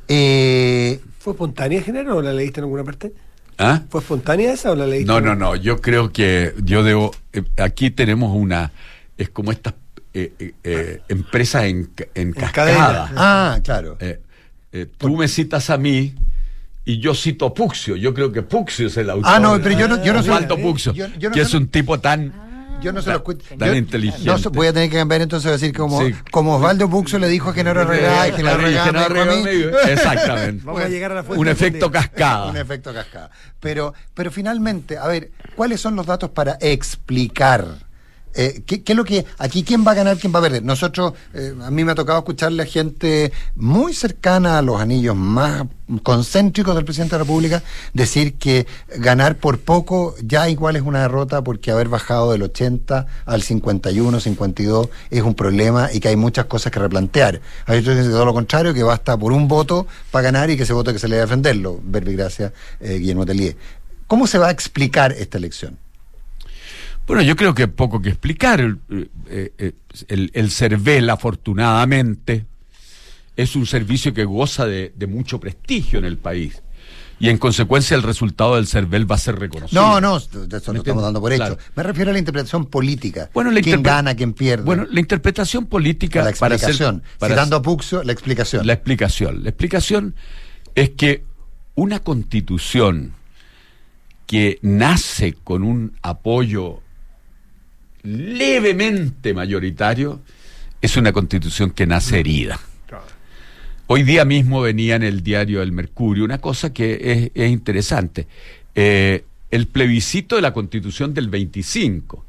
Eh, 0.08 1.00
¿Fue 1.18 1.32
espontánea, 1.32 1.82
Genaro, 1.82 2.16
o 2.16 2.22
la 2.22 2.32
leíste 2.32 2.60
en 2.60 2.64
alguna 2.64 2.84
parte? 2.84 3.12
¿Ah? 3.58 3.82
¿Fue 3.88 4.00
espontánea 4.00 4.52
esa 4.52 4.70
o 4.70 4.76
la 4.76 4.86
leíste? 4.86 5.06
No, 5.06 5.20
no, 5.20 5.34
no. 5.34 5.56
Yo 5.56 5.80
creo 5.80 6.12
que 6.12 6.54
yo 6.62 6.82
debo. 6.82 7.12
eh, 7.32 7.42
aquí 7.56 7.90
tenemos 7.90 8.36
una. 8.36 8.70
Es 9.16 9.30
como 9.30 9.50
estas 9.50 9.74
eh, 10.18 10.32
eh, 10.38 10.54
eh, 10.64 11.02
empresas 11.08 11.64
en, 11.64 11.90
en 12.14 12.32
cascada. 12.32 12.72
cadena. 12.72 13.12
Ah, 13.16 13.60
claro. 13.62 13.98
Eh, 14.72 14.86
tú 14.98 15.16
me 15.16 15.28
citas 15.28 15.70
a 15.70 15.78
mí 15.78 16.14
y 16.84 16.98
yo 17.00 17.14
cito 17.14 17.46
a 17.46 17.54
Puxio. 17.54 17.96
Yo 17.96 18.12
creo 18.14 18.30
que 18.32 18.42
Puxio 18.42 18.88
es 18.88 18.96
el 18.96 19.10
autor. 19.10 19.32
Ah, 19.32 19.38
no, 19.40 19.60
pero 19.62 19.78
yo 19.78 19.88
no, 19.88 20.02
yo 20.04 20.12
no 20.12 20.20
Osvaldo 20.20 20.56
sé. 20.56 20.62
Puxio, 20.62 20.92
yo- 20.92 21.06
yo 21.18 21.30
no 21.30 21.34
que 21.34 21.40
es 21.42 21.54
un 21.54 21.68
tipo 21.68 21.98
tan. 21.98 22.44
Yo 22.82 22.92
no 22.92 23.00
se 23.00 23.08
lo 23.08 23.16
escucho. 23.16 23.56
tan 23.58 23.68
Yo- 23.70 23.74
inteligente. 23.74 24.24
No, 24.26 24.36
voy 24.50 24.66
a 24.66 24.72
tener 24.74 24.90
que 24.90 24.98
cambiar 24.98 25.22
entonces 25.22 25.48
a 25.48 25.52
decir 25.52 25.72
como, 25.72 26.04
Sí. 26.06 26.14
como 26.30 26.56
Osvaldo 26.56 26.90
Puxo 26.90 27.18
le 27.18 27.26
dijo 27.26 27.48
a 27.48 27.54
Genaro 27.54 27.84
Regá 27.84 28.28
y 28.28 28.32
Genaro 28.32 28.58
Regá 28.58 28.84
Exactamente. 29.90 30.62
Vamos 30.64 30.82
a 30.82 30.88
llegar 30.88 31.10
a 31.12 31.14
la 31.16 31.22
fuente. 31.24 31.40
Un 31.40 31.48
efecto 31.48 31.90
cascada. 31.90 32.50
Un 32.50 32.56
efecto 32.58 32.92
cascada. 32.92 33.30
Pero, 33.60 33.94
pero 34.14 34.30
finalmente, 34.30 34.98
a 34.98 35.06
ver, 35.06 35.30
¿cuáles 35.56 35.80
son 35.80 35.96
los 35.96 36.04
datos 36.04 36.28
para 36.30 36.58
explicar? 36.60 37.85
Eh, 38.36 38.62
¿qué, 38.66 38.82
es 38.84 38.96
lo 38.96 39.04
que 39.04 39.24
aquí 39.38 39.62
quién 39.62 39.84
va 39.86 39.92
a 39.92 39.94
ganar, 39.94 40.18
quién 40.18 40.32
va 40.32 40.40
a 40.40 40.42
perder? 40.42 40.62
Nosotros, 40.62 41.14
eh, 41.32 41.54
a 41.62 41.70
mí 41.70 41.84
me 41.84 41.92
ha 41.92 41.94
tocado 41.94 42.18
escucharle 42.18 42.62
a 42.62 42.66
gente 42.66 43.32
muy 43.54 43.94
cercana 43.94 44.58
a 44.58 44.62
los 44.62 44.78
anillos 44.78 45.16
más 45.16 45.64
concéntricos 46.02 46.74
del 46.74 46.84
presidente 46.84 47.14
de 47.14 47.18
la 47.18 47.24
República 47.24 47.62
decir 47.94 48.34
que 48.34 48.66
ganar 48.98 49.36
por 49.36 49.60
poco 49.60 50.16
ya 50.22 50.48
igual 50.48 50.76
es 50.76 50.82
una 50.82 51.00
derrota 51.02 51.42
porque 51.42 51.70
haber 51.70 51.88
bajado 51.88 52.32
del 52.32 52.42
80 52.42 53.06
al 53.24 53.42
51, 53.42 54.20
52 54.20 54.88
es 55.10 55.22
un 55.22 55.34
problema 55.34 55.88
y 55.92 56.00
que 56.00 56.08
hay 56.08 56.16
muchas 56.16 56.44
cosas 56.44 56.72
que 56.72 56.78
replantear. 56.78 57.40
Hay 57.66 57.78
otros 57.78 57.94
que 57.94 58.00
dicen 58.00 58.12
todo 58.12 58.26
lo 58.26 58.34
contrario, 58.34 58.74
que 58.74 58.82
basta 58.82 59.16
por 59.16 59.32
un 59.32 59.48
voto 59.48 59.86
para 60.10 60.24
ganar 60.24 60.50
y 60.50 60.56
que 60.56 60.64
ese 60.64 60.72
voto 60.72 60.92
que 60.92 60.98
se 60.98 61.08
le 61.08 61.16
debe 61.16 61.26
defenderlo. 61.26 61.80
Verbigracia, 61.82 62.52
eh, 62.80 62.98
Guillermo 62.98 63.24
Tellier. 63.24 63.56
¿Cómo 64.06 64.26
se 64.26 64.38
va 64.38 64.48
a 64.48 64.50
explicar 64.50 65.12
esta 65.12 65.38
elección? 65.38 65.78
Bueno, 67.06 67.22
yo 67.22 67.36
creo 67.36 67.54
que 67.54 67.68
poco 67.68 68.02
que 68.02 68.08
explicar. 68.10 68.60
El, 68.60 68.78
eh, 69.28 69.52
eh, 69.58 69.72
el, 70.08 70.30
el 70.34 70.50
CERVEL, 70.50 71.08
afortunadamente, 71.08 72.46
es 73.36 73.54
un 73.54 73.66
servicio 73.66 74.12
que 74.12 74.24
goza 74.24 74.66
de, 74.66 74.92
de 74.96 75.06
mucho 75.06 75.38
prestigio 75.38 75.98
en 75.98 76.04
el 76.04 76.18
país. 76.18 76.62
Y 77.18 77.30
en 77.30 77.38
consecuencia 77.38 77.96
el 77.96 78.02
resultado 78.02 78.56
del 78.56 78.66
CERVEL 78.66 79.10
va 79.10 79.14
a 79.14 79.18
ser 79.18 79.38
reconocido. 79.38 79.80
No, 79.80 80.00
no, 80.00 80.16
eso 80.18 80.28
¿Me 80.38 80.74
lo 80.74 80.78
estamos 80.80 81.02
dando 81.02 81.20
por 81.20 81.32
hecho. 81.32 81.44
Claro. 81.44 81.58
Me 81.74 81.82
refiero 81.82 82.10
a 82.10 82.12
la 82.12 82.18
interpretación 82.18 82.66
política. 82.66 83.30
Bueno, 83.32 83.50
la 83.50 83.62
¿Quién 83.62 83.82
gana, 83.82 84.14
quién 84.14 84.34
pierde? 84.34 84.64
Bueno, 84.64 84.86
la 84.90 85.00
interpretación 85.00 85.64
política 85.64 86.22
la 86.22 86.32
para 86.32 86.56
explicación. 86.56 87.02
para 87.18 87.34
Citando 87.34 87.56
a 87.56 87.62
Puxo, 87.62 88.02
la 88.02 88.12
explicación. 88.12 88.66
La 88.66 88.74
explicación. 88.74 89.44
La 89.44 89.48
explicación 89.48 90.14
es 90.74 90.90
que 90.90 91.24
una 91.74 92.00
constitución 92.00 93.14
que 94.26 94.58
nace 94.60 95.32
con 95.32 95.62
un 95.62 95.96
apoyo 96.02 96.82
levemente 98.06 99.34
mayoritario 99.34 100.20
es 100.80 100.96
una 100.96 101.12
constitución 101.12 101.70
que 101.70 101.86
nace 101.86 102.20
herida. 102.20 102.60
Hoy 103.88 104.02
día 104.02 104.24
mismo 104.24 104.60
venía 104.60 104.96
en 104.96 105.02
el 105.02 105.22
diario 105.22 105.62
El 105.62 105.72
Mercurio 105.72 106.24
una 106.24 106.38
cosa 106.38 106.72
que 106.72 106.98
es, 107.02 107.30
es 107.34 107.50
interesante. 107.50 108.26
Eh, 108.74 109.24
el 109.50 109.68
plebiscito 109.68 110.36
de 110.36 110.42
la 110.42 110.52
constitución 110.52 111.14
del 111.14 111.28
25. 111.28 112.24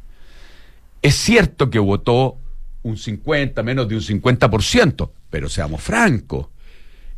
Es 1.01 1.15
cierto 1.15 1.69
que 1.69 1.79
votó 1.79 2.37
un 2.83 2.97
50, 2.97 3.63
menos 3.63 3.87
de 3.87 3.95
un 3.95 4.01
50%, 4.01 5.09
pero 5.29 5.49
seamos 5.49 5.81
francos, 5.81 6.47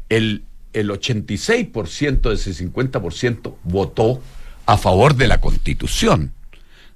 el, 0.08 0.44
el 0.74 0.90
86% 0.90 2.22
de 2.22 2.34
ese 2.34 2.52
50% 2.52 3.56
votó 3.64 4.22
a 4.66 4.78
favor 4.78 5.16
de 5.16 5.28
la 5.28 5.42
constitución 5.42 6.34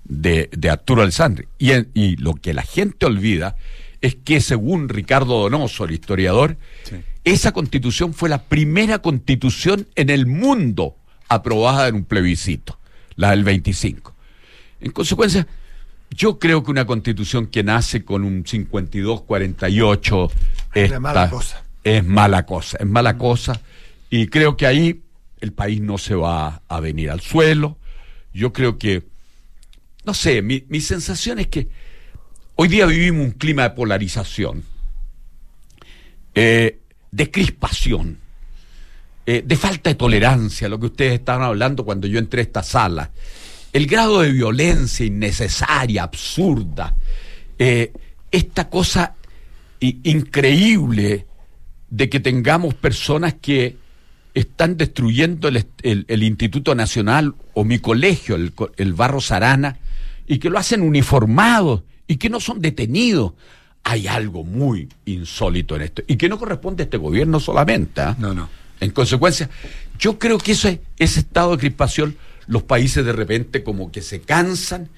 de, 0.06 0.50
de 0.52 0.70
Arturo 0.70 1.02
Alessandri. 1.02 1.48
Y, 1.58 1.72
y 1.94 2.16
lo 2.18 2.36
que 2.36 2.54
la 2.54 2.64
gente 2.64 3.06
olvida 3.06 3.56
es 4.02 4.16
que 4.16 4.42
según 4.42 4.90
Ricardo 4.90 5.42
Donoso, 5.42 5.86
el 5.86 5.92
historiador, 5.92 6.58
esa 7.24 7.54
constitución 7.54 8.14
fue 8.14 8.28
la 8.30 8.44
primera 8.44 9.00
constitución 9.00 9.88
en 9.96 10.10
el 10.10 10.26
mundo 10.26 10.98
aprobada 11.30 11.88
en 11.88 11.96
un 11.96 12.04
plebiscito, 12.06 12.78
la 13.16 13.32
del 13.32 13.44
25. 13.46 14.14
En 14.82 14.92
consecuencia, 14.92 15.48
yo 16.12 16.38
creo 16.38 16.64
que 16.64 16.72
una 16.72 16.86
constitución 16.86 17.48
que 17.48 17.64
nace 17.64 18.04
con 18.04 18.24
un 18.26 18.44
52-48 18.44 20.32
Es 20.74 21.00
mala 21.00 21.30
cosa. 21.30 21.64
es 21.84 22.04
mala 22.06 22.46
cosa, 22.46 22.78
es 22.80 22.86
mala 22.86 23.18
cosa. 23.18 23.62
Y 24.10 24.28
creo 24.28 24.58
que 24.58 24.68
ahí 24.68 25.02
el 25.40 25.54
país 25.54 25.82
no 25.82 25.98
se 25.98 26.16
va 26.16 26.62
a 26.68 26.80
venir 26.80 27.10
al 27.10 27.22
suelo. 27.22 27.78
Yo 28.34 28.54
creo 28.54 28.78
que, 28.78 29.04
no 30.06 30.14
sé, 30.14 30.42
mi, 30.42 30.64
mi 30.70 30.82
sensación 30.82 31.40
es 31.40 31.48
que 31.48 31.68
hoy 32.56 32.68
día 32.68 32.86
vivimos 32.86 33.26
un 33.26 33.32
clima 33.32 33.64
de 33.64 33.70
polarización, 33.72 34.64
eh, 36.36 36.80
de 37.12 37.32
crispación, 37.32 38.18
eh, 39.26 39.44
de 39.46 39.56
falta 39.56 39.90
de 39.90 39.96
tolerancia, 39.96 40.68
lo 40.68 40.80
que 40.80 40.88
ustedes 40.88 41.14
estaban 41.14 41.44
hablando 41.44 41.86
cuando 41.86 42.08
yo 42.08 42.20
entré 42.20 42.42
a 42.42 42.44
esta 42.44 42.64
sala. 42.64 43.12
El 43.72 43.88
grado 43.88 44.22
de 44.22 44.32
violencia 44.32 45.06
innecesaria, 45.06 46.04
absurda, 46.04 46.96
eh, 47.58 47.94
esta 48.32 48.70
cosa 48.70 49.16
increíble 49.80 51.26
de 51.90 52.10
que 52.10 52.20
tengamos 52.20 52.74
personas 52.74 53.36
que 53.36 53.78
están 54.34 54.78
destruyendo 54.78 55.48
el, 55.48 55.66
el- 55.84 56.06
el 56.08 56.24
Instituto 56.24 56.74
Nacional 56.74 57.36
o 57.54 57.64
mi 57.64 57.80
colegio, 57.80 58.36
el, 58.36 58.54
el 58.78 58.94
Barro 58.94 59.22
Sarana, 59.22 59.78
y 60.28 60.40
que 60.40 60.50
lo 60.50 60.58
hacen 60.58 60.82
uniformados 60.82 61.84
y 62.08 62.18
que 62.18 62.30
no 62.30 62.40
son 62.40 62.62
detenidos. 62.62 63.34
Hay 63.84 64.08
algo 64.08 64.44
muy 64.44 64.88
insólito 65.06 65.76
en 65.76 65.82
esto 65.82 66.04
y 66.08 66.16
que 66.16 66.30
no 66.30 66.40
corresponde 66.40 66.84
a 66.84 66.86
este 66.86 66.98
gobierno 66.98 67.40
solamente. 67.40 68.02
¿ah? 68.02 68.16
No, 68.18 68.34
no. 68.34 68.50
En 68.80 68.92
consecuencia, 68.92 69.50
yo 70.00 70.20
creo 70.20 70.38
que 70.38 70.54
ese, 70.54 70.82
ese 70.98 71.22
estado 71.22 71.52
de 71.52 71.58
crispación, 71.58 72.16
los 72.48 72.64
países 72.64 73.06
de 73.06 73.14
repente 73.14 73.64
como 73.64 73.92
que 73.92 74.02
se 74.02 74.22
cansan 74.22 74.90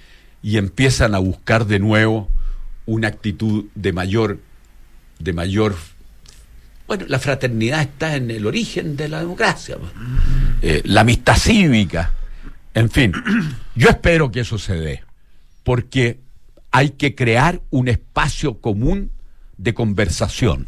y 0.43 0.57
empiezan 0.57 1.15
a 1.15 1.19
buscar 1.19 1.65
de 1.65 1.79
nuevo 1.79 2.29
una 2.85 3.07
actitud 3.07 3.65
de 3.73 3.93
mayor, 3.93 4.39
de 5.19 5.33
mayor 5.33 5.75
bueno, 6.87 7.05
la 7.07 7.19
fraternidad 7.19 7.81
está 7.81 8.15
en 8.15 8.29
el 8.29 8.45
origen 8.45 8.95
de 8.95 9.09
la 9.09 9.19
democracia, 9.19 9.77
pues. 9.77 9.91
Eh, 10.61 10.81
la 10.85 11.01
amistad 11.01 11.35
cívica, 11.35 12.13
en 12.73 12.89
fin, 12.89 13.11
yo 13.75 13.89
espero 13.89 14.31
que 14.31 14.41
eso 14.41 14.57
se 14.57 14.75
dé, 14.75 15.03
porque 15.65 16.21
hay 16.71 16.91
que 16.91 17.15
crear 17.15 17.61
un 17.71 17.89
espacio 17.89 18.61
común 18.61 19.11
de 19.57 19.73
conversación. 19.73 20.67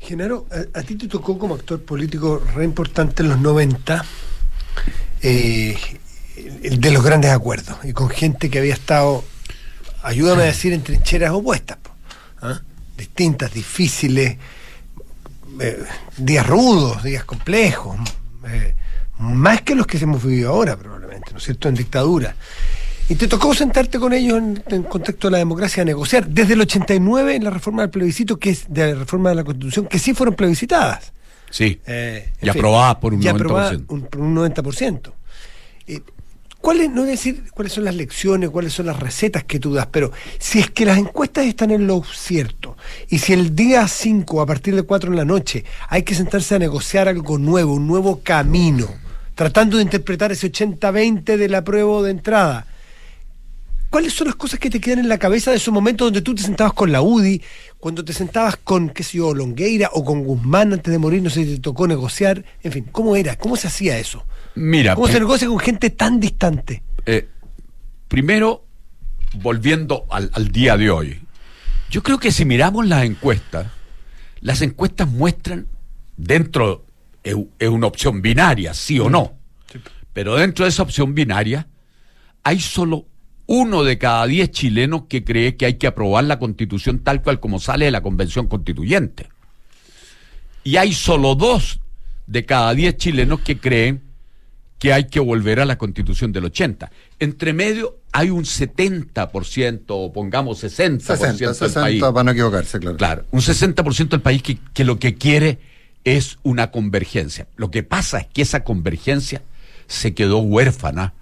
Genaro, 0.00 0.46
a, 0.50 0.78
a 0.78 0.82
ti 0.82 0.96
te 0.96 1.06
tocó 1.06 1.38
como 1.38 1.54
actor 1.54 1.82
político 1.82 2.42
re 2.54 2.64
importante 2.64 3.22
en 3.22 3.28
los 3.28 3.38
90, 3.38 4.04
eh, 5.22 5.76
el 6.62 6.80
de 6.80 6.90
los 6.90 7.04
grandes 7.04 7.30
acuerdos, 7.30 7.76
y 7.84 7.92
con 7.92 8.08
gente 8.08 8.48
que 8.48 8.58
había 8.58 8.72
estado, 8.72 9.22
ayúdame 10.02 10.42
a 10.42 10.46
decir, 10.46 10.72
en 10.72 10.82
trincheras 10.82 11.30
opuestas, 11.32 11.78
¿ah? 12.40 12.62
distintas, 12.96 13.52
difíciles, 13.52 14.38
eh, 15.60 15.84
días 16.16 16.46
rudos, 16.46 17.02
días 17.02 17.24
complejos, 17.24 17.98
eh, 18.46 18.74
más 19.18 19.60
que 19.62 19.74
los 19.74 19.86
que 19.86 19.98
hemos 19.98 20.22
vivido 20.24 20.50
ahora 20.50 20.76
probablemente, 20.76 21.32
¿no 21.32 21.38
es 21.38 21.44
cierto?, 21.44 21.68
en 21.68 21.74
dictadura. 21.74 22.34
Y 23.08 23.14
te 23.14 23.26
tocó 23.26 23.54
sentarte 23.54 23.98
con 23.98 24.12
ellos 24.12 24.36
en, 24.38 24.62
en 24.68 24.82
contexto 24.82 25.28
de 25.28 25.32
la 25.32 25.38
democracia 25.38 25.82
a 25.82 25.86
negociar. 25.86 26.28
Desde 26.28 26.52
el 26.54 26.60
89 26.60 27.36
en 27.36 27.44
la 27.44 27.50
reforma 27.50 27.82
del 27.82 27.90
plebiscito, 27.90 28.38
que 28.38 28.50
es 28.50 28.66
de 28.68 28.92
la 28.92 28.98
reforma 29.00 29.30
de 29.30 29.36
la 29.36 29.44
Constitución, 29.44 29.86
que 29.86 29.98
sí 29.98 30.12
fueron 30.12 30.34
plebiscitadas. 30.34 31.12
Sí. 31.50 31.80
Eh, 31.86 32.30
y 32.42 32.48
aprobadas 32.50 32.96
por 32.96 33.14
un 33.14 33.22
y 33.22 33.26
90%. 33.26 33.30
aprobadas 33.34 33.78
un- 33.88 34.02
por 34.02 34.20
un 34.20 34.34
90%. 34.34 35.14
Eh, 35.86 36.00
¿Cuáles, 36.60 36.90
no 36.90 37.02
voy 37.02 37.08
a 37.08 37.12
decir 37.12 37.44
cuáles 37.54 37.72
son 37.72 37.84
las 37.84 37.94
lecciones, 37.94 38.50
cuáles 38.50 38.72
son 38.72 38.86
las 38.86 38.98
recetas 38.98 39.44
que 39.44 39.60
tú 39.60 39.72
das, 39.72 39.86
pero 39.86 40.10
si 40.40 40.58
es 40.58 40.68
que 40.68 40.84
las 40.84 40.98
encuestas 40.98 41.46
están 41.46 41.70
en 41.70 41.86
lo 41.86 42.02
cierto, 42.02 42.76
y 43.08 43.18
si 43.20 43.32
el 43.32 43.54
día 43.54 43.86
5, 43.86 44.40
a 44.42 44.46
partir 44.46 44.74
de 44.74 44.82
4 44.82 45.08
en 45.10 45.16
la 45.16 45.24
noche, 45.24 45.64
hay 45.88 46.02
que 46.02 46.16
sentarse 46.16 46.56
a 46.56 46.58
negociar 46.58 47.06
algo 47.06 47.38
nuevo, 47.38 47.74
un 47.74 47.86
nuevo 47.86 48.20
camino, 48.24 48.88
tratando 49.36 49.76
de 49.76 49.84
interpretar 49.84 50.32
ese 50.32 50.48
80-20 50.50 51.36
del 51.36 51.54
apruebo 51.54 52.02
de 52.02 52.10
entrada, 52.10 52.66
¿Cuáles 53.90 54.12
son 54.12 54.26
las 54.26 54.36
cosas 54.36 54.60
que 54.60 54.68
te 54.68 54.80
quedan 54.80 54.98
en 54.98 55.08
la 55.08 55.18
cabeza 55.18 55.50
de 55.50 55.56
esos 55.56 55.72
momentos 55.72 56.06
donde 56.06 56.20
tú 56.20 56.34
te 56.34 56.42
sentabas 56.42 56.74
con 56.74 56.92
la 56.92 57.00
UDI, 57.00 57.42
cuando 57.78 58.04
te 58.04 58.12
sentabas 58.12 58.56
con, 58.56 58.90
qué 58.90 59.02
sé 59.02 59.18
yo, 59.18 59.32
Longueira 59.34 59.88
o 59.92 60.04
con 60.04 60.24
Guzmán 60.24 60.74
antes 60.74 60.92
de 60.92 60.98
morir, 60.98 61.22
no 61.22 61.30
sé 61.30 61.44
si 61.44 61.54
te 61.54 61.60
tocó 61.60 61.86
negociar? 61.88 62.44
En 62.62 62.72
fin, 62.72 62.86
¿cómo 62.92 63.16
era? 63.16 63.36
¿Cómo 63.36 63.56
se 63.56 63.68
hacía 63.68 63.98
eso? 63.98 64.26
Mira, 64.54 64.94
¿Cómo 64.94 65.08
se 65.08 65.18
negocia 65.18 65.48
con 65.48 65.58
gente 65.58 65.90
tan 65.90 66.20
distante? 66.20 66.82
eh, 67.06 67.28
primero, 68.08 68.66
volviendo 69.34 70.04
al, 70.10 70.30
al 70.34 70.48
día 70.48 70.76
de 70.76 70.90
hoy, 70.90 71.22
yo 71.90 72.02
creo 72.02 72.18
que 72.18 72.30
si 72.32 72.44
miramos 72.44 72.86
las 72.86 73.04
encuestas, 73.04 73.68
las 74.40 74.60
encuestas 74.60 75.08
muestran, 75.08 75.66
dentro, 76.18 76.84
es, 77.22 77.36
es 77.58 77.68
una 77.68 77.86
opción 77.86 78.20
binaria, 78.20 78.74
sí 78.74 78.98
o 78.98 79.08
no, 79.08 79.32
Pero 80.12 80.36
dentro 80.36 80.64
de 80.66 80.70
esa 80.70 80.82
opción 80.82 81.14
binaria 81.14 81.66
hay 82.42 82.60
solo 82.60 83.06
uno 83.48 83.82
de 83.82 83.96
cada 83.96 84.26
diez 84.26 84.50
chilenos 84.50 85.04
que 85.08 85.24
cree 85.24 85.56
que 85.56 85.64
hay 85.64 85.74
que 85.74 85.86
aprobar 85.86 86.24
la 86.24 86.38
constitución 86.38 86.98
tal 86.98 87.22
cual 87.22 87.40
como 87.40 87.58
sale 87.58 87.86
de 87.86 87.90
la 87.90 88.02
convención 88.02 88.46
constituyente. 88.46 89.30
Y 90.64 90.76
hay 90.76 90.92
solo 90.92 91.34
dos 91.34 91.80
de 92.26 92.44
cada 92.44 92.74
diez 92.74 92.98
chilenos 92.98 93.40
que 93.40 93.58
creen 93.58 94.02
que 94.78 94.92
hay 94.92 95.06
que 95.06 95.18
volver 95.18 95.60
a 95.60 95.64
la 95.64 95.78
constitución 95.78 96.30
del 96.30 96.44
80. 96.44 96.90
Entre 97.18 97.54
medio 97.54 97.96
hay 98.12 98.28
un 98.28 98.44
70%, 98.44 99.84
o 99.88 100.12
pongamos 100.12 100.62
60%, 100.62 101.00
60, 101.00 101.46
del 101.46 101.54
60 101.54 101.80
país. 101.80 102.00
para 102.02 102.24
no 102.24 102.30
equivocarse, 102.32 102.78
claro. 102.78 102.96
Claro, 102.98 103.24
un 103.30 103.40
60% 103.40 104.08
del 104.08 104.20
país 104.20 104.42
que, 104.42 104.58
que 104.74 104.84
lo 104.84 104.98
que 104.98 105.14
quiere 105.14 105.58
es 106.04 106.38
una 106.42 106.70
convergencia. 106.70 107.48
Lo 107.56 107.70
que 107.70 107.82
pasa 107.82 108.18
es 108.18 108.26
que 108.26 108.42
esa 108.42 108.62
convergencia 108.62 109.42
se 109.86 110.12
quedó 110.12 110.38
huérfana 110.38 111.14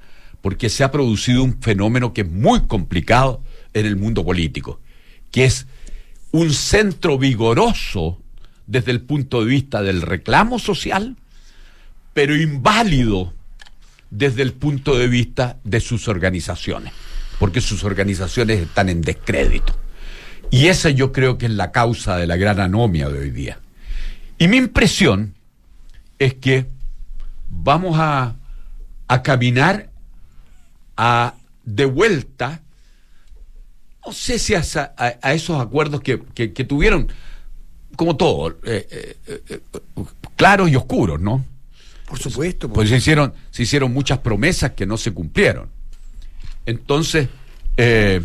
porque 0.46 0.70
se 0.70 0.84
ha 0.84 0.92
producido 0.92 1.42
un 1.42 1.60
fenómeno 1.60 2.12
que 2.12 2.20
es 2.20 2.30
muy 2.30 2.68
complicado 2.68 3.42
en 3.74 3.84
el 3.84 3.96
mundo 3.96 4.24
político, 4.24 4.80
que 5.32 5.44
es 5.44 5.66
un 6.30 6.52
centro 6.52 7.18
vigoroso 7.18 8.22
desde 8.68 8.92
el 8.92 9.00
punto 9.00 9.40
de 9.40 9.46
vista 9.46 9.82
del 9.82 10.02
reclamo 10.02 10.60
social, 10.60 11.16
pero 12.14 12.36
inválido 12.36 13.34
desde 14.12 14.42
el 14.42 14.52
punto 14.52 14.96
de 14.96 15.08
vista 15.08 15.58
de 15.64 15.80
sus 15.80 16.06
organizaciones, 16.06 16.92
porque 17.40 17.60
sus 17.60 17.82
organizaciones 17.82 18.60
están 18.60 18.88
en 18.88 19.02
descrédito. 19.02 19.76
Y 20.52 20.68
esa 20.68 20.90
yo 20.90 21.10
creo 21.10 21.38
que 21.38 21.46
es 21.46 21.52
la 21.52 21.72
causa 21.72 22.18
de 22.18 22.28
la 22.28 22.36
gran 22.36 22.60
anomia 22.60 23.08
de 23.08 23.18
hoy 23.18 23.30
día. 23.30 23.58
Y 24.38 24.46
mi 24.46 24.58
impresión 24.58 25.34
es 26.20 26.34
que 26.34 26.68
vamos 27.48 27.98
a, 27.98 28.36
a 29.08 29.22
caminar 29.24 29.90
a, 30.96 31.34
de 31.64 31.84
vuelta, 31.84 32.60
no 34.06 34.12
sé 34.12 34.38
si 34.38 34.54
a, 34.54 34.60
esa- 34.60 34.94
a- 34.96 35.14
a 35.20 35.34
esos 35.34 35.60
acuerdos 35.60 36.00
que, 36.00 36.22
que- 36.34 36.52
que 36.52 36.64
tuvieron, 36.64 37.08
como 37.96 38.16
todo, 38.16 38.50
eh, 38.64 38.86
eh, 38.90 39.16
eh, 39.48 39.60
claros 40.36 40.70
y 40.70 40.76
oscuros, 40.76 41.20
¿no? 41.20 41.44
Por 42.06 42.18
supuesto. 42.20 42.68
Pues 42.72 42.88
se 42.88 42.96
hicieron, 42.96 43.32
se 43.50 43.64
hicieron 43.64 43.92
muchas 43.92 44.18
promesas 44.18 44.72
que 44.72 44.86
no 44.86 44.96
se 44.96 45.12
cumplieron. 45.12 45.68
Entonces, 46.66 47.28
eh, 47.76 48.22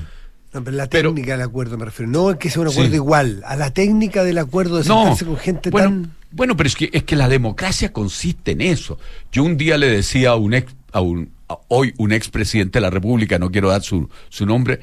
No, 0.53 0.61
pero 0.63 0.75
la 0.75 0.87
Pero- 0.89 1.09
técnica 1.13 1.31
del 1.31 1.41
acuerdo 1.43 1.77
me 1.77 1.85
refiero. 1.85 2.11
No 2.11 2.29
es 2.31 2.37
que 2.37 2.49
sea 2.49 2.61
un 2.61 2.67
acuerdo 2.67 2.89
Sí. 2.89 2.95
igual. 2.95 3.41
A 3.45 3.55
la 3.55 3.71
técnica 3.73 4.23
del 4.25 4.37
acuerdo 4.37 4.77
de 4.79 4.83
no, 4.87 4.99
sentarse 5.03 5.25
con 5.25 5.37
gente 5.37 5.69
bueno, 5.69 5.87
tan. 5.89 6.15
bueno, 6.29 6.57
pero 6.57 6.67
es 6.67 6.75
que, 6.75 6.89
es 6.91 7.03
que 7.03 7.15
la 7.15 7.29
democracia 7.29 7.93
consiste 7.93 8.51
en 8.51 8.59
eso. 8.61 8.99
Yo 9.31 9.43
un 9.45 9.55
día 9.55 9.77
le 9.77 9.87
decía 9.87 10.31
a 10.31 10.35
un 10.35 10.53
ex, 10.53 10.73
a 10.91 10.99
un, 10.99 11.31
hoy 11.67 11.93
un 11.97 12.11
expresidente 12.11 12.79
de 12.79 12.81
la 12.81 12.89
República, 12.89 13.39
no 13.39 13.51
quiero 13.51 13.69
dar 13.69 13.81
su, 13.81 14.09
su 14.29 14.45
nombre, 14.45 14.79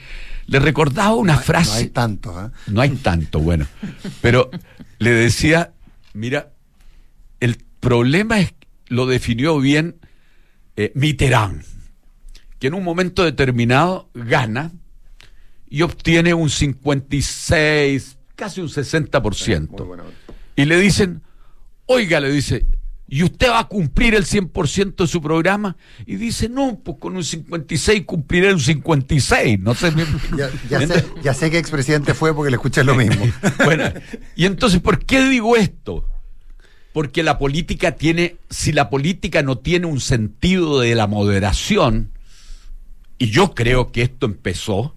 le 0.47 0.59
recordaba 0.59 1.15
una 1.15 1.37
frase. 1.39 1.71
No 1.71 1.77
hay 1.77 1.89
tantos, 1.89 2.37
¿ah? 2.37 2.53
No 2.67 2.81
hay 2.81 2.91
tanto, 2.91 3.41
bueno. 3.41 3.67
Pero 4.21 4.51
le 4.99 5.11
decía, 5.11 5.73
mira, 6.15 6.53
el 7.41 7.59
problema 7.81 8.41
es, 8.41 8.55
lo 8.89 9.07
definió 9.07 9.59
bien 9.59 9.97
eh, 10.77 10.93
Mitterrand, 10.95 11.63
que 12.59 12.69
en 12.69 12.75
un 12.75 12.85
momento 12.85 13.25
determinado 13.25 14.11
gana 14.15 14.73
y 15.69 15.83
obtiene 15.83 16.35
un 16.35 16.51
56, 16.51 18.17
casi 18.35 18.61
un 18.61 18.69
60%. 18.69 19.69
Muy 19.69 19.87
buena. 19.87 20.05
Y 20.57 20.65
le 20.65 20.79
dicen, 20.79 21.23
oiga, 21.87 22.21
le 22.21 22.31
dice, 22.33 22.67
¿y 23.09 23.23
usted 23.23 23.49
va 23.51 23.61
a 23.61 23.69
cumplir 23.69 24.15
el 24.15 24.25
100% 24.25 24.97
de 24.97 25.07
su 25.07 25.23
programa? 25.23 25.77
Y 26.07 26.17
dice, 26.17 26.49
no, 26.49 26.79
pues 26.83 26.99
con 26.99 27.17
un 27.17 27.25
56 27.25 28.05
cumpliré 28.05 28.53
un 28.53 28.61
56. 28.61 29.61
No 29.61 29.75
sé. 29.75 29.93
Ya, 30.37 30.51
ya 30.69 30.87
sé, 30.87 31.05
ya 31.23 31.35
sé 31.35 31.51
que 31.51 31.59
expresidente 31.59 32.15
fue 32.15 32.35
porque 32.35 32.51
le 32.51 32.57
escuché 32.57 32.85
lo 32.85 32.95
mismo. 32.95 33.25
Bueno, 33.65 33.85
y 34.37 34.45
entonces, 34.45 34.81
¿por 34.81 35.05
qué 35.05 35.25
digo 35.25 35.57
esto? 35.57 36.05
Porque 36.93 37.23
la 37.23 37.39
política 37.39 37.93
tiene, 37.93 38.37
si 38.51 38.73
la 38.73 38.91
política 38.91 39.43
no 39.43 39.59
tiene 39.59 39.87
un 39.87 40.01
sentido 40.01 40.81
de 40.81 40.95
la 40.95 41.07
moderación, 41.07 42.13
y 43.19 43.31
yo 43.31 43.55
creo 43.55 43.91
que 43.91 44.03
esto 44.03 44.27
empezó 44.27 44.95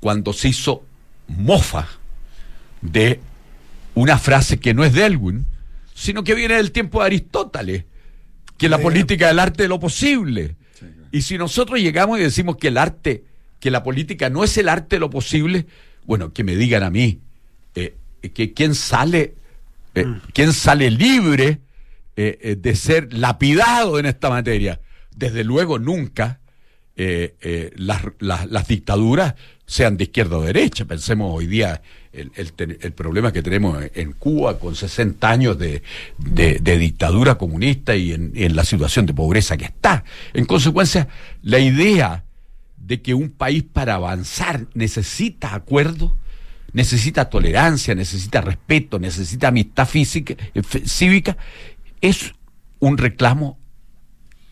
cuando 0.00 0.32
se 0.32 0.48
hizo 0.48 0.84
mofa 1.28 1.88
de 2.80 3.20
una 3.94 4.18
frase 4.18 4.58
que 4.58 4.74
no 4.74 4.84
es 4.84 4.92
de 4.92 5.06
Elwin, 5.06 5.46
sino 5.94 6.22
que 6.24 6.34
viene 6.34 6.56
del 6.56 6.72
tiempo 6.72 7.00
de 7.00 7.06
Aristóteles, 7.06 7.84
que 8.58 8.68
la 8.68 8.76
política 8.78 9.26
es 9.26 9.32
el 9.32 9.38
arte 9.38 9.62
de 9.62 9.68
lo 9.68 9.80
posible. 9.80 10.56
Y 11.12 11.22
si 11.22 11.38
nosotros 11.38 11.80
llegamos 11.80 12.18
y 12.18 12.22
decimos 12.22 12.56
que 12.56 12.68
el 12.68 12.76
arte, 12.76 13.24
que 13.60 13.70
la 13.70 13.82
política 13.82 14.28
no 14.30 14.44
es 14.44 14.56
el 14.58 14.68
arte 14.68 14.96
de 14.96 15.00
lo 15.00 15.08
posible, 15.10 15.66
bueno, 16.04 16.32
que 16.32 16.44
me 16.44 16.56
digan 16.56 16.82
a 16.82 16.90
mí, 16.90 17.20
eh, 17.74 17.94
que 18.34 18.52
quién 18.52 18.74
sale, 18.74 19.34
eh, 19.94 20.04
quién 20.32 20.52
sale 20.52 20.90
libre 20.90 21.60
eh, 22.16 22.38
eh, 22.42 22.56
de 22.56 22.74
ser 22.76 23.12
lapidado 23.14 23.98
en 23.98 24.06
esta 24.06 24.28
materia. 24.30 24.80
Desde 25.16 25.44
luego 25.44 25.78
nunca 25.78 26.40
eh, 26.96 27.34
eh, 27.40 27.72
las, 27.76 28.02
las- 28.18 28.50
las 28.50 28.68
dictaduras 28.68 29.34
sean 29.66 29.96
de 29.96 30.04
izquierda 30.04 30.38
o 30.38 30.42
derecha. 30.42 30.84
Pensemos 30.84 31.32
hoy 31.34 31.46
día 31.46 31.80
el, 32.14 32.30
el 32.36 32.78
el 32.80 32.92
problema 32.92 33.32
que 33.32 33.42
tenemos 33.42 33.82
en 33.94 34.12
Cuba 34.12 34.58
con 34.58 34.74
60 34.76 35.28
años 35.28 35.58
de, 35.58 35.82
de- 36.18 36.58
dictadura 36.78 37.36
comunista 37.36 37.94
y 37.96 38.12
en, 38.12 38.32
en 38.34 38.56
la 38.56 38.64
situación 38.64 39.06
de 39.06 39.14
pobreza 39.14 39.56
que 39.56 39.64
está. 39.66 40.04
En 40.32 40.44
consecuencia, 40.44 41.08
la 41.42 41.58
idea 41.58 42.24
de 42.76 43.00
que 43.02 43.14
un 43.14 43.30
país 43.30 43.62
para 43.64 43.94
avanzar 43.94 44.66
necesita 44.74 45.54
acuerdo, 45.54 46.16
necesita 46.72 47.30
tolerancia, 47.30 47.94
necesita 47.94 48.40
respeto, 48.40 48.98
necesita 48.98 49.48
amistad 49.48 49.86
física, 49.86 50.34
eh, 50.54 50.62
cívica, 50.86 51.36
es 52.00 52.34
un 52.80 52.98
reclamo 52.98 53.58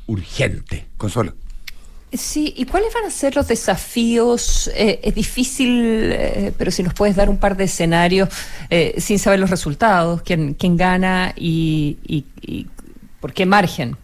urgente. 0.07 0.87
Consuelo. 0.97 1.35
Sí, 2.13 2.53
¿y 2.59 2.67
cuáles 2.67 2.93
van 2.93 3.07
a 3.07 3.11
ser 3.11 3.35
los 3.37 3.49
desafíos? 3.49 4.71
Eh, 4.75 5.01
es 5.03 5.15
difícil, 5.15 6.11
eh, 6.13 6.53
pero 6.59 6.71
si 6.71 6.83
nos 6.83 6.93
puedes 6.93 7.17
dar 7.17 7.31
un 7.31 7.39
par 7.39 7.57
de 7.57 7.65
escenarios 7.65 8.29
eh, 8.69 8.95
sin 8.99 9.19
saber 9.19 9.41
los 9.41 9.49
resultados, 9.49 10.21
quién, 10.23 10.53
quién 10.55 10.77
gana 10.77 11.33
y, 11.37 11.97
y- 12.07 12.25
y 12.43 12.67
por 13.19 13.33
qué 13.33 13.47
margen, 13.47 13.97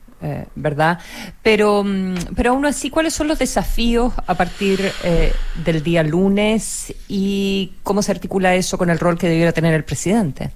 ¿verdad? 0.55 0.99
Pero, 1.43 1.85
mm, 1.85 2.15
pero 2.35 2.51
aún 2.53 2.65
así, 2.67 2.89
¿cuáles 2.91 3.13
son 3.15 3.29
los 3.29 3.39
desafíos 3.39 4.15
a 4.27 4.35
partir 4.37 4.81
eh, 5.05 5.33
del 5.65 5.83
día 5.83 6.03
lunes 6.03 6.95
y 7.09 7.73
cómo 7.83 8.01
se 8.03 8.13
articula 8.13 8.55
eso 8.55 8.79
con 8.79 8.89
el 8.91 8.99
rol 8.99 9.19
que 9.19 9.29
debiera 9.29 9.53
tener 9.53 9.75
el 9.75 9.85
presidente? 9.85 10.51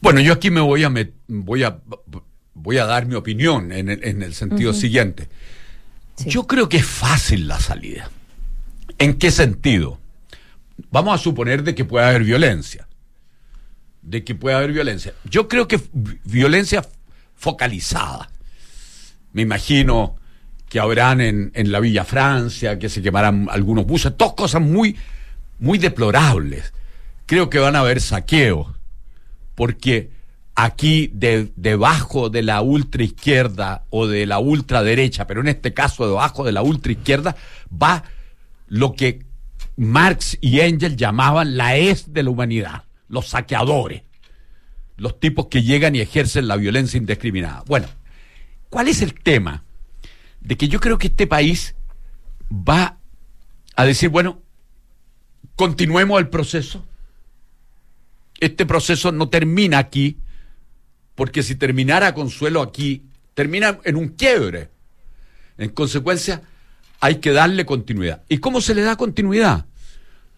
Bueno, 0.00 0.20
yo 0.20 0.32
aquí 0.32 0.50
me 0.50 0.60
voy 0.60 0.84
a 0.84 0.88
met- 0.90 1.12
voy 1.28 1.62
a 1.64 1.78
voy 2.54 2.78
a 2.78 2.86
dar 2.86 3.06
mi 3.06 3.14
opinión 3.14 3.72
en 3.72 3.88
el, 3.90 4.04
en 4.04 4.22
el 4.22 4.32
sentido 4.34 4.72
siguiente. 4.72 5.28
Yo 6.24 6.46
creo 6.46 6.68
que 6.68 6.78
es 6.78 6.86
fácil 6.86 7.46
la 7.48 7.60
salida. 7.60 8.10
¿En 8.98 9.14
qué 9.18 9.30
sentido? 9.30 9.98
Vamos 10.90 11.14
a 11.14 11.22
suponer 11.22 11.62
de 11.62 11.74
que 11.74 11.84
puede 11.84 12.06
haber 12.06 12.24
violencia. 12.24 12.86
De 14.02 14.24
que 14.24 14.34
puede 14.34 14.56
haber 14.56 14.72
violencia. 14.72 15.12
Yo 15.24 15.48
creo 15.48 15.68
que 15.68 15.80
vi- 15.92 16.18
violencia 16.24 16.86
focalizada. 17.34 18.30
Me 19.32 19.42
imagino 19.42 20.16
que 20.68 20.80
habrán 20.80 21.20
en, 21.20 21.50
en 21.54 21.70
la 21.70 21.80
Villa 21.80 22.04
Francia, 22.04 22.78
que 22.78 22.88
se 22.88 23.02
quemarán 23.02 23.48
algunos 23.50 23.86
buses, 23.86 24.16
todas 24.16 24.34
cosas 24.34 24.62
muy, 24.62 24.96
muy 25.58 25.78
deplorables. 25.78 26.72
Creo 27.26 27.50
que 27.50 27.58
van 27.58 27.76
a 27.76 27.80
haber 27.80 28.00
saqueos 28.00 28.68
porque 29.54 30.10
aquí 30.56 31.10
de- 31.12 31.52
debajo 31.54 32.30
de 32.30 32.42
la 32.42 32.62
ultraizquierda 32.62 33.84
o 33.90 34.06
de 34.06 34.24
la 34.26 34.38
ultraderecha, 34.38 35.26
pero 35.26 35.42
en 35.42 35.48
este 35.48 35.74
caso 35.74 36.06
debajo 36.08 36.44
de 36.44 36.52
la 36.52 36.62
ultraizquierda, 36.62 37.36
va 37.70 38.04
lo 38.66 38.94
que 38.94 39.24
Marx 39.76 40.38
y 40.40 40.60
Engels 40.60 40.96
llamaban 40.96 41.56
la 41.58 41.76
es 41.76 42.12
de 42.14 42.22
la 42.22 42.30
humanidad, 42.30 42.84
los 43.08 43.28
saqueadores, 43.28 44.02
los 44.96 45.20
tipos 45.20 45.46
que 45.48 45.62
llegan 45.62 45.94
y 45.94 46.00
ejercen 46.00 46.48
la 46.48 46.56
violencia 46.56 46.96
indiscriminada. 46.96 47.62
Bueno, 47.66 47.86
¿cuál 48.70 48.88
es 48.88 49.02
el 49.02 49.12
tema? 49.12 49.62
De 50.40 50.56
que 50.56 50.68
yo 50.68 50.80
creo 50.80 50.96
que 50.96 51.08
este 51.08 51.26
país 51.26 51.74
va 52.50 52.96
a 53.76 53.84
decir, 53.84 54.08
bueno, 54.08 54.40
continuemos 55.54 56.18
el 56.18 56.28
proceso, 56.28 56.82
este 58.40 58.64
proceso 58.64 59.12
no 59.12 59.28
termina 59.28 59.76
aquí, 59.78 60.16
porque 61.16 61.42
si 61.42 61.56
terminara 61.56 62.14
Consuelo 62.14 62.62
aquí, 62.62 63.02
termina 63.34 63.80
en 63.84 63.96
un 63.96 64.10
quiebre. 64.10 64.68
En 65.58 65.70
consecuencia, 65.70 66.42
hay 67.00 67.16
que 67.16 67.32
darle 67.32 67.66
continuidad. 67.66 68.22
¿Y 68.28 68.38
cómo 68.38 68.60
se 68.60 68.74
le 68.74 68.82
da 68.82 68.96
continuidad? 68.96 69.66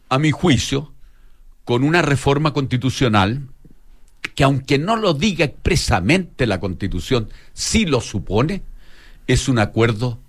A 0.09 0.19
mi 0.19 0.31
juicio, 0.31 0.93
con 1.65 1.85
una 1.85 2.01
reforma 2.01 2.55
constitucional 2.55 3.49
que 4.35 4.45
aunque 4.45 4.79
no 4.79 4.97
lo 4.97 5.15
diga 5.15 5.45
expresamente 5.45 6.47
la 6.47 6.61
constitución, 6.61 7.29
sí 7.53 7.85
lo 7.85 8.01
supone, 8.01 8.63
es 9.27 9.49
un 9.49 9.59
acuerdo 9.59 10.21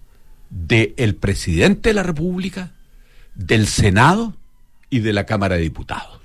del 0.50 1.16
presidente 1.16 1.90
de 1.90 1.94
la 1.94 2.04
República, 2.04 2.72
del 3.36 3.68
Senado 3.68 4.36
y 4.90 5.00
de 5.00 5.14
la 5.14 5.26
Cámara 5.26 5.56
de 5.56 5.62
Diputados. 5.62 6.20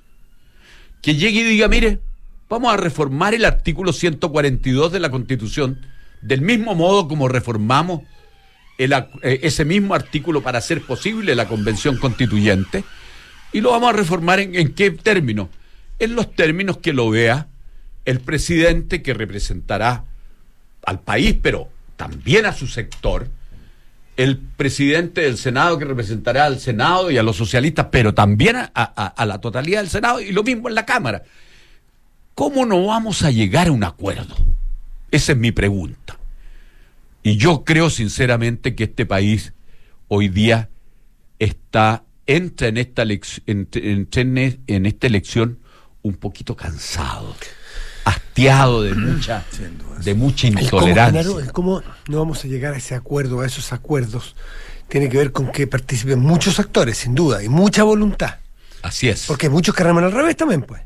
Que 1.03 1.15
llegue 1.15 1.41
y 1.41 1.45
diga, 1.45 1.69
mire, 1.69 2.01
vamos 2.49 2.73
a 2.73 2.77
reformar 2.77 3.35
el 3.35 3.45
artículo 3.45 3.93
142 3.93 4.93
de 4.93 5.01
la 5.01 5.11
Constitución 5.11 5.81
del 6.21 6.41
mismo 6.41 6.75
modo 6.75 7.09
como 7.09 7.29
reformamos 7.29 8.03
eh, 8.79 9.41
ese 9.43 9.65
mismo 9.65 9.95
artículo 9.95 10.43
para 10.43 10.59
hacer 10.59 10.83
posible 10.83 11.35
la 11.35 11.47
convención 11.47 11.97
constituyente 11.99 12.85
y 13.55 13.61
lo 13.61 13.71
vamos 13.71 13.91
a 13.91 13.93
reformar 13.93 14.41
en, 14.41 14.75
qué 14.75 14.91
términos? 14.91 15.49
En 16.01 16.17
los 16.17 16.35
términos 16.35 16.79
que 16.79 16.93
lo 16.93 17.09
vea 17.09 17.47
el 18.05 18.19
presidente 18.19 19.01
que 19.01 19.15
representará 19.15 20.03
al 20.85 20.99
país, 20.99 21.37
pero 21.41 21.69
también 21.97 22.47
a 22.47 22.53
su 22.53 22.67
sector, 22.67 23.29
el 24.17 24.39
presidente 24.39 25.21
del 25.21 25.39
Senado 25.39 25.79
que 25.79 25.85
representará 25.85 26.47
al 26.47 26.59
Senado 26.59 27.13
y 27.13 27.17
a 27.17 27.23
los 27.23 27.37
socialistas, 27.37 27.87
pero 27.93 28.13
también 28.13 28.57
a, 28.57 29.25
la 29.25 29.41
totalidad 29.41 29.83
del 29.83 29.89
Senado 29.89 30.21
y 30.21 30.33
lo 30.33 30.43
mismo 30.43 30.69
en 30.69 30.75
la 30.75 30.85
Cámara. 30.85 31.23
¿Cómo 32.35 32.67
no 32.67 32.87
vamos 32.87 33.23
a 33.23 33.31
llegar 33.31 33.69
a 33.69 33.73
un 33.73 33.85
acuerdo? 33.85 34.35
Esa 35.11 35.33
es 35.33 35.39
mi 35.39 35.53
pregunta. 35.53 36.19
Y 37.23 37.37
yo 37.37 37.65
creo 37.65 37.91
sinceramente 37.91 38.75
que 38.75 38.85
este 38.85 39.07
país 39.07 39.53
hoy 40.09 40.29
día 40.29 40.69
está 41.39 42.05
entra 42.27 42.69
en 42.69 42.77
esta, 42.79 43.03
en, 43.03 44.87
esta 44.87 45.07
elección 45.07 45.59
un 46.03 46.15
poquito 46.15 46.57
cansado, 46.57 47.37
hastiado 48.05 48.83
de 48.83 48.95
mucha, 48.95 49.45
de 50.05 50.15
mucha 50.15 50.49
intolerancia. 50.49 51.53
¿Cómo 51.53 51.83
no 52.09 52.19
vamos 52.19 52.45
a 52.45 52.49
llegar 52.49 52.75
a 52.75 52.79
ese 52.79 52.95
acuerdo, 52.95 53.41
a 53.41 53.47
esos 53.47 53.73
acuerdos? 53.73 54.35
Tiene 54.89 55.09
que 55.09 55.17
ver 55.17 55.33
con 55.33 55.51
que 55.51 55.67
participen 55.67 56.19
muchos 56.19 56.59
actores, 56.59 56.99
sin 56.99 57.15
duda, 57.15 57.43
y 57.43 57.49
mucha 57.49 57.85
voluntad. 57.85 58.37
Así 58.83 59.09
es. 59.09 59.25
Porque 59.27 59.49
muchos 59.49 59.75
que 59.75 59.83
al 59.83 60.13
revés 60.13 60.37
también, 60.37 60.63
pues. 60.63 60.83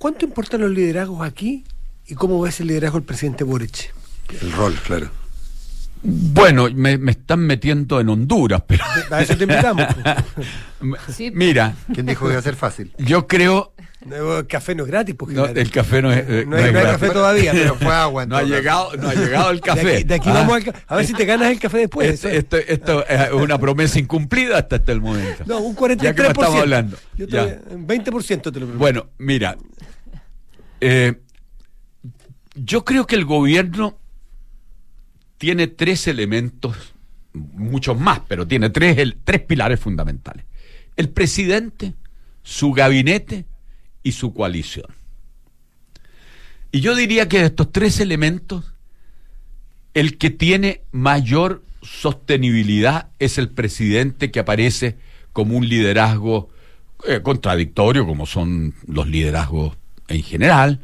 ¿Cuánto 0.00 0.24
importan 0.24 0.62
los 0.62 0.70
liderazgos 0.70 1.20
aquí 1.20 1.62
y 2.06 2.14
cómo 2.14 2.40
ves 2.40 2.58
el 2.60 2.68
liderazgo 2.68 2.96
del 2.96 3.04
presidente 3.04 3.44
Boric? 3.44 3.92
El 4.40 4.50
rol, 4.50 4.74
claro. 4.82 5.10
Bueno, 6.02 6.68
me, 6.74 6.98
están 7.10 7.40
metiendo 7.40 8.00
en 8.00 8.08
Honduras, 8.08 8.62
pero. 8.66 8.82
A 9.10 9.20
eso 9.20 9.36
te 9.36 9.44
invitamos. 9.44 9.84
Mira. 11.34 11.74
¿Quién 11.92 12.06
dijo 12.06 12.24
que 12.24 12.32
iba 12.32 12.40
a 12.40 12.42
ser 12.42 12.56
fácil? 12.56 12.94
Yo 12.96 13.26
creo. 13.26 13.74
el 14.10 14.46
café 14.46 14.74
no 14.74 14.84
es 14.84 14.90
gratis, 14.90 15.14
porque 15.16 15.34
no, 15.34 15.44
el 15.44 15.70
café 15.70 16.00
no 16.00 16.10
es. 16.10 16.24
Eh, 16.26 16.44
no, 16.48 16.56
hay, 16.56 16.72
café 16.72 17.10
todavía, 17.10 17.52
pero 17.52 17.74
fue 17.74 17.92
agua. 17.92 18.24
No 18.24 18.38
ha, 18.38 18.42
llegado, 18.42 18.96
no 18.96 19.06
ha 19.06 19.14
llegado 19.14 19.50
el 19.50 19.60
café. 19.60 20.02
De 20.04 20.14
aquí, 20.14 20.30
vamos 20.30 20.62
a, 20.86 20.96
ver 20.96 21.04
si 21.04 21.12
te 21.12 21.26
ganas 21.26 21.50
el 21.50 21.60
café 21.60 21.76
después. 21.76 22.24
Esto, 22.24 22.56
esto, 22.56 23.06
es 23.06 23.32
una 23.32 23.58
promesa 23.58 23.98
incumplida 23.98 24.56
hasta, 24.56 24.76
hasta 24.76 24.92
el 24.92 25.02
momento. 25.02 25.44
No, 25.44 25.58
un 25.58 25.76
43%. 25.76 25.96
Ya 26.00 26.14
que 26.14 26.22
estamos 26.22 26.54
hablando. 26.54 26.96
Yo 27.18 27.28
te, 27.28 27.60
20% 27.60 28.16
te 28.16 28.28
lo 28.32 28.40
prometo. 28.52 28.78
Bueno, 28.78 29.06
mira. 29.18 29.58
Eh, 30.80 31.20
yo 32.54 32.84
creo 32.84 33.06
que 33.06 33.16
el 33.16 33.24
gobierno 33.24 33.98
tiene 35.38 35.66
tres 35.66 36.06
elementos, 36.06 36.76
muchos 37.32 37.98
más, 37.98 38.20
pero 38.28 38.46
tiene 38.46 38.70
tres, 38.70 38.98
el, 38.98 39.16
tres 39.24 39.40
pilares 39.42 39.80
fundamentales. 39.80 40.44
El 40.96 41.08
presidente, 41.08 41.94
su 42.42 42.72
gabinete 42.72 43.46
y 44.02 44.12
su 44.12 44.34
coalición. 44.34 44.86
Y 46.72 46.80
yo 46.80 46.94
diría 46.94 47.28
que 47.28 47.38
de 47.38 47.46
estos 47.46 47.72
tres 47.72 48.00
elementos, 48.00 48.74
el 49.94 50.18
que 50.18 50.30
tiene 50.30 50.82
mayor 50.92 51.64
sostenibilidad 51.82 53.08
es 53.18 53.38
el 53.38 53.48
presidente 53.48 54.30
que 54.30 54.40
aparece 54.40 54.96
como 55.32 55.56
un 55.56 55.68
liderazgo 55.68 56.50
eh, 57.08 57.20
contradictorio, 57.22 58.06
como 58.06 58.26
son 58.26 58.74
los 58.86 59.08
liderazgos 59.08 59.76
en 60.10 60.22
general, 60.22 60.80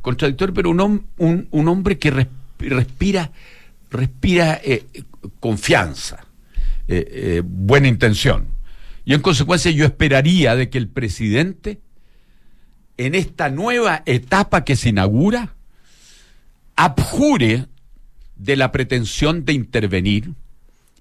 contradictorio, 0.00 0.54
pero 0.54 0.70
un, 0.70 1.68
hombre 1.68 1.98
que 1.98 2.10
respira 2.58 3.30
respira 3.90 4.60
eh, 4.62 4.86
confianza, 5.40 6.24
eh, 6.88 7.06
eh, 7.10 7.42
buena 7.44 7.88
intención. 7.88 8.48
Y 9.04 9.14
en 9.14 9.20
consecuencia 9.20 9.70
yo 9.70 9.84
esperaría 9.84 10.54
de 10.54 10.70
que 10.70 10.78
el 10.78 10.88
presidente, 10.88 11.80
en 12.96 13.14
esta 13.14 13.50
nueva 13.50 14.02
etapa 14.06 14.64
que 14.64 14.76
se 14.76 14.90
inaugura, 14.90 15.54
abjure 16.76 17.66
de 18.36 18.56
la 18.56 18.72
pretensión 18.72 19.44
de 19.44 19.52
intervenir 19.52 20.32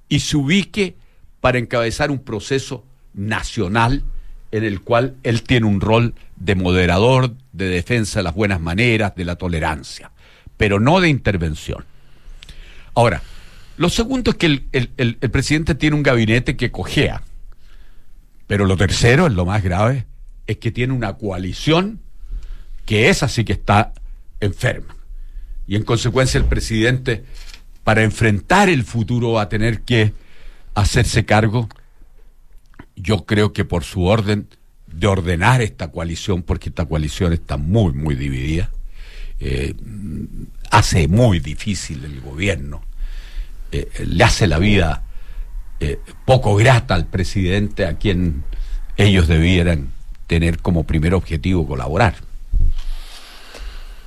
y 0.10 0.22
se 0.22 0.38
ubique 0.38 0.96
para 1.40 1.60
encabezar 1.60 2.12
un 2.12 2.20
proceso 2.20 2.86
nacional 3.14 4.04
en 4.52 4.64
el 4.64 4.82
cual 4.82 5.16
él 5.24 5.44
tiene 5.44 5.68
un 5.68 5.82
rol 5.82 6.16
de 6.36 6.56
moderador, 6.56 7.36
de 7.54 7.68
defensa 7.68 8.20
de 8.20 8.24
las 8.24 8.36
buenas 8.36 8.60
maneras, 8.60 9.16
de 9.16 9.26
la 9.26 9.36
tolerancia, 9.36 10.12
pero 10.58 10.80
no 10.80 11.02
de 11.02 11.10
intervención. 11.10 11.86
Ahora, 12.96 13.22
lo 13.78 13.90
segundo 13.90 14.32
es 14.32 14.38
que 14.38 14.62
el, 14.72 15.16
presidente 15.32 15.74
tiene 15.76 15.96
un 15.96 16.04
gabinete 16.04 16.58
que 16.58 16.70
cojea. 16.70 17.24
Pero 18.46 18.66
lo 18.66 18.76
tercero, 18.76 19.28
es 19.28 19.34
lo 19.34 19.46
más 19.46 19.64
grave, 19.64 20.06
es 20.48 20.58
que 20.58 20.72
tiene 20.72 20.92
una 20.92 21.14
coalición 21.14 22.02
que 22.86 23.10
es 23.10 23.24
así 23.24 23.46
que 23.46 23.54
está 23.54 23.94
enferma. 24.40 24.96
Y 25.68 25.76
en 25.76 25.84
consecuencia 25.84 26.40
el 26.40 26.46
presidente, 26.46 27.24
para 27.84 28.04
enfrentar 28.04 28.68
el 28.68 28.84
futuro, 28.84 29.34
va 29.34 29.44
a 29.44 29.50
tener 29.50 29.82
que 29.82 30.14
hacerse 30.74 31.24
cargo, 31.24 31.70
yo 33.02 33.26
creo 33.26 33.54
que 33.54 33.66
por 33.66 33.84
su 33.84 34.04
orden, 34.04 34.48
de 34.88 35.08
ordenar 35.08 35.62
esta 35.62 35.90
coalición, 35.92 36.44
porque 36.44 36.70
esta 36.70 36.86
coalición 36.86 37.32
está 37.34 37.58
muy, 37.58 37.94
muy 37.94 38.16
dividida. 38.16 38.70
Eh, 39.40 39.74
hace 40.70 41.08
muy 41.08 41.40
difícil 41.40 42.04
el 42.04 42.20
gobierno, 42.20 42.82
eh, 43.72 43.90
le 44.06 44.24
hace 44.24 44.48
la 44.48 44.60
vida 44.60 45.04
eh, 45.80 46.00
poco 46.26 46.56
grata 46.56 46.96
al 46.96 47.06
presidente 47.06 47.86
a 47.86 47.98
quien 47.98 48.44
ellos 48.98 49.28
debieran 49.28 49.92
tener 50.28 50.60
como 50.60 50.84
primer 50.84 51.14
objetivo 51.14 51.66
colaborar. 51.66 52.16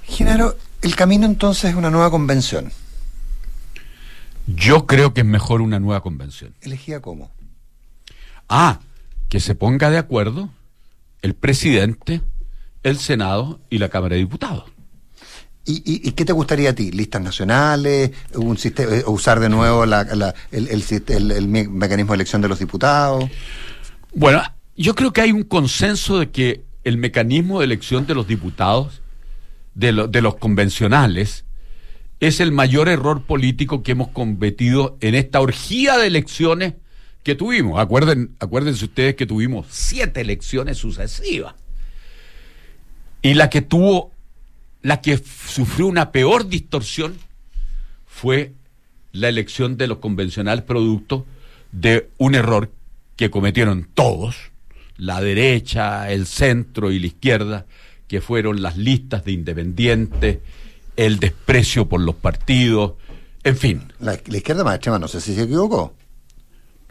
Genaro, 0.05 0.57
el 0.83 0.95
camino 0.97 1.25
entonces 1.25 1.71
es 1.71 1.77
una 1.77 1.91
nueva 1.91 2.11
convención. 2.11 2.71
Yo 4.47 4.87
creo 4.87 5.15
que 5.15 5.23
es 5.23 5.27
mejor 5.27 5.63
una 5.63 5.79
nueva 5.79 6.03
convención. 6.03 6.53
¿Elegía 6.61 7.01
cómo? 7.01 7.31
Ah, 8.49 8.81
que 9.29 9.41
se 9.41 9.55
ponga 9.55 9.91
de 9.91 9.99
acuerdo 9.99 10.51
el 11.23 11.35
presidente, 11.35 12.21
el 12.83 12.99
Senado 12.99 13.61
y 13.71 13.79
la 13.79 13.89
Cámara 13.89 14.15
de 14.15 14.21
Diputados. 14.21 14.65
¿Y, 15.65 16.11
qué 16.11 16.25
te 16.25 16.33
gustaría 16.33 16.71
a 16.71 16.73
ti? 16.73 16.91
¿Listas 16.91 17.23
nacionales? 17.23 18.11
Un 18.35 18.59
sistema, 18.59 18.97
eh, 18.97 19.05
¿Usar 19.07 19.39
de 19.39 19.49
nuevo 19.49 19.85
el, 19.85 19.93
el, 20.51 21.49
mecanismo 21.71 22.13
de 22.13 22.17
elección 22.17 22.43
de 22.43 22.49
los 22.49 22.59
diputados? 22.59 23.31
Bueno, 24.13 24.43
yo 24.77 24.97
creo 24.97 25.13
que 25.13 25.21
hay 25.21 25.31
un 25.31 25.45
consenso 25.45 26.19
de 26.19 26.31
que 26.33 26.65
el 26.83 26.97
mecanismo 26.97 27.61
de 27.61 27.67
elección 27.67 28.09
de 28.09 28.15
los 28.17 28.27
diputados, 28.27 29.03
de, 29.75 30.09
de 30.09 30.21
los 30.21 30.35
convencionales, 30.35 31.45
es 32.19 32.41
el 32.41 32.51
mayor 32.51 32.89
error 32.89 33.23
político 33.23 33.85
que 33.85 33.93
hemos 33.93 34.09
cometido 34.09 34.97
en 35.01 35.15
esta 35.15 35.41
orgía 35.41 35.97
de 35.97 36.09
elecciones 36.09 36.75
que 37.23 37.35
tuvimos. 37.35 37.81
Acuérdense 37.81 38.85
ustedes 38.85 39.15
que 39.15 39.27
tuvimos 39.27 39.67
siete 39.71 40.21
elecciones 40.21 40.79
sucesivas. 40.79 41.55
Y 43.23 43.35
la 43.35 43.49
que 43.51 43.63
tuvo 43.63 44.13
la 44.83 45.01
que 45.01 45.17
sufrió 45.19 45.87
una 45.87 46.11
peor 46.11 46.49
distorsión 46.49 47.17
fue 48.07 48.53
la 49.13 49.29
elección 49.29 49.77
de 49.77 49.87
los 49.87 49.99
convencionales 49.99 50.65
producto 50.65 51.25
de 51.71 52.11
un 52.19 52.35
error 52.35 52.71
que 53.17 53.31
cometieron 53.31 53.89
todos, 53.95 54.37
la 54.97 55.21
derecha, 55.21 56.11
el 56.11 56.27
centro 56.27 56.91
y 56.91 56.99
la 56.99 57.07
izquierda, 57.07 57.67
que 58.09 58.21
fueron 58.21 58.63
las 58.63 58.77
listas 58.77 59.25
de 59.25 59.33
independientes, 59.33 60.39
el 60.97 61.19
desprecio 61.19 61.89
por 61.89 62.01
los 62.01 62.17
partidos, 62.17 62.95
en 63.45 63.57
fin. 63.57 63.93
La, 64.01 64.15
izquierda 64.15 64.65
más 64.65 64.77
extrema, 64.77 64.99
no 64.99 65.09
sé 65.09 65.21
si 65.21 65.35
se 65.35 65.43
equivocó. 65.43 65.95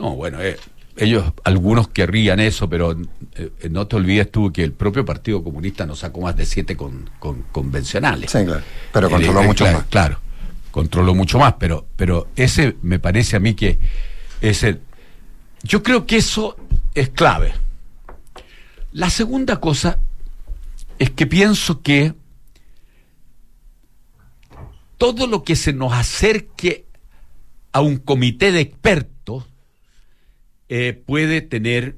No, 0.02 0.16
bueno, 0.16 0.42
eh, 0.42 0.58
ellos, 0.98 1.32
algunos 1.44 1.90
querrían 1.90 2.40
eso, 2.40 2.68
pero 2.68 2.98
eh, 3.36 3.52
no 3.70 3.86
te 3.86 3.96
olvides 3.96 4.32
tú 4.32 4.52
que 4.52 4.64
el 4.64 4.74
propio 4.74 5.06
Partido 5.06 5.44
Comunista 5.44 5.86
no 5.86 5.96
sacó 5.96 6.22
más 6.22 6.36
de 6.36 6.46
siete 6.46 6.76
con, 6.76 7.08
convencionales. 7.52 8.32
Sí, 8.32 8.44
claro. 8.44 8.64
Pero 8.92 9.08
eh, 9.08 9.12
controló 9.12 9.42
eh, 9.42 9.48
mucho 9.48 9.66
más. 9.66 9.86
Claro, 9.86 10.20
controló 10.72 11.14
mucho 11.14 11.38
más, 11.38 11.54
pero, 11.60 11.86
pero 11.96 12.30
ese 12.36 12.78
me 12.82 12.98
parece 12.98 13.36
a 13.36 13.40
mí 13.40 13.54
que 13.54 13.78
es 14.42 14.64
el... 14.64 14.82
Yo 15.62 15.84
creo 15.84 16.08
que 16.08 16.18
eso 16.18 16.58
es 16.96 17.10
clave. 17.10 17.54
La 18.92 19.12
segunda 19.12 19.60
cosa 19.60 20.00
es 20.98 21.12
que 21.12 21.28
pienso 21.28 21.84
que 21.84 22.16
todo 24.98 25.28
lo 25.28 25.44
que 25.44 25.56
se 25.56 25.74
nos 25.74 25.94
acerque 25.94 26.86
a 27.72 27.82
un 27.82 27.98
comité 27.98 28.52
de 28.52 28.62
expertos 28.62 29.51
eh, 30.74 30.94
puede 30.94 31.42
tener 31.42 31.98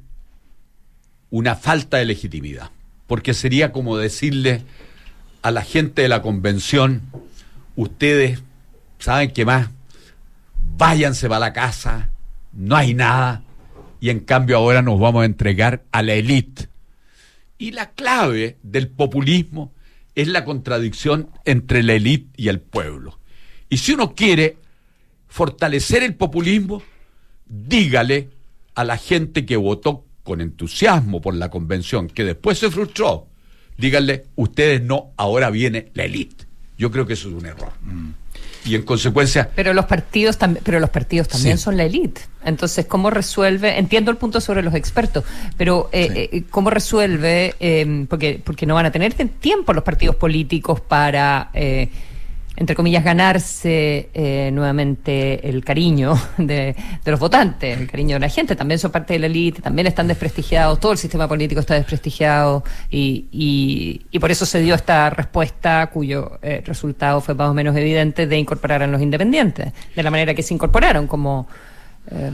una 1.30 1.56
falta 1.56 1.98
de 1.98 2.06
legitimidad, 2.06 2.72
porque 3.06 3.36
sería 3.36 3.72
como 3.72 3.98
decirle 3.98 4.64
a 5.44 5.52
la 5.52 5.62
gente 5.62 6.02
de 6.02 6.08
la 6.08 6.24
convención, 6.24 7.04
ustedes 7.76 8.42
saben 8.98 9.30
qué 9.30 9.46
más, 9.46 9.70
váyanse 10.76 11.30
para 11.30 11.40
la 11.40 11.54
casa, 11.54 12.10
no 12.52 12.76
hay 12.76 12.96
nada, 12.96 13.44
y 14.02 14.10
en 14.10 14.22
cambio 14.22 14.58
ahora 14.58 14.82
nos 14.82 15.00
vamos 15.00 15.22
a 15.22 15.26
entregar 15.26 15.84
a 15.92 16.02
la 16.02 16.16
élite. 16.16 16.68
Y 17.60 17.74
la 17.74 17.92
clave 17.92 18.58
del 18.64 18.88
populismo 18.88 19.72
es 20.16 20.30
la 20.30 20.46
contradicción 20.46 21.30
entre 21.46 21.84
la 21.84 21.94
élite 21.94 22.32
y 22.38 22.48
el 22.48 22.60
pueblo. 22.60 23.20
Y 23.70 23.78
si 23.78 23.92
uno 23.92 24.16
quiere 24.16 24.58
fortalecer 25.28 26.02
el 26.02 26.16
populismo, 26.16 26.82
dígale 27.46 28.30
a 28.76 28.84
la 28.84 28.98
gente 28.98 29.46
que 29.46 29.58
votó 29.58 30.06
con 30.24 30.42
entusiasmo 30.42 31.22
por 31.22 31.36
la 31.36 31.50
convención, 31.50 32.08
que 32.08 32.24
después 32.24 32.58
se 32.58 32.72
frustró, 32.72 33.28
díganle, 33.78 34.26
ustedes 34.36 34.82
no, 34.82 35.12
ahora 35.18 35.50
viene 35.50 35.92
la 35.94 36.06
élite. 36.06 36.46
Yo 36.78 36.92
creo 36.92 37.06
que 37.06 37.14
eso 37.14 37.30
es 37.30 37.36
un 37.36 37.46
error. 37.46 37.72
Mm. 37.82 38.12
Y 38.66 38.76
en 38.76 38.84
consecuencia... 38.84 39.50
Pero 39.56 39.74
los 39.74 39.86
partidos, 39.86 40.38
también 40.38 40.64
pero 40.64 40.80
los 40.80 40.90
partidos 40.90 41.28
también 41.28 41.58
son 41.58 41.76
la 41.76 41.84
élite. 41.84 42.22
Entonces, 42.46 42.86
¿cómo 42.86 43.10
resuelve? 43.10 43.78
Entiendo 43.78 44.10
el 44.10 44.16
punto 44.16 44.40
sobre 44.40 44.64
los 44.64 44.74
expertos, 44.74 45.26
pero 45.58 45.90
eh, 45.92 46.30
eh, 46.32 46.44
¿cómo 46.50 46.70
resuelve? 46.70 47.56
Eh, 47.60 48.06
porque, 48.10 48.42
porque 48.44 48.66
no 48.66 48.76
van 48.76 48.86
a 48.86 48.92
tener 48.92 49.14
tiempo 49.14 49.74
los 49.74 49.84
partidos 49.84 50.16
políticos 50.16 50.80
para 50.80 51.52
entre 52.56 52.76
comillas, 52.76 53.04
ganarse 53.04 54.10
eh, 54.14 54.52
nuevamente 54.54 55.50
el 55.50 55.64
cariño 55.64 56.14
de, 56.38 56.76
los 57.06 57.20
votantes, 57.20 57.80
el 57.80 57.90
cariño 57.90 58.16
de 58.16 58.20
la 58.20 58.30
gente. 58.30 58.56
También 58.56 58.80
son 58.80 58.92
parte 58.92 59.14
de 59.14 59.20
la 59.20 59.26
élite, 59.26 59.62
también 59.62 59.88
están 59.88 60.08
desprestigiados, 60.08 60.80
todo 60.80 60.92
el 60.92 60.98
sistema 60.98 61.28
político 61.28 61.60
está 61.60 61.74
desprestigiado 61.74 62.64
y, 62.90 64.02
por 64.20 64.32
eso 64.32 64.46
se 64.46 64.62
dio 64.62 64.74
esta 64.74 65.10
respuesta 65.10 65.88
cuyo 65.88 66.40
eh, 66.42 66.64
resultado 66.66 67.20
fue 67.20 67.36
más 67.36 67.50
o 67.50 67.54
menos 67.54 67.76
evidente 67.76 68.26
de 68.26 68.38
incorporar 68.38 68.82
a 68.82 68.88
los 68.88 69.02
independientes, 69.02 69.74
de 69.94 70.04
la 70.04 70.10
manera 70.12 70.34
que 70.34 70.44
se 70.44 70.54
incorporaron 70.54 71.08
como... 71.08 71.48
Eh, 72.10 72.32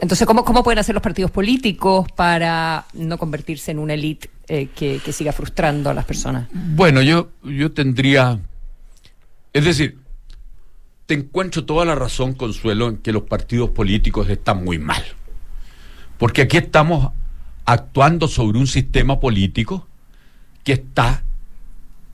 entonces, 0.00 0.26
¿cómo, 0.26 0.44
¿cómo 0.44 0.64
pueden 0.64 0.78
hacer 0.80 0.94
los 0.94 1.02
partidos 1.02 1.30
políticos 1.30 2.06
para 2.16 2.86
no 2.94 3.18
convertirse 3.18 3.70
en 3.70 3.78
una 3.78 3.94
élite 3.94 4.30
que, 4.48 5.00
que 5.04 5.12
siga 5.12 5.30
frustrando 5.32 5.90
a 5.90 5.94
las 5.94 6.04
personas? 6.04 6.48
Bueno, 6.52 7.02
yo, 7.02 7.28
yo 7.44 7.70
tendría 7.70 8.40
es 9.52 9.64
decir, 9.64 9.98
te 11.06 11.14
encuentro 11.14 11.64
toda 11.64 11.84
la 11.84 11.94
razón, 11.94 12.34
Consuelo, 12.34 12.88
en 12.88 12.98
que 12.98 13.12
los 13.12 13.24
partidos 13.24 13.70
políticos 13.70 14.28
están 14.28 14.64
muy 14.64 14.78
mal. 14.78 15.02
Porque 16.18 16.42
aquí 16.42 16.56
estamos 16.56 17.12
actuando 17.64 18.28
sobre 18.28 18.58
un 18.58 18.66
sistema 18.66 19.20
político 19.20 19.86
que 20.64 20.72
está 20.72 21.24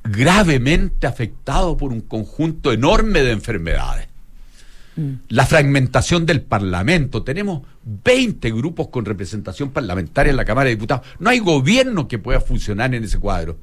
gravemente 0.05 1.07
afectado 1.07 1.77
por 1.77 1.93
un 1.93 2.01
conjunto 2.01 2.73
enorme 2.73 3.23
de 3.23 3.33
enfermedades. 3.33 4.09
Mm. 4.97 5.13
La 5.29 5.47
fragmentación 5.47 6.27
del 6.27 6.43
Parlamento. 6.43 7.23
Tenemos 7.23 7.63
20 7.85 8.51
grupos 8.53 8.89
con 8.89 9.05
representación 9.05 9.71
parlamentaria 9.71 10.31
en 10.31 10.37
la 10.37 10.45
Cámara 10.45 10.67
de 10.67 10.77
Diputados. 10.77 11.07
No 11.19 11.31
hay 11.31 11.39
gobierno 11.39 12.09
que 12.09 12.19
pueda 12.19 12.41
funcionar 12.41 12.95
en 12.95 13.05
ese 13.05 13.19
cuadro. 13.19 13.59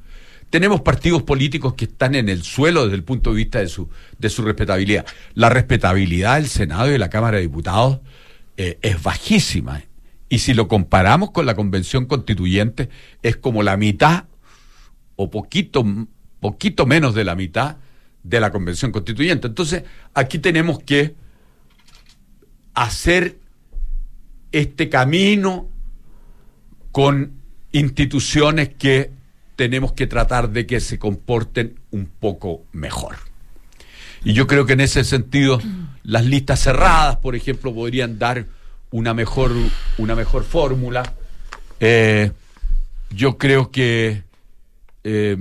Tenemos 0.50 0.80
partidos 0.80 1.22
políticos 1.22 1.74
que 1.74 1.86
están 1.86 2.14
en 2.14 2.28
el 2.28 2.42
suelo 2.42 2.84
desde 2.84 2.96
el 2.96 3.04
punto 3.04 3.30
de 3.30 3.36
vista 3.36 3.58
de 3.58 3.68
su, 3.68 3.88
de 4.18 4.30
su 4.30 4.42
respetabilidad. 4.42 5.04
La 5.34 5.48
respetabilidad 5.48 6.36
del 6.36 6.46
Senado 6.46 6.88
y 6.88 6.92
de 6.92 6.98
la 6.98 7.10
Cámara 7.10 7.36
de 7.36 7.42
Diputados 7.42 8.00
eh, 8.56 8.78
es 8.82 9.02
bajísima. 9.02 9.82
Y 10.28 10.38
si 10.38 10.54
lo 10.54 10.68
comparamos 10.68 11.30
con 11.30 11.46
la 11.46 11.54
Convención 11.54 12.06
Constituyente, 12.06 12.88
es 13.22 13.36
como 13.36 13.62
la 13.62 13.76
mitad 13.76 14.24
o 15.16 15.30
poquito, 15.30 15.84
poquito 16.40 16.86
menos 16.86 17.14
de 17.14 17.24
la 17.24 17.34
mitad 17.34 17.76
de 18.22 18.40
la 18.40 18.50
Convención 18.50 18.92
Constituyente. 18.92 19.48
Entonces, 19.48 19.84
aquí 20.14 20.38
tenemos 20.38 20.80
que 20.80 21.14
hacer 22.74 23.38
este 24.52 24.88
camino 24.88 25.68
con 26.92 27.32
instituciones 27.72 28.70
que 28.70 29.10
tenemos 29.56 29.92
que 29.92 30.06
tratar 30.06 30.50
de 30.50 30.66
que 30.66 30.80
se 30.80 30.98
comporten 30.98 31.80
un 31.90 32.06
poco 32.06 32.62
mejor. 32.72 33.16
Y 34.24 34.32
yo 34.34 34.46
creo 34.46 34.66
que 34.66 34.74
en 34.74 34.80
ese 34.80 35.02
sentido 35.02 35.60
las 36.02 36.24
listas 36.24 36.60
cerradas, 36.60 37.16
por 37.16 37.34
ejemplo, 37.34 37.74
podrían 37.74 38.18
dar 38.18 38.46
una 38.90 39.14
mejor, 39.14 39.52
una 39.98 40.14
mejor 40.14 40.44
fórmula. 40.44 41.14
Eh, 41.80 42.30
yo 43.10 43.38
creo 43.38 43.70
que 43.70 44.22
eh, 45.04 45.36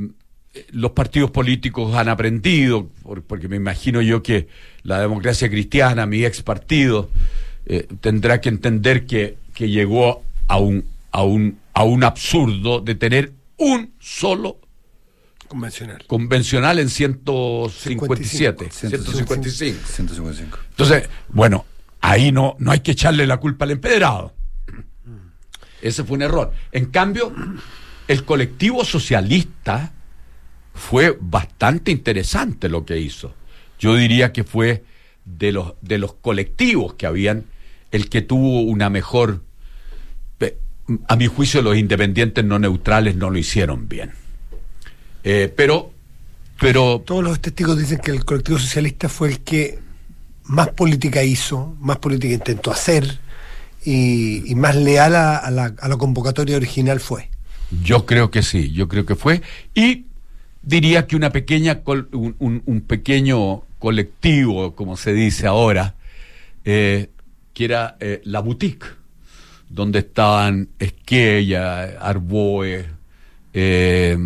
los 0.72 0.91
partidos 0.91 1.32
políticos 1.32 1.95
han 1.95 2.09
aprendido, 2.09 2.89
porque 3.28 3.47
me 3.47 3.57
imagino 3.57 4.01
yo 4.01 4.24
que 4.24 4.47
la 4.84 4.99
democracia 4.99 5.49
cristiana, 5.49 6.05
mi 6.05 6.24
ex 6.24 6.41
partido, 6.41 7.09
eh, 7.66 7.88
tendrá 7.99 8.39
que 8.39 8.49
entender 8.49 9.05
que, 9.05 9.38
que 9.53 9.70
llegó 9.70 10.24
a 10.47 10.57
un, 10.57 10.86
a, 11.11 11.24
un, 11.24 11.59
a 11.74 11.84
un 11.84 12.03
absurdo 12.03 12.80
de 12.80 12.95
tener 12.95 13.32
un 13.58 13.93
solo 13.99 14.60
convencional, 15.47 16.03
convencional 16.08 16.80
en 16.80 16.89
157, 16.89 18.70
155. 18.72 19.88
155. 19.88 20.60
Entonces, 20.72 21.10
bueno, 21.30 21.66
ahí 22.01 22.32
no, 22.32 22.56
no 22.60 22.72
hay 22.72 22.80
que 22.80 22.91
echarle 22.91 23.26
la 23.28 23.38
culpa 23.38 23.66
al 23.66 23.72
empedrado. 23.72 24.34
Ese 25.82 26.03
fue 26.03 26.16
un 26.18 26.24
error. 26.24 26.51
En 26.72 26.86
cambio, 26.86 27.34
el 28.08 28.26
colectivo 28.26 28.84
socialista 28.84 29.93
fue 30.74 31.18
bastante 31.20 31.91
interesante 31.91 32.70
lo 32.70 32.86
que 32.86 32.99
hizo. 32.99 33.34
Yo 33.80 33.95
diría 33.95 34.34
que 34.34 34.43
fue 34.43 34.84
de 35.26 35.51
los, 35.51 35.74
de 35.82 35.97
los 35.97 36.14
colectivos 36.14 36.95
que 36.95 37.06
habían 37.06 37.45
el 37.91 38.10
que 38.10 38.22
tuvo 38.22 38.62
una 38.62 38.89
mejor 38.89 39.45
a 41.08 41.16
mi 41.16 41.28
juicio 41.28 41.62
los 41.62 41.78
independientes 41.78 42.44
no 42.44 42.60
neutrales 42.60 43.16
no 43.16 43.30
lo 43.30 43.38
hicieron 43.38 43.88
bien. 43.88 44.12
Eh, 45.24 45.52
pero, 45.56 45.92
pero... 46.60 47.02
Todos 47.06 47.24
los 47.24 47.40
testigos 47.40 47.78
dicen 47.78 48.00
que 48.00 48.12
el 48.12 48.26
colectivo 48.26 48.60
socialista 48.60 49.10
fue 49.10 49.30
el 49.30 49.40
que 49.40 49.80
más 50.44 50.70
política 50.70 51.24
hizo, 51.24 51.76
más 51.80 51.98
política 51.98 52.34
intentó 52.34 52.72
hacer 52.72 53.20
y, 53.84 54.54
más 54.56 54.76
leal 54.76 55.16
a, 55.16 55.50
la, 55.52 55.98
convocatoria 55.98 56.58
original 56.58 57.00
fue. 57.00 57.30
Yo 57.84 58.06
creo 58.06 58.32
que 58.32 58.44
sí, 58.44 58.72
yo 58.72 58.88
creo 58.88 59.06
que 59.06 59.16
fue. 59.16 59.42
Y 59.74 60.06
diría 60.62 61.08
que 61.08 61.16
una 61.16 61.32
pequeña, 61.32 61.82
un, 62.12 62.84
pequeño 62.88 63.64
colectivo, 63.80 64.76
como 64.76 64.98
se 64.98 65.14
dice 65.14 65.48
ahora, 65.48 65.96
eh, 66.64 67.10
que 67.54 67.66
era 67.66 67.98
eh, 68.00 68.22
la 68.24 68.40
boutique 68.40 68.86
donde 69.70 69.99
estaban 69.99 70.70
Esquella, 70.80 71.99
Arboe, 71.99 72.86
eh, 73.53 74.18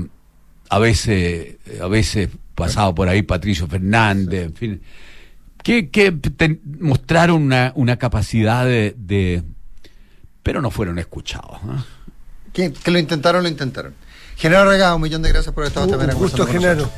a 0.69 0.79
veces, 0.79 1.57
a 1.81 1.87
veces 1.87 2.29
pasaba 2.55 2.93
por 2.93 3.09
ahí 3.09 3.21
Patricio 3.23 3.67
Fernández, 3.67 4.45
en 4.45 4.53
fin, 4.53 4.81
que, 5.63 5.89
que 5.89 6.59
mostraron 6.79 7.41
una, 7.41 7.73
una 7.75 7.97
capacidad 7.97 8.65
de, 8.65 9.43
pero 10.43 10.61
no 10.61 10.71
fueron 10.71 10.99
escuchados. 10.99 11.59
Que, 12.53 12.73
lo 12.85 12.99
intentaron, 12.99 13.43
lo 13.43 13.49
intentaron. 13.49 13.93
Genaro 14.35 14.69
Regado, 14.69 14.95
un 14.95 15.01
millón 15.01 15.21
de 15.21 15.29
gracias 15.29 15.53
por 15.53 15.65
estar 15.65 15.87
también 15.87 16.11
Un 16.11 16.17
gusto, 16.17 16.45
Genaro. 16.45 16.89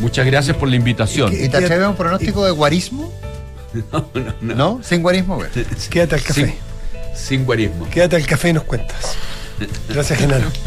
Muchas 0.00 0.26
gracias 0.26 0.56
por 0.56 0.68
la 0.68 0.76
invitación. 0.76 1.32
¿Y, 1.32 1.48
te 1.48 1.56
atreves 1.56 1.84
a 1.84 1.90
un 1.90 1.96
pronóstico 1.96 2.44
de 2.44 2.50
guarismo? 2.50 3.12
No, 3.92 4.08
no, 4.14 4.34
no. 4.40 4.54
¿No? 4.54 4.80
¿Sin 4.82 5.02
guarismo? 5.02 5.38
Quédate 5.90 6.14
al 6.14 6.22
café. 6.22 6.46
Sin 6.46 6.67
guarismo. 7.44 7.88
Quédate 7.90 8.16
al 8.16 8.26
café 8.26 8.50
y 8.50 8.52
nos 8.52 8.64
cuentas. 8.64 9.16
Gracias, 9.88 10.18
Genaro. 10.18 10.50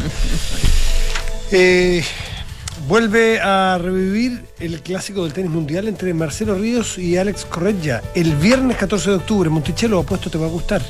Eh, 1.54 2.02
vuelve 2.88 3.38
a 3.38 3.76
revivir 3.76 4.42
el 4.58 4.80
clásico 4.80 5.24
del 5.24 5.34
tenis 5.34 5.50
mundial 5.50 5.86
entre 5.86 6.14
Marcelo 6.14 6.54
Ríos 6.54 6.96
y 6.96 7.18
Alex 7.18 7.44
Correggia 7.44 8.02
el 8.14 8.34
viernes 8.36 8.78
14 8.78 9.10
de 9.10 9.16
octubre. 9.16 9.50
Monticello, 9.50 9.98
apuesto 9.98 10.30
te 10.30 10.38
va 10.38 10.46
a 10.46 10.48
gustar. 10.48 10.80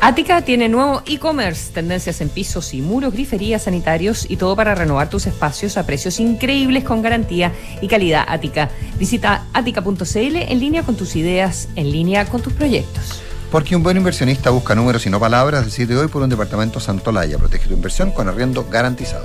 Ática 0.00 0.42
tiene 0.42 0.68
nuevo 0.68 1.02
e-commerce, 1.06 1.72
tendencias 1.72 2.20
en 2.20 2.28
pisos 2.28 2.72
y 2.74 2.82
muros, 2.82 3.12
griferías, 3.12 3.62
sanitarios 3.62 4.30
y 4.30 4.36
todo 4.36 4.54
para 4.54 4.76
renovar 4.76 5.10
tus 5.10 5.26
espacios 5.26 5.76
a 5.76 5.86
precios 5.86 6.20
increíbles 6.20 6.84
con 6.84 7.02
garantía 7.02 7.52
y 7.80 7.88
calidad 7.88 8.24
Ática. 8.28 8.70
Visita 8.98 9.46
ática.cl 9.52 10.36
en 10.36 10.60
línea 10.60 10.84
con 10.84 10.96
tus 10.96 11.16
ideas, 11.16 11.68
en 11.74 11.90
línea 11.90 12.24
con 12.26 12.42
tus 12.42 12.52
proyectos. 12.52 13.25
Porque 13.50 13.76
un 13.76 13.82
buen 13.82 13.96
inversionista 13.96 14.50
busca 14.50 14.74
números 14.74 15.06
y 15.06 15.10
no 15.10 15.20
palabras. 15.20 15.64
Decide 15.64 15.96
hoy 15.96 16.08
por 16.08 16.22
un 16.22 16.28
departamento 16.28 16.80
Santolaya. 16.80 17.38
Protege 17.38 17.68
tu 17.68 17.74
inversión 17.74 18.10
con 18.10 18.28
arriendo 18.28 18.66
garantizado. 18.70 19.24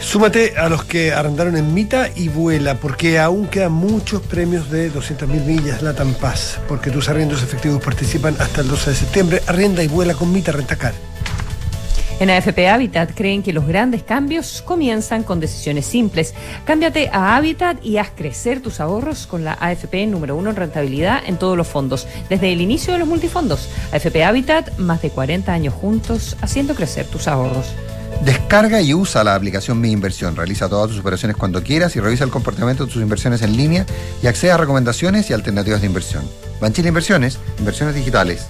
Súmate 0.00 0.54
a 0.56 0.68
los 0.68 0.84
que 0.84 1.12
arrendaron 1.12 1.56
en 1.56 1.74
Mita 1.74 2.08
y 2.14 2.28
Vuela, 2.28 2.76
porque 2.76 3.18
aún 3.18 3.48
quedan 3.48 3.72
muchos 3.72 4.22
premios 4.22 4.70
de 4.70 4.92
200.000 4.92 5.26
millas 5.44 5.82
Latam 5.82 6.14
Paz, 6.14 6.60
porque 6.68 6.90
tus 6.90 7.08
arriendos 7.08 7.42
efectivos 7.42 7.82
participan 7.82 8.36
hasta 8.38 8.60
el 8.60 8.68
12 8.68 8.90
de 8.90 8.96
septiembre. 8.96 9.42
Arrienda 9.48 9.82
y 9.82 9.88
vuela 9.88 10.14
con 10.14 10.32
Mita 10.32 10.52
Rentacar. 10.52 10.94
En 12.20 12.30
AFP 12.30 12.68
Habitat 12.68 13.12
creen 13.14 13.44
que 13.44 13.52
los 13.52 13.66
grandes 13.66 14.02
cambios 14.02 14.60
comienzan 14.62 15.22
con 15.22 15.38
decisiones 15.38 15.86
simples. 15.86 16.34
Cámbiate 16.64 17.10
a 17.12 17.36
Habitat 17.36 17.84
y 17.84 17.98
haz 17.98 18.10
crecer 18.10 18.60
tus 18.60 18.80
ahorros 18.80 19.28
con 19.28 19.44
la 19.44 19.52
AFP 19.52 20.04
número 20.06 20.34
uno 20.34 20.50
en 20.50 20.56
rentabilidad 20.56 21.22
en 21.24 21.38
todos 21.38 21.56
los 21.56 21.68
fondos, 21.68 22.08
desde 22.28 22.52
el 22.52 22.60
inicio 22.60 22.92
de 22.92 22.98
los 22.98 23.06
multifondos. 23.06 23.68
AFP 23.92 24.24
Habitat, 24.24 24.76
más 24.78 25.00
de 25.00 25.10
40 25.10 25.52
años 25.52 25.74
juntos, 25.74 26.36
haciendo 26.40 26.74
crecer 26.74 27.06
tus 27.06 27.28
ahorros. 27.28 27.66
Descarga 28.24 28.80
y 28.80 28.94
usa 28.94 29.22
la 29.22 29.36
aplicación 29.36 29.80
Mi 29.80 29.92
Inversión. 29.92 30.34
Realiza 30.34 30.68
todas 30.68 30.88
tus 30.88 30.98
operaciones 30.98 31.36
cuando 31.36 31.62
quieras 31.62 31.94
y 31.94 32.00
revisa 32.00 32.24
el 32.24 32.30
comportamiento 32.30 32.84
de 32.84 32.92
tus 32.92 33.00
inversiones 33.00 33.42
en 33.42 33.56
línea 33.56 33.86
y 34.24 34.26
accede 34.26 34.50
a 34.50 34.56
recomendaciones 34.56 35.30
y 35.30 35.34
alternativas 35.34 35.82
de 35.82 35.86
inversión. 35.86 36.28
Banchile 36.60 36.88
Inversiones, 36.88 37.38
inversiones 37.60 37.94
digitales 37.94 38.48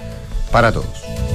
para 0.51 0.73
todos. 0.73 1.28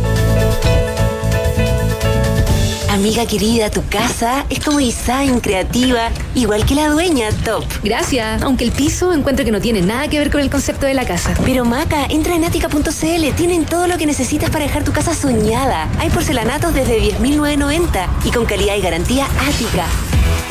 Amiga 2.93 3.25
querida, 3.25 3.71
tu 3.71 3.83
casa 3.89 4.45
es 4.51 4.63
como 4.63 4.77
design, 4.77 5.39
creativa, 5.39 6.11
igual 6.35 6.63
que 6.63 6.75
la 6.75 6.89
dueña, 6.89 7.29
top. 7.43 7.65
Gracias, 7.83 8.43
aunque 8.43 8.65
el 8.65 8.71
piso 8.71 9.11
encuentro 9.13 9.43
que 9.43 9.51
no 9.51 9.59
tiene 9.59 9.81
nada 9.81 10.07
que 10.09 10.19
ver 10.19 10.29
con 10.29 10.41
el 10.41 10.51
concepto 10.51 10.85
de 10.85 10.93
la 10.93 11.03
casa. 11.03 11.33
Pero 11.43 11.65
Maca, 11.65 12.05
entra 12.05 12.35
en 12.35 12.45
atica.cl, 12.45 13.35
tienen 13.35 13.65
todo 13.65 13.87
lo 13.87 13.97
que 13.97 14.05
necesitas 14.05 14.51
para 14.51 14.65
dejar 14.65 14.83
tu 14.83 14.91
casa 14.91 15.15
soñada. 15.15 15.89
Hay 15.97 16.11
porcelanatos 16.11 16.75
desde 16.75 17.01
10.990 17.01 18.07
y 18.25 18.29
con 18.29 18.45
calidad 18.45 18.75
y 18.75 18.81
garantía 18.81 19.25
Ática. 19.25 19.87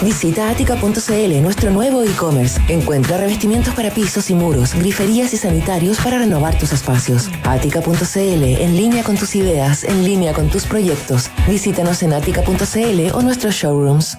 Visita 0.03 0.51
atica.cl, 0.51 1.43
nuestro 1.43 1.71
nuevo 1.71 2.03
e-commerce. 2.03 2.61
Encuentra 2.69 3.19
revestimientos 3.19 3.73
para 3.75 3.91
pisos 3.91 4.31
y 4.31 4.35
muros, 4.35 4.75
griferías 4.75 5.33
y 5.33 5.37
sanitarios 5.37 5.99
para 6.01 6.19
renovar 6.19 6.59
tus 6.59 6.73
espacios. 6.73 7.29
Atica.cl, 7.45 8.19
en 8.19 8.77
línea 8.77 9.05
con 9.05 9.17
tus 9.17 9.37
ideas, 9.37 9.85
en 9.85 10.05
línea 10.05 10.33
con 10.33 10.49
tus 10.49 10.67
proyectos. 10.67 11.31
Visítanos 11.49 12.03
en 12.03 12.15
atica.cl 12.15 13.15
o 13.15 13.23
nuestros 13.23 13.55
showrooms. 13.55 14.19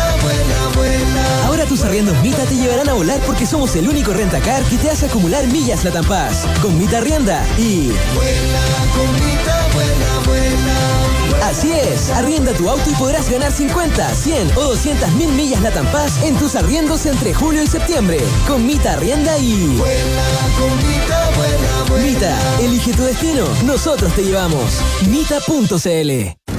tus 1.71 1.85
arriendos 1.85 2.21
Mita 2.21 2.43
te 2.43 2.55
llevarán 2.55 2.89
a 2.89 2.93
volar 2.93 3.21
porque 3.25 3.45
somos 3.45 3.73
el 3.77 3.87
único 3.87 4.11
rentacar 4.11 4.61
que 4.65 4.77
te 4.77 4.89
hace 4.89 5.05
acumular 5.05 5.47
millas 5.47 5.85
la 5.85 6.03
Paz. 6.03 6.45
Con 6.61 6.77
Mita 6.77 6.97
arrienda 6.97 7.47
y. 7.57 7.93
Así 11.41 11.71
es, 11.71 12.09
arrienda 12.09 12.51
tu 12.51 12.69
auto 12.69 12.89
y 12.89 12.93
podrás 12.95 13.29
ganar 13.29 13.53
50, 13.53 14.13
100 14.13 14.57
o 14.57 14.63
200 14.63 15.13
mil 15.13 15.31
millas 15.31 15.61
la 15.61 15.71
Paz 15.93 16.21
en 16.23 16.35
tus 16.35 16.55
arriendos 16.55 17.05
entre 17.05 17.33
julio 17.33 17.63
y 17.63 17.67
septiembre. 17.67 18.19
Con 18.49 18.65
Mita 18.65 18.91
arrienda 18.91 19.37
y. 19.37 19.81
Mita, 22.03 22.37
elige 22.59 22.91
tu 22.91 23.03
destino, 23.03 23.45
nosotros 23.63 24.13
te 24.13 24.23
llevamos. 24.23 24.81
Mita.cl 25.07 26.40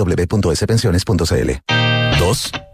www.spensiones.cl. 0.00 1.50
2. 2.18 2.69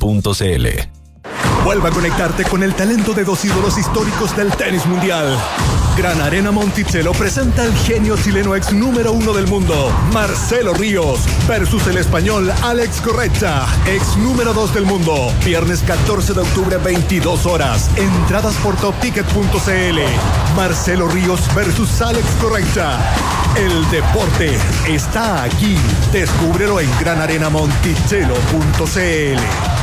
santolaya.cl. 0.00 0.90
Vuelva 1.64 1.88
a 1.90 1.92
conectarte 1.92 2.44
con 2.44 2.62
el 2.62 2.74
talento 2.74 3.12
de 3.12 3.24
dos 3.24 3.44
ídolos 3.44 3.76
históricos 3.76 4.34
del 4.34 4.50
tenis 4.52 4.86
mundial. 4.86 5.36
Gran 5.96 6.20
Arena 6.22 6.50
Monticello 6.50 7.12
presenta 7.12 7.62
al 7.62 7.74
genio 7.74 8.16
chileno 8.16 8.56
ex 8.56 8.72
número 8.72 9.12
uno 9.12 9.34
del 9.34 9.46
mundo, 9.46 9.92
Marcelo 10.14 10.72
Ríos, 10.72 11.20
versus 11.46 11.86
el 11.86 11.98
español 11.98 12.50
Alex 12.62 13.02
Correcha, 13.02 13.66
ex 13.86 14.16
número 14.16 14.54
dos 14.54 14.72
del 14.72 14.86
mundo. 14.86 15.30
Viernes 15.44 15.82
14 15.82 16.32
de 16.32 16.40
octubre, 16.40 16.78
22 16.78 17.44
horas. 17.44 17.90
Entradas 17.96 18.54
por 18.56 18.76
topticket.cl. 18.76 19.98
Marcelo 20.56 21.08
Ríos 21.08 21.42
versus 21.54 22.00
Alex 22.00 22.26
Correcha. 22.40 22.98
El 23.56 23.90
deporte 23.90 24.56
está 24.88 25.42
aquí. 25.42 25.76
Descúbrelo 26.12 26.80
en 26.80 26.88
granarenamonticello.cl. 27.00 29.79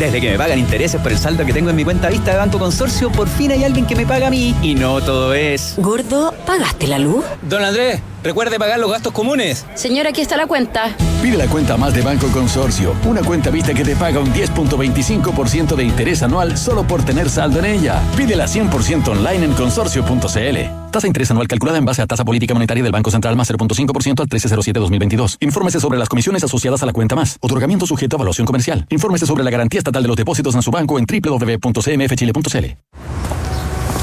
Desde 0.00 0.18
que 0.18 0.30
me 0.30 0.38
pagan 0.38 0.58
intereses 0.58 0.98
por 0.98 1.12
el 1.12 1.18
saldo 1.18 1.44
que 1.44 1.52
tengo 1.52 1.68
en 1.68 1.76
mi 1.76 1.84
cuenta 1.84 2.08
vista 2.08 2.30
de 2.30 2.38
Banco 2.38 2.58
Consorcio, 2.58 3.12
por 3.12 3.28
fin 3.28 3.52
hay 3.52 3.64
alguien 3.64 3.84
que 3.84 3.94
me 3.94 4.06
paga 4.06 4.28
a 4.28 4.30
mí. 4.30 4.56
Y 4.62 4.74
no 4.74 5.02
todo 5.02 5.34
es. 5.34 5.74
Gordo, 5.76 6.34
¿pagaste 6.46 6.86
la 6.86 6.98
luz? 6.98 7.22
Don 7.42 7.62
Andrés, 7.62 8.00
recuerde 8.22 8.58
pagar 8.58 8.78
los 8.78 8.90
gastos 8.90 9.12
comunes. 9.12 9.66
Señora, 9.74 10.10
aquí 10.10 10.20
está 10.20 10.36
la 10.36 10.46
cuenta. 10.46 10.94
Pide 11.22 11.36
la 11.36 11.46
cuenta 11.46 11.76
más 11.76 11.94
de 11.94 12.02
Banco 12.02 12.28
Consorcio, 12.28 12.94
una 13.04 13.22
cuenta 13.22 13.50
vista 13.50 13.74
que 13.74 13.84
te 13.84 13.96
paga 13.96 14.20
un 14.20 14.32
10.25% 14.32 15.74
de 15.74 15.84
interés 15.84 16.22
anual 16.22 16.56
solo 16.56 16.84
por 16.84 17.04
tener 17.04 17.28
saldo 17.28 17.58
en 17.58 17.66
ella. 17.66 18.00
Pídela 18.16 18.46
100% 18.46 19.08
online 19.08 19.44
en 19.44 19.52
consorcio.cl. 19.52 20.90
Tasa 20.90 21.02
de 21.02 21.08
interés 21.08 21.30
anual 21.30 21.46
calculada 21.46 21.78
en 21.78 21.84
base 21.84 22.02
a 22.02 22.06
tasa 22.06 22.24
política 22.24 22.54
monetaria 22.54 22.82
del 22.82 22.92
Banco 22.92 23.10
Central 23.10 23.36
más 23.36 23.50
0.5% 23.50 24.20
al 24.20 24.28
1307-2022. 24.28 25.36
Infórmese 25.40 25.80
sobre 25.80 25.98
las 25.98 26.08
comisiones 26.08 26.42
asociadas 26.42 26.82
a 26.82 26.86
la 26.86 26.92
cuenta 26.92 27.14
más. 27.14 27.36
Otorgamiento 27.40 27.86
sujeto 27.86 28.16
a 28.16 28.18
evaluación 28.18 28.46
comercial. 28.46 28.86
Infórmese 28.90 29.26
sobre 29.26 29.44
la 29.44 29.50
garantía 29.50 29.78
estatal 29.78 30.02
de 30.02 30.08
los 30.08 30.16
depósitos 30.16 30.54
en 30.54 30.62
su 30.62 30.70
banco 30.70 30.98
en 30.98 31.06
www.cmfchile.cl. 31.06 32.66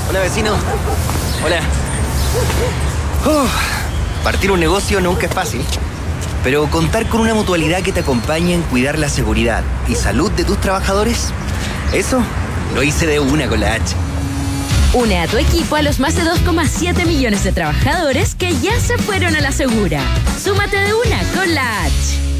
Hola, 0.09 0.19
vecino. 0.21 0.51
Hola. 1.45 1.59
Uf, 3.25 3.76
partir 4.27 4.51
un 4.51 4.59
negocio 4.59 4.99
nunca 4.99 5.27
es 5.27 5.33
fácil. 5.33 5.61
Pero 6.43 6.69
contar 6.69 7.07
con 7.07 7.21
una 7.21 7.33
mutualidad 7.33 7.81
que 7.81 7.93
te 7.93 8.01
acompañe 8.01 8.55
en 8.55 8.61
cuidar 8.63 8.99
la 8.99 9.07
seguridad 9.07 9.63
y 9.87 9.95
salud 9.95 10.29
de 10.31 10.43
tus 10.43 10.59
trabajadores, 10.59 11.29
eso 11.93 12.21
lo 12.75 12.83
hice 12.83 13.07
de 13.07 13.21
una 13.21 13.47
con 13.47 13.61
la 13.61 13.75
H. 13.75 13.95
Une 14.91 15.21
a 15.21 15.27
tu 15.27 15.37
equipo 15.37 15.77
a 15.77 15.81
los 15.81 16.01
más 16.01 16.17
de 16.17 16.23
2,7 16.23 17.05
millones 17.05 17.45
de 17.45 17.53
trabajadores 17.53 18.35
que 18.35 18.53
ya 18.59 18.77
se 18.81 18.97
fueron 18.97 19.33
a 19.37 19.39
la 19.39 19.53
segura. 19.53 20.01
Súmate 20.43 20.75
de 20.75 20.93
una 20.93 21.23
con 21.33 21.55
la 21.55 21.85
H. 21.85 22.36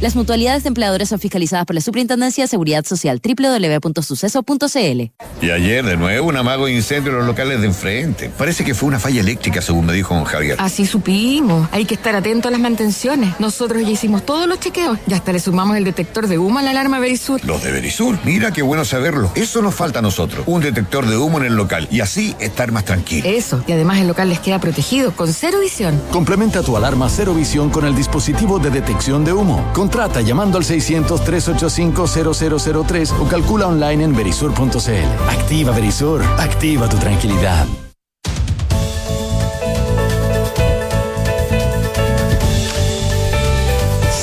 Las 0.00 0.16
mutualidades 0.16 0.62
de 0.62 0.68
empleadores 0.68 1.10
son 1.10 1.20
fiscalizadas 1.20 1.66
por 1.66 1.74
la 1.74 1.82
Superintendencia 1.82 2.44
de 2.44 2.48
Seguridad 2.48 2.86
Social 2.86 3.20
www.suceso.cl. 3.22 5.12
Y 5.42 5.50
ayer 5.50 5.84
de 5.84 5.98
nuevo 5.98 6.28
un 6.28 6.38
amago 6.38 6.68
incendio 6.68 7.12
en 7.12 7.18
los 7.18 7.26
locales 7.26 7.60
de 7.60 7.66
enfrente. 7.66 8.30
Parece 8.38 8.64
que 8.64 8.74
fue 8.74 8.88
una 8.88 8.98
falla 8.98 9.20
eléctrica, 9.20 9.60
según 9.60 9.84
me 9.84 9.92
dijo 9.92 10.14
don 10.14 10.24
Javier. 10.24 10.56
Así 10.58 10.86
supimos. 10.86 11.68
Hay 11.70 11.84
que 11.84 11.92
estar 11.94 12.16
atento 12.16 12.48
a 12.48 12.50
las 12.50 12.60
mantenciones. 12.60 13.38
Nosotros 13.40 13.82
ya 13.82 13.90
hicimos 13.90 14.24
todos 14.24 14.46
los 14.48 14.58
chequeos 14.58 14.98
y 15.06 15.12
hasta 15.12 15.34
le 15.34 15.38
sumamos 15.38 15.76
el 15.76 15.84
detector 15.84 16.28
de 16.28 16.38
humo 16.38 16.60
a 16.60 16.62
la 16.62 16.70
alarma 16.70 16.98
Verisur. 16.98 17.44
Los 17.44 17.62
de 17.62 17.70
Verisur. 17.70 18.18
Mira 18.24 18.52
qué 18.52 18.62
bueno 18.62 18.86
saberlo. 18.86 19.30
Eso 19.34 19.60
nos 19.60 19.74
falta 19.74 19.98
a 19.98 20.02
nosotros. 20.02 20.44
Un 20.46 20.62
detector 20.62 21.06
de 21.06 21.18
humo 21.18 21.40
en 21.40 21.44
el 21.44 21.56
local. 21.56 21.86
Y 21.90 22.00
así 22.00 22.34
estar 22.40 22.72
más 22.72 22.86
tranquilo. 22.86 23.28
Eso. 23.28 23.62
Y 23.66 23.72
además 23.72 23.98
el 23.98 24.08
local 24.08 24.30
les 24.30 24.40
queda 24.40 24.60
protegido 24.60 25.12
con 25.12 25.30
cero 25.30 25.58
visión. 25.60 26.00
Complementa 26.10 26.62
tu 26.62 26.74
alarma 26.74 27.10
cero 27.10 27.34
visión 27.34 27.68
con 27.68 27.84
el 27.84 27.94
dispositivo 27.94 28.58
de 28.58 28.70
detección 28.70 29.26
de 29.26 29.34
humo. 29.34 29.62
Contrata 29.90 30.20
llamando 30.20 30.56
al 30.56 30.62
600-385-0003 30.62 33.10
o 33.18 33.26
calcula 33.26 33.66
online 33.66 34.04
en 34.04 34.14
verisur.cl. 34.14 35.28
Activa 35.28 35.72
Verisur. 35.72 36.22
Activa 36.38 36.88
tu 36.88 36.96
tranquilidad. 36.96 37.66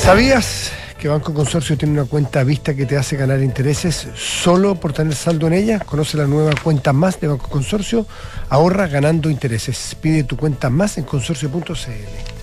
¿Sabías 0.02 0.72
que 0.98 1.10
Banco 1.10 1.34
Consorcio 1.34 1.78
tiene 1.78 2.00
una 2.00 2.10
cuenta 2.10 2.46
vista 2.46 2.74
que 2.74 2.86
te 2.86 2.96
hace 2.96 3.18
ganar 3.18 3.42
intereses 3.42 4.08
solo 4.16 4.76
por 4.76 4.94
tener 4.94 5.16
saldo 5.16 5.48
en 5.48 5.54
ella? 5.54 5.80
Conoce 5.80 6.16
la 6.16 6.28
nueva 6.28 6.54
cuenta 6.64 6.94
más 6.94 7.20
de 7.20 7.28
Banco 7.28 7.50
Consorcio. 7.50 8.06
Ahorra 8.48 8.88
ganando 8.88 9.30
intereses. 9.30 9.98
Pide 10.00 10.24
tu 10.24 10.38
cuenta 10.38 10.70
más 10.70 10.98
en 10.98 11.04
consorcio.cl. 11.04 12.37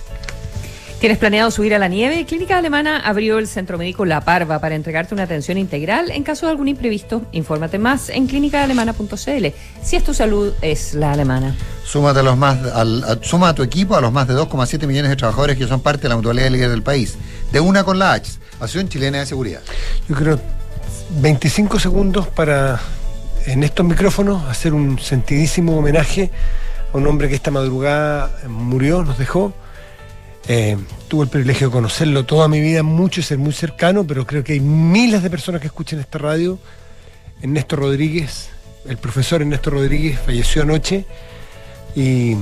¿Tienes 1.05 1.19
planeado 1.19 1.51
subir 1.51 1.75
a 1.75 1.77
la 1.77 1.87
nieve? 1.87 2.25
Clínica 2.25 2.57
Alemana 2.57 2.99
abrió 2.99 3.37
el 3.37 3.47
centro 3.47 3.77
médico 3.77 4.05
La 4.05 4.21
Parva 4.21 4.57
para 4.57 4.73
entregarte 4.73 5.13
una 5.13 5.21
atención 5.21 5.55
integral 5.59 6.09
en 6.09 6.23
caso 6.23 6.47
de 6.47 6.51
algún 6.53 6.67
imprevisto. 6.67 7.21
Infórmate 7.31 7.77
más 7.77 8.09
en 8.09 8.25
clínicaalemana.cl. 8.25 9.45
Si 9.83 9.95
es 9.97 10.03
tu 10.03 10.15
salud, 10.15 10.51
es 10.63 10.95
la 10.95 11.11
alemana. 11.11 11.55
Súmate 11.85 12.21
a 12.21 12.23
los 12.23 12.35
más, 12.35 12.57
al- 12.73 13.03
a- 13.03 13.19
suma 13.23 13.49
a 13.49 13.53
tu 13.53 13.61
equipo 13.61 13.95
a 13.95 14.01
los 14.01 14.11
más 14.11 14.27
de 14.27 14.33
2,7 14.33 14.87
millones 14.87 15.11
de 15.11 15.15
trabajadores 15.15 15.59
que 15.59 15.67
son 15.67 15.79
parte 15.79 16.01
de 16.01 16.09
la 16.09 16.15
mutualidad 16.15 16.49
líder 16.49 16.71
del 16.71 16.81
país. 16.81 17.13
De 17.51 17.59
una 17.59 17.83
con 17.83 17.99
la 17.99 18.13
H, 18.13 18.31
Asociación 18.55 18.89
Chilena 18.89 19.19
de 19.19 19.27
Seguridad. 19.27 19.61
Yo 20.09 20.15
creo 20.15 20.39
25 21.21 21.77
segundos 21.79 22.25
para 22.29 22.79
en 23.45 23.63
estos 23.63 23.85
micrófonos 23.85 24.43
hacer 24.49 24.73
un 24.73 24.97
sentidísimo 24.97 25.77
homenaje 25.77 26.31
a 26.91 26.97
un 26.97 27.05
hombre 27.05 27.29
que 27.29 27.35
esta 27.35 27.51
madrugada 27.51 28.31
murió, 28.47 29.03
nos 29.03 29.19
dejó. 29.19 29.53
Eh, 30.47 30.77
tuve 31.07 31.23
el 31.23 31.29
privilegio 31.29 31.67
de 31.67 31.73
conocerlo 31.73 32.23
toda 32.25 32.47
mi 32.47 32.59
vida 32.61 32.83
mucho 32.83 33.19
y 33.19 33.23
ser 33.23 33.37
muy 33.39 33.53
cercano, 33.53 34.05
pero 34.05 34.27
creo 34.27 34.43
que 34.43 34.53
hay 34.53 34.59
miles 34.59 35.23
de 35.23 35.29
personas 35.29 35.59
que 35.61 35.67
escuchan 35.67 35.99
esta 35.99 36.19
radio. 36.19 36.59
Ernesto 37.41 37.75
Rodríguez, 37.75 38.49
el 38.87 38.97
profesor 38.97 39.41
Ernesto 39.41 39.71
Rodríguez 39.71 40.19
falleció 40.23 40.61
anoche 40.61 41.05
y 41.95 42.35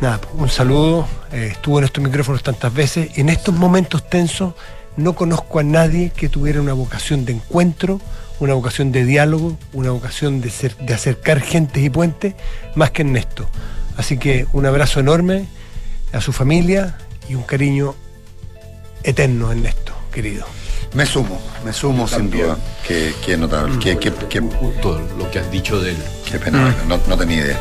nada, 0.00 0.20
un 0.34 0.48
saludo. 0.50 1.06
eh, 1.32 1.48
estuvo 1.52 1.78
en 1.78 1.86
estos 1.86 2.04
micrófonos 2.04 2.42
tantas 2.42 2.72
veces. 2.74 3.16
En 3.18 3.28
estos 3.30 3.54
momentos 3.54 4.08
tensos 4.08 4.52
no 4.96 5.14
conozco 5.14 5.58
a 5.58 5.62
nadie 5.62 6.10
que 6.14 6.28
tuviera 6.28 6.60
una 6.60 6.74
vocación 6.74 7.24
de 7.24 7.32
encuentro, 7.32 8.00
una 8.38 8.52
vocación 8.54 8.92
de 8.92 9.04
diálogo, 9.04 9.56
una 9.72 9.90
vocación 9.92 10.40
de, 10.42 10.50
ser- 10.50 10.76
de 10.76 10.92
acercar 10.92 11.40
gentes 11.40 11.82
y 11.82 11.88
puentes, 11.90 12.34
más 12.74 12.90
que 12.90 13.02
Ernesto. 13.02 13.48
Así 13.96 14.18
que 14.18 14.46
un 14.52 14.66
abrazo 14.66 15.00
enorme 15.00 15.46
a 16.12 16.20
su 16.20 16.32
familia 16.32 16.98
y 17.28 17.34
un 17.34 17.42
cariño 17.42 17.94
eterno, 19.02 19.50
Ernesto, 19.52 19.92
querido. 20.12 20.46
Me 20.94 21.06
sumo, 21.06 21.40
me 21.64 21.72
sumo 21.72 22.06
sin 22.06 22.30
duda. 22.30 22.56
Qué, 22.86 23.12
qué 23.24 23.36
notable. 23.36 23.78
Qué, 23.80 23.98
qué, 23.98 24.12
qué- 24.28 24.40
Justo 24.40 25.00
lo 25.18 25.30
que 25.30 25.40
has 25.40 25.50
dicho 25.50 25.80
de 25.80 25.90
él. 25.90 25.96
qué 26.30 26.38
pena, 26.38 26.74
no, 26.86 26.98
no 27.08 27.16
tenía 27.18 27.38
idea. 27.38 27.58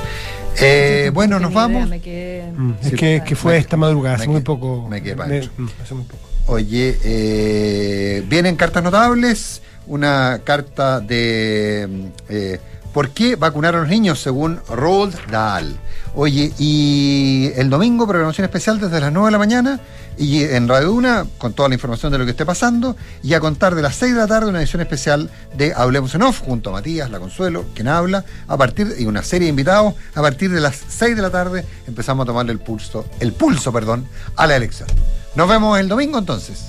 Eh, 0.61 1.09
bueno, 1.14 1.39
nos 1.39 1.51
vamos. 1.51 1.89
Quedé- 1.89 2.51
Mm, 2.55 2.74
es 2.82 2.89
Sí, 2.89 2.95
que, 2.95 3.24
que 3.26 3.36
fue 3.36 3.53
me- 3.53 3.57
esta 3.57 3.76
madrugada, 3.76 4.18
hace 4.18 4.28
muy 4.28 4.41
poco. 4.41 4.88
me 4.88 5.01
quedé 5.01 5.16
me- 5.16 5.41
mm, 5.57 5.70
hace 5.84 5.93
muy 5.95 6.03
poco. 6.03 6.30
Oye, 6.45 6.97
eh, 7.03 8.24
vienen 8.28 8.55
cartas 8.55 8.84
notables, 8.84 9.61
una 9.88 10.41
carta 10.43 10.99
de 10.99 11.88
mm, 11.89 12.05
eh, 12.30 12.59
¿Por 12.94 13.10
qué 13.10 13.36
vacunar 13.36 13.76
a 13.76 13.80
los 13.80 13.89
niños? 13.89 14.20
Según 14.20 14.60
Roald 14.70 15.16
Dahl. 15.32 15.76
Oye, 16.14 16.54
y 16.60 17.52
el 17.56 17.72
domingo 17.72 18.08
programación 18.08 18.46
especial 18.46 18.80
desde 18.80 19.00
las 19.00 19.12
9 19.12 19.28
de 19.28 19.32
la 19.32 19.38
mañana 19.39 19.80
y 20.16 20.44
en 20.44 20.68
Radio 20.68 20.94
Una 20.94 21.26
con 21.39 21.54
toda 21.54 21.70
la 21.70 21.76
información 21.76 22.12
de 22.12 22.20
lo 22.20 22.26
que 22.26 22.32
esté 22.32 22.46
pasando 22.46 22.96
y 23.24 23.34
a 23.34 23.39
contar 23.39 23.74
de 23.74 23.82
las 23.82 23.96
6 23.96 24.14
de 24.14 24.20
la 24.20 24.28
tarde 24.28 24.50
una 24.50 24.60
edición 24.60 24.82
especial 24.84 25.32
de 25.58 25.74
Hablemos 25.74 26.14
en 26.14 26.22
Off 26.22 26.41
junto 26.41 26.70
a 26.70 26.74
Matías, 26.74 27.10
La 27.10 27.20
Consuelo, 27.20 27.66
quien 27.74 27.88
habla, 27.88 28.26
a 28.48 28.58
partir 28.58 28.94
y 29.00 29.06
una 29.06 29.24
serie 29.24 29.48
de 29.48 29.50
invitados, 29.50 29.96
a 30.14 30.22
partir 30.22 30.52
de 30.52 30.62
las 30.62 30.80
6 30.88 31.16
de 31.16 31.22
la 31.24 31.32
tarde 31.32 31.66
empezamos 31.88 32.26
a 32.26 32.28
tomarle 32.28 32.52
el 32.52 32.60
pulso, 32.60 33.06
el 33.20 33.34
pulso, 33.34 33.74
perdón, 33.74 34.08
a 34.36 34.46
la 34.46 34.56
elección. 34.56 34.88
Nos 35.36 35.50
vemos 35.50 35.80
el 35.80 35.88
domingo 35.88 36.20
entonces. 36.20 36.64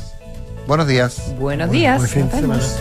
Buenos 0.66 0.86
días. 0.86 1.34
Buenos 1.38 1.70
días. 1.70 1.98
buen 1.98 2.08
fin 2.08 2.30